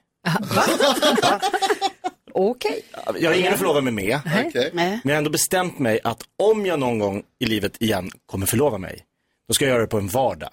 Okej. 2.34 2.84
Jag 3.20 3.30
har 3.30 3.38
ingen 3.38 3.52
att 3.52 3.58
förlova 3.58 3.80
mig 3.80 3.92
med. 3.92 4.20
Nej. 4.24 4.70
Men 4.72 5.00
jag 5.04 5.10
har 5.10 5.18
ändå 5.18 5.30
bestämt 5.30 5.78
mig 5.78 6.00
att 6.04 6.22
om 6.42 6.66
jag 6.66 6.78
någon 6.78 6.98
gång 6.98 7.22
i 7.38 7.46
livet 7.46 7.82
igen 7.82 8.10
kommer 8.26 8.46
förlova 8.46 8.78
mig, 8.78 9.00
då 9.48 9.54
ska 9.54 9.64
jag 9.64 9.70
göra 9.72 9.80
det 9.82 9.86
på 9.88 9.98
en 9.98 10.08
vardag. 10.08 10.50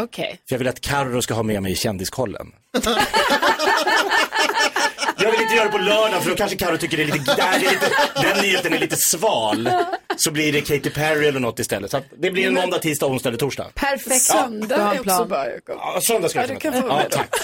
Okej. 0.00 0.40
För 0.48 0.54
jag 0.54 0.58
vill 0.58 0.68
att 0.68 0.80
Carro 0.80 1.22
ska 1.22 1.34
ha 1.34 1.42
med 1.42 1.62
mig 1.62 1.72
i 1.72 1.76
kändiskollen. 1.76 2.52
Jag 5.20 5.30
vill 5.30 5.40
inte 5.40 5.54
göra 5.54 5.64
det 5.64 5.70
på 5.72 5.78
lördag 5.78 6.22
för 6.22 6.30
då 6.30 6.36
kanske 6.36 6.56
Carro 6.56 6.76
tycker 6.76 6.96
det 6.96 7.02
är 7.02 7.06
lite, 7.06 7.34
där, 7.34 7.58
det 7.60 7.66
är 7.66 7.70
lite, 7.70 7.90
den 8.34 8.42
nyheten 8.42 8.72
är 8.74 8.78
lite 8.78 8.96
sval. 8.96 9.70
Så 10.16 10.30
blir 10.30 10.52
det 10.52 10.60
Katy 10.60 10.90
Perry 10.90 11.26
eller 11.26 11.40
något 11.40 11.58
istället. 11.58 11.90
Så 11.90 11.96
att 11.96 12.04
det 12.18 12.30
blir 12.30 12.46
en 12.46 12.54
måndag, 12.54 12.78
tisdag, 12.78 13.06
onsdag 13.06 13.28
eller 13.28 13.38
torsdag. 13.38 13.66
Perfekt. 13.74 14.20
Söndag 14.22 14.76
är 14.94 15.00
också 15.00 15.24
bra, 15.24 15.44
Jakob. 15.46 15.76
Ja, 15.78 16.00
söndag 16.02 16.28
ska 16.28 16.38
jag 16.40 16.44
Ja, 16.44 16.48
ta 16.48 16.54
du 16.54 16.60
kan 16.60 16.72
med. 16.72 16.82
få 16.82 16.88
Ja, 16.88 17.02
tack. 17.10 17.36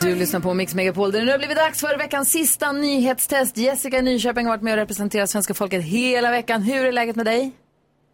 Du 0.00 0.14
lyssnar 0.14 0.40
på 0.40 0.54
Mix 0.54 0.74
Megapol. 0.74 1.12
Det 1.12 1.30
har 1.30 1.38
blivit 1.38 1.56
dags 1.56 1.80
för 1.80 1.98
veckans 1.98 2.30
sista 2.30 2.72
nyhetstest. 2.72 3.56
Jessica 3.56 3.98
i 3.98 4.02
Nyköping 4.02 4.46
har 4.46 4.52
varit 4.52 4.62
med 4.62 4.72
och 4.72 4.76
representerat 4.78 5.30
svenska 5.30 5.54
folket 5.54 5.82
hela 5.84 6.30
veckan. 6.30 6.62
Hur 6.62 6.86
är 6.86 6.92
läget 6.92 7.16
med 7.16 7.26
dig? 7.26 7.52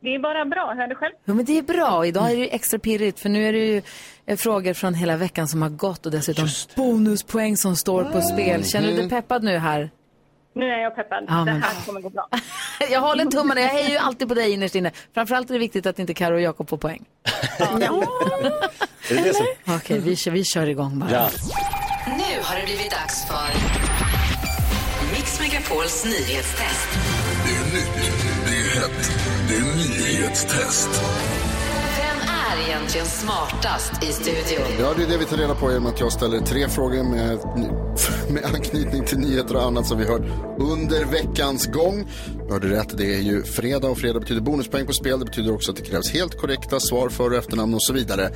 Det 0.00 0.14
är 0.14 0.18
bara 0.18 0.44
bra. 0.44 0.74
Är 0.82 0.88
det 0.88 0.94
själv? 0.94 1.12
Ja, 1.24 1.34
men 1.34 1.44
det 1.44 1.58
är 1.58 1.62
bra. 1.62 2.06
Idag 2.06 2.30
är 2.30 2.36
det 2.36 2.40
ju 2.42 2.48
extra 2.48 2.78
pirrigt 2.78 3.20
för 3.20 3.28
nu 3.28 3.48
är 3.48 3.52
det 3.52 3.58
ju 3.58 3.82
eh, 4.26 4.36
frågor 4.36 4.74
från 4.74 4.94
hela 4.94 5.16
veckan 5.16 5.48
som 5.48 5.62
har 5.62 5.68
gått 5.68 6.06
och 6.06 6.12
dessutom 6.12 6.48
bonuspoäng 6.76 7.56
som 7.56 7.76
står 7.76 8.04
på 8.04 8.20
spel. 8.22 8.64
Känner 8.64 8.88
du 8.88 8.96
dig 8.96 9.08
peppad 9.08 9.44
nu 9.44 9.58
här? 9.58 9.90
Nu 10.54 10.64
är 10.70 10.78
jag 10.78 10.96
peppad. 10.96 11.24
Ja, 11.28 11.34
det 11.34 11.44
men- 11.44 11.62
här 11.62 11.86
kommer 11.86 12.00
gå 12.00 12.10
bra. 12.10 12.28
Jag 12.90 13.00
håller 13.00 13.24
tummarna, 13.24 13.60
jag 13.60 13.68
hejar 13.68 13.88
ju 13.88 13.96
alltid 13.96 14.28
på 14.28 14.34
dig 14.34 14.52
innerst 14.52 14.74
inne. 14.74 14.90
Framförallt 15.14 15.50
är 15.50 15.54
det 15.54 15.60
viktigt 15.60 15.86
att 15.86 15.98
inte 15.98 16.14
Karo 16.14 16.34
och 16.34 16.40
Jakob 16.40 16.68
får 16.68 16.76
poäng. 16.76 17.04
Är 17.60 19.14
det 19.14 19.22
det 19.22 19.34
som... 19.34 19.46
Okej, 19.66 19.98
vi, 19.98 20.16
kör, 20.16 20.30
vi 20.30 20.44
kör 20.44 20.66
igång 20.68 20.98
bara. 20.98 21.10
Ja. 21.10 21.28
Nu 22.06 22.42
har 22.42 22.56
det 22.60 22.64
blivit 22.64 22.90
dags 22.90 23.26
för 23.26 23.48
Mix 25.14 25.40
Megapols 25.40 26.04
nyhetstest. 26.04 26.88
Det 27.44 27.54
är 27.54 27.74
nytt, 27.74 28.37
det 28.48 28.56
är 28.56 28.80
hett, 28.80 29.10
det 29.48 29.54
är 29.54 29.76
nyhetstest. 29.76 30.88
Vem 31.98 32.28
är 32.28 32.68
egentligen 32.68 33.06
smartast 33.06 34.02
i 34.02 34.06
studion? 34.06 34.66
Ja, 34.80 34.94
det 34.96 35.02
är 35.02 35.06
det 35.08 35.18
vi 35.18 35.24
tar 35.24 35.36
reda 35.36 35.54
på 35.54 35.70
genom 35.70 35.86
att 35.86 36.00
jag 36.00 36.12
ställer 36.12 36.40
tre 36.40 36.68
frågor 36.68 37.02
med, 37.02 37.38
med 38.30 38.44
anknytning 38.44 39.04
till 39.04 39.18
nyheter 39.18 39.56
och 39.56 39.62
annat 39.62 39.86
som 39.86 39.98
vi 39.98 40.04
hört 40.04 40.22
under 40.58 41.04
veckans 41.04 41.66
gång. 41.66 42.10
Du 42.46 42.52
hörde 42.52 42.68
rätt, 42.68 42.98
det 42.98 43.14
är 43.14 43.20
ju 43.20 43.42
fredag 43.42 43.88
och 43.88 43.98
fredag 43.98 44.20
betyder 44.20 44.40
bonuspoäng 44.40 44.86
på 44.86 44.92
spel. 44.92 45.18
Det 45.18 45.24
betyder 45.24 45.54
också 45.54 45.70
att 45.70 45.76
det 45.76 45.82
krävs 45.82 46.10
helt 46.10 46.40
korrekta 46.40 46.80
svar, 46.80 47.08
för 47.08 47.30
och 47.30 47.36
efternamn 47.36 47.74
och 47.74 47.82
så 47.82 47.92
vidare. 47.92 48.30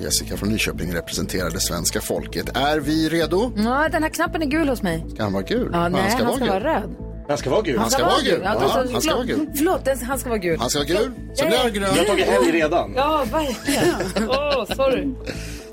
Jessica 0.00 0.36
från 0.36 0.48
Nyköping 0.48 0.94
representerar 0.94 1.50
det 1.50 1.60
svenska 1.60 2.00
folket. 2.00 2.56
Är 2.56 2.80
vi 2.80 3.08
redo? 3.08 3.52
Ja, 3.56 3.88
den 3.92 4.02
här 4.02 4.10
knappen 4.10 4.42
är 4.42 4.46
gul 4.46 4.68
hos 4.68 4.82
mig. 4.82 5.04
Ska 5.14 5.22
han 5.22 5.32
vara 5.32 5.42
gul? 5.42 5.70
Ja, 5.72 5.88
nej, 5.88 6.00
han 6.00 6.10
ska, 6.10 6.24
vara 6.24 6.38
vara 6.38 6.58
gul. 6.58 6.62
röd. 6.62 7.03
Han 7.28 7.38
ska 7.38 7.50
vara 7.50 7.62
gul. 7.62 7.78
Han 7.78 7.90
ska 7.90 8.04
vara 8.04 8.20
gul. 8.24 8.40
Ja, 8.44 8.48
han 8.48 8.58
ska 8.58 8.78
vara 8.78 9.00
förlåt, 9.00 9.26
gul. 9.26 9.46
Förlåt, 9.56 9.84
den, 9.84 9.98
han 10.02 10.18
ska 10.18 10.28
vara 10.28 10.38
gul. 10.38 10.58
Han 10.60 10.70
ska 10.70 10.78
vara 10.78 10.88
gul. 10.88 11.10
Så 11.34 11.46
blir 11.46 11.56
han 11.58 11.72
Vi 11.72 11.78
har 11.78 11.94
grön. 11.94 12.06
tagit 12.06 12.26
helg 12.26 12.52
redan. 12.52 12.92
Ja, 12.96 13.24
verkligen. 13.32 14.28
Åh, 14.30 14.64
sorry. 14.76 15.08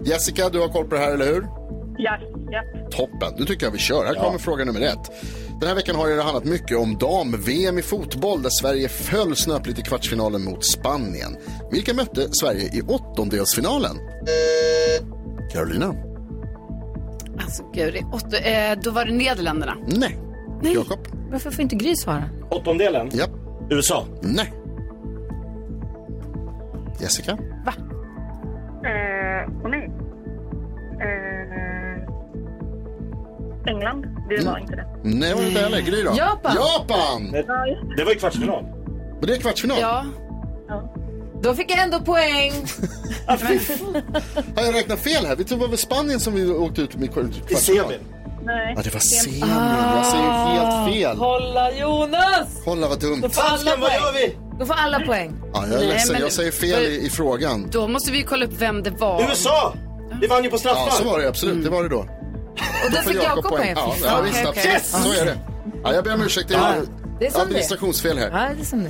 Jessica, 0.05 0.49
du 0.49 0.59
har 0.59 0.67
koll 0.67 0.85
på 0.87 0.95
det 0.95 1.01
här, 1.01 1.11
eller 1.11 1.25
hur? 1.25 1.47
Ja, 1.97 2.17
ja. 2.51 2.63
Toppen, 2.91 3.33
du 3.37 3.45
tycker 3.45 3.65
jag 3.65 3.71
vi 3.71 3.77
kör. 3.77 4.05
Här 4.05 4.13
kommer 4.13 4.39
fråga 4.39 4.65
nummer 4.65 4.81
ett. 4.81 5.11
Den 5.59 5.67
här 5.69 5.75
veckan 5.75 5.95
har 5.95 6.09
det 6.09 6.21
handlat 6.23 6.45
mycket 6.45 6.77
om 6.77 6.97
dam-VM 6.97 7.79
i 7.79 7.81
fotboll 7.81 8.41
där 8.41 8.49
Sverige 8.49 8.89
föll 8.89 9.35
snöpligt 9.35 9.79
i 9.79 9.81
kvartsfinalen 9.81 10.43
mot 10.43 10.65
Spanien. 10.65 11.37
Vilka 11.71 11.93
mötte 11.93 12.27
Sverige 12.33 12.61
i 12.73 12.81
åttondelsfinalen? 12.87 13.97
Carolina? 15.53 15.95
Alltså 17.43 17.63
gud, 17.73 17.95
åtta, 18.13 18.37
eh, 18.37 18.77
då 18.83 18.91
var 18.91 19.05
det 19.05 19.11
Nederländerna. 19.11 19.77
Nej. 19.87 20.17
Jakob? 20.69 20.99
Varför 21.31 21.51
får 21.51 21.61
inte 21.61 21.75
Gry 21.75 21.95
svara? 21.95 22.23
Åttondelen. 22.49 23.09
Ja. 23.13 23.25
USA. 23.69 24.05
Nej. 24.21 24.53
Jessica? 26.99 27.31
Eh, 27.31 27.37
och 29.63 29.69
nej. 29.69 29.91
Eh, 31.01 32.03
England. 33.73 34.07
Det 34.29 34.45
var 34.45 34.57
inte 34.57 34.75
det. 34.75 34.85
Nej, 35.03 35.29
det 35.29 35.35
var 35.35 35.43
inte 35.43 35.59
heller. 35.61 35.81
Gry 35.81 36.03
då? 36.03 36.13
Japan. 36.17 36.55
Japan! 36.55 37.31
Det 37.97 38.03
var 38.03 38.11
ju 38.11 38.17
kvartsfinal. 38.19 38.63
Och 39.21 39.27
det 39.27 39.35
är 39.35 39.39
kvartsfinal. 39.39 39.77
Ja, 39.81 40.05
Då 41.43 41.53
fick 41.53 41.71
jag 41.71 41.83
ändå 41.83 41.99
poäng. 41.99 42.51
Har 44.55 44.63
jag 44.63 44.75
räknat 44.75 44.99
fel 44.99 45.25
här? 45.25 45.35
Vi 45.35 45.43
tror 45.43 45.59
det 45.59 45.67
var 45.67 45.75
Spanien 45.77 46.19
som 46.19 46.33
vi 46.33 46.51
åkte 46.51 46.81
ut 46.81 46.95
med 46.95 47.03
i 47.03 47.05
I 47.05 47.09
kvartsfinal? 47.09 47.59
semin. 47.59 47.99
Nej. 48.45 48.73
Ja, 48.77 48.81
det 48.83 48.93
var 48.93 48.99
semin. 48.99 49.39
Jag 49.95 50.05
säger 50.05 50.31
helt 50.31 50.93
fel. 50.93 51.17
Hålla 51.17 51.71
Jonas! 51.71 52.47
Kolla 52.65 52.87
vad 52.87 52.99
dumt. 52.99 53.21
Då 53.21 53.29
får 53.29 53.41
alla 53.43 53.75
vad 53.75 53.91
gör 53.93 53.99
poäng. 54.11 54.13
vi? 54.13 54.37
Då 54.59 54.65
får 54.65 54.73
alla 54.73 54.99
poäng. 54.99 55.33
Ja, 55.53 55.63
jag 55.67 55.73
är 55.73 55.77
Nej, 55.77 55.87
ledsen, 55.87 56.13
men- 56.13 56.21
jag 56.21 56.31
säger 56.31 56.51
fel 56.51 56.83
i, 56.83 57.05
i 57.05 57.09
frågan. 57.09 57.69
då 57.71 57.87
måste 57.87 58.11
vi 58.11 58.23
kolla 58.23 58.45
upp 58.45 58.53
vem 58.57 58.83
det 58.83 58.89
var. 58.89 59.21
USA! 59.29 59.73
Vi 60.21 60.27
vann 60.27 60.43
ju 60.43 60.49
på 60.49 60.57
straffar. 60.57 60.85
Ja, 60.85 60.91
så 60.91 61.03
var 61.03 61.19
det 61.19 61.27
absolut. 61.27 61.63
Det 61.63 61.69
var 61.69 61.83
det 61.83 61.89
då. 61.89 61.99
Och 61.99 62.91
då 62.91 62.97
Får 62.97 63.11
fick 63.11 63.23
Jakob 63.23 63.43
poäng. 63.51 63.73
Ja, 63.75 63.95
ja 64.03 64.21
visst, 64.21 64.45
absolut. 64.45 64.85
Så 64.85 65.21
är 65.21 65.25
det. 65.25 65.37
Ja, 65.83 65.93
jag 65.93 66.03
ber 66.03 66.13
om 66.13 66.21
ursäkt. 66.21 66.47
Det 66.49 66.53
det 66.55 66.85
det 67.19 67.25
är. 67.37 67.41
administrationsfel 67.41 68.17
här. 68.17 68.29
Ja, 68.29 68.49
det 68.55 68.61
är 68.61 68.65
som 68.65 68.83
det. 68.83 68.89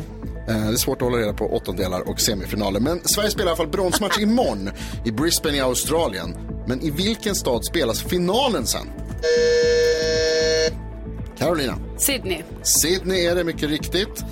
Eh, 0.51 0.65
Det 0.67 0.73
är 0.73 0.77
svårt 0.77 0.97
att 0.97 1.01
hålla 1.01 1.17
reda 1.17 1.33
på 1.33 1.45
åttondelar 1.55 2.09
och 2.09 2.19
semifinaler. 2.21 2.79
Men 2.79 3.01
Sverige 3.03 3.29
spelar 3.31 3.45
i 3.45 3.49
alla 3.49 3.57
fall 3.57 3.67
bronsmatch 3.67 4.19
imorgon 4.19 4.69
i 5.05 5.11
Brisbane 5.11 5.57
i 5.57 5.61
Australien. 5.61 6.37
Men 6.67 6.81
i 6.81 6.89
vilken 6.91 7.35
stad 7.35 7.65
spelas 7.65 8.01
finalen 8.01 8.65
sen? 8.67 8.87
Carolina. 11.37 11.77
Sydney. 11.97 12.41
Sydney 12.63 13.25
är 13.25 13.35
det 13.35 13.43
mycket 13.43 13.69
riktigt. 13.69 14.23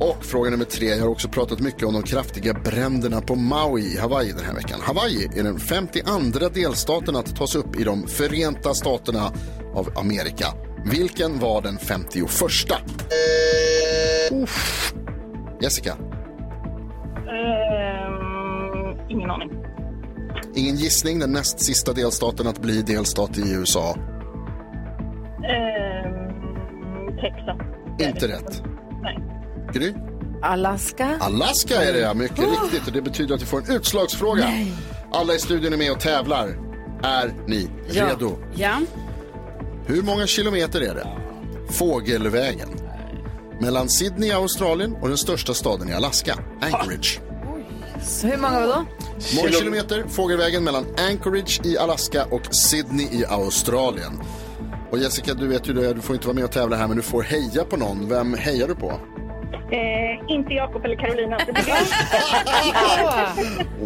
Och 0.00 0.24
fråga 0.24 0.50
nummer 0.50 0.64
tre. 0.64 0.86
Jag 0.88 1.00
har 1.00 1.08
också 1.08 1.28
pratat 1.28 1.60
mycket 1.60 1.82
om 1.82 1.92
de 1.94 2.02
kraftiga 2.02 2.52
bränderna 2.54 3.20
på 3.20 3.34
Maui 3.34 3.98
Hawaii 3.98 4.32
den 4.32 4.44
här 4.44 4.54
veckan. 4.54 4.80
Hawaii 4.82 5.30
är 5.36 5.42
den 5.42 5.60
52 5.60 6.48
delstaten 6.54 7.16
att 7.16 7.36
tas 7.36 7.54
upp 7.54 7.80
i 7.80 7.84
de 7.84 8.06
Förenta 8.08 8.74
Staterna 8.74 9.32
av 9.74 9.92
Amerika. 9.98 10.46
Vilken 10.90 11.38
var 11.38 11.62
den 11.62 11.78
51? 11.78 12.30
Uff. 14.32 14.94
Jessica, 15.62 15.96
Ehm, 17.52 19.10
ingen 19.10 19.30
aning. 19.30 19.50
ingen 20.54 20.76
gissning. 20.76 21.18
Den 21.18 21.32
näst 21.32 21.60
sista 21.60 21.92
delstaten 21.92 22.46
att 22.46 22.58
bli 22.58 22.82
delstat 22.82 23.38
i 23.38 23.52
USA. 23.54 23.96
Ehm, 25.44 27.16
Texas. 27.20 27.58
Inte 28.00 28.28
rätt. 28.28 28.62
Nej. 29.02 29.18
Gry? 29.72 29.94
Alaska. 30.42 31.16
Alaska 31.20 31.74
är 31.82 31.92
det, 31.92 31.98
ja. 31.98 32.14
Mycket 32.14 32.38
riktigt. 32.38 32.86
Och 32.86 32.92
det 32.92 33.02
betyder 33.02 33.34
att 33.34 33.42
vi 33.42 33.46
får 33.46 33.58
en 33.70 33.76
utslagsfråga. 33.76 34.44
Alla 35.12 35.34
i 35.34 35.38
studion 35.38 35.72
är 35.72 35.76
med 35.76 35.92
och 35.92 36.00
tävlar. 36.00 36.48
Är 37.02 37.32
ni 37.46 37.68
Ja. 37.92 38.06
redo? 38.08 38.32
Ja. 38.54 38.78
Hur 39.86 40.02
många 40.02 40.26
kilometer 40.26 40.80
är 40.80 40.94
det? 40.94 41.06
Fågelvägen. 41.72 42.68
Mellan 43.60 43.88
Sydney 43.88 44.28
i 44.28 44.32
Australien 44.32 44.96
och 45.00 45.08
den 45.08 45.18
största 45.18 45.54
staden 45.54 45.88
i 45.88 45.92
Alaska, 45.94 46.34
Anchorage. 46.60 47.20
Så 48.02 48.26
hur 48.26 48.36
många 48.36 48.60
var 48.60 48.66
då? 48.66 48.74
Många 49.36 49.48
Kilo- 49.48 49.58
kilometer 49.58 50.04
fågelvägen 50.08 50.64
mellan 50.64 50.86
Anchorage 51.10 51.60
i 51.64 51.78
Alaska 51.78 52.24
och 52.30 52.54
Sydney 52.54 53.06
i 53.06 53.24
Australien. 53.28 54.20
Och 54.90 54.98
Jessica, 54.98 55.34
du 55.34 55.48
vet 55.48 55.68
ju 55.68 55.72
det, 55.72 55.94
du 55.94 56.00
får 56.00 56.14
inte 56.16 56.26
vara 56.26 56.34
med 56.34 56.44
och 56.44 56.52
tävla 56.52 56.76
här 56.76 56.88
men 56.88 56.96
du 56.96 57.02
får 57.02 57.22
heja 57.22 57.64
på 57.64 57.76
någon. 57.76 58.08
Vem 58.08 58.34
hejar 58.34 58.68
du 58.68 58.74
på? 58.74 58.90
Eh, 59.72 60.34
inte 60.36 60.52
Jakob 60.54 60.84
eller 60.84 60.96
Carolina. 60.96 61.38
Det 61.46 61.52
blir 61.52 61.64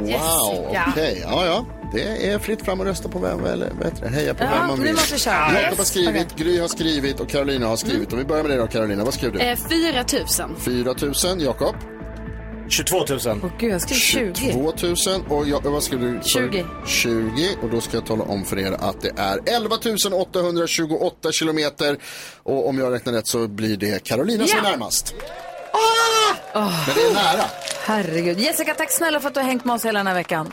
Wow, 0.01 0.77
okej. 0.91 1.21
Ja, 1.31 1.47
ja. 1.47 1.67
Det 1.97 2.31
är 2.31 2.39
fritt 2.39 2.63
fram 2.65 2.81
att 2.81 2.87
rösta 2.87 3.09
på 3.09 3.19
vem, 3.19 3.45
eller 3.45 3.73
vad? 4.01 4.11
Heja 4.13 4.35
på 4.35 4.45
vem 4.45 4.67
man 4.67 4.83
vill. 4.83 4.93
måste 4.93 5.15
vi 5.15 5.21
köra. 5.21 5.63
Jakob 5.63 5.79
har 5.79 5.85
skrivit, 5.85 6.37
Gry 6.37 6.59
har 6.61 6.69
skrivit 6.69 7.21
och 7.21 7.29
Carolina 7.29 7.67
har 7.67 7.77
skrivit. 7.77 8.13
Om 8.13 8.19
vi 8.19 8.25
börjar 8.25 8.43
med 8.43 8.51
dig 8.51 8.59
då 8.59 8.67
Carolina, 8.67 9.05
vad 9.05 9.15
skrev 9.15 9.33
du? 9.33 9.39
Eh, 9.41 9.57
4 9.69 10.05
000. 10.49 10.57
4 10.59 10.95
000, 11.35 11.43
Jakob? 11.43 11.77
22 12.69 12.97
000. 13.09 13.19
Åh 13.27 13.51
gud, 13.59 13.73
jag 13.73 13.81
skrev 13.81 13.97
20. 13.97 14.35
22 14.35 14.73
000 15.11 15.23
och 15.29 15.49
jag, 15.49 15.61
vad 15.61 15.83
skrev 15.83 16.01
du? 16.01 16.21
20. 16.25 16.65
20 16.87 17.49
och 17.63 17.71
då 17.71 17.81
ska 17.81 17.97
jag 17.97 18.07
tala 18.07 18.25
om 18.25 18.45
för 18.45 18.59
er 18.59 18.73
att 18.73 19.01
det 19.01 19.13
är 19.17 19.39
11 19.57 19.77
828 20.13 21.33
kilometer 21.33 21.97
och 22.43 22.69
om 22.69 22.79
jag 22.79 22.93
räknar 22.93 23.13
rätt 23.13 23.27
så 23.27 23.49
blir 23.49 23.77
det 23.77 24.05
Carolina 24.05 24.47
som 24.47 24.59
är 24.59 24.63
Ja. 24.65 24.71
närmast. 24.71 25.15
Men 26.55 26.71
det 26.95 27.03
är 27.03 27.15
nära. 27.15 27.45
Herregud. 27.85 28.39
Jessica, 28.39 28.75
tack 28.75 28.91
snälla 28.91 29.21
för 29.21 29.29
att 29.29 29.35
du 29.35 29.41
har 29.41 29.47
hängt 29.47 29.65
med 29.65 29.75
oss 29.75 29.85
hela 29.85 29.99
den 29.99 30.07
här 30.07 30.15
veckan. 30.15 30.53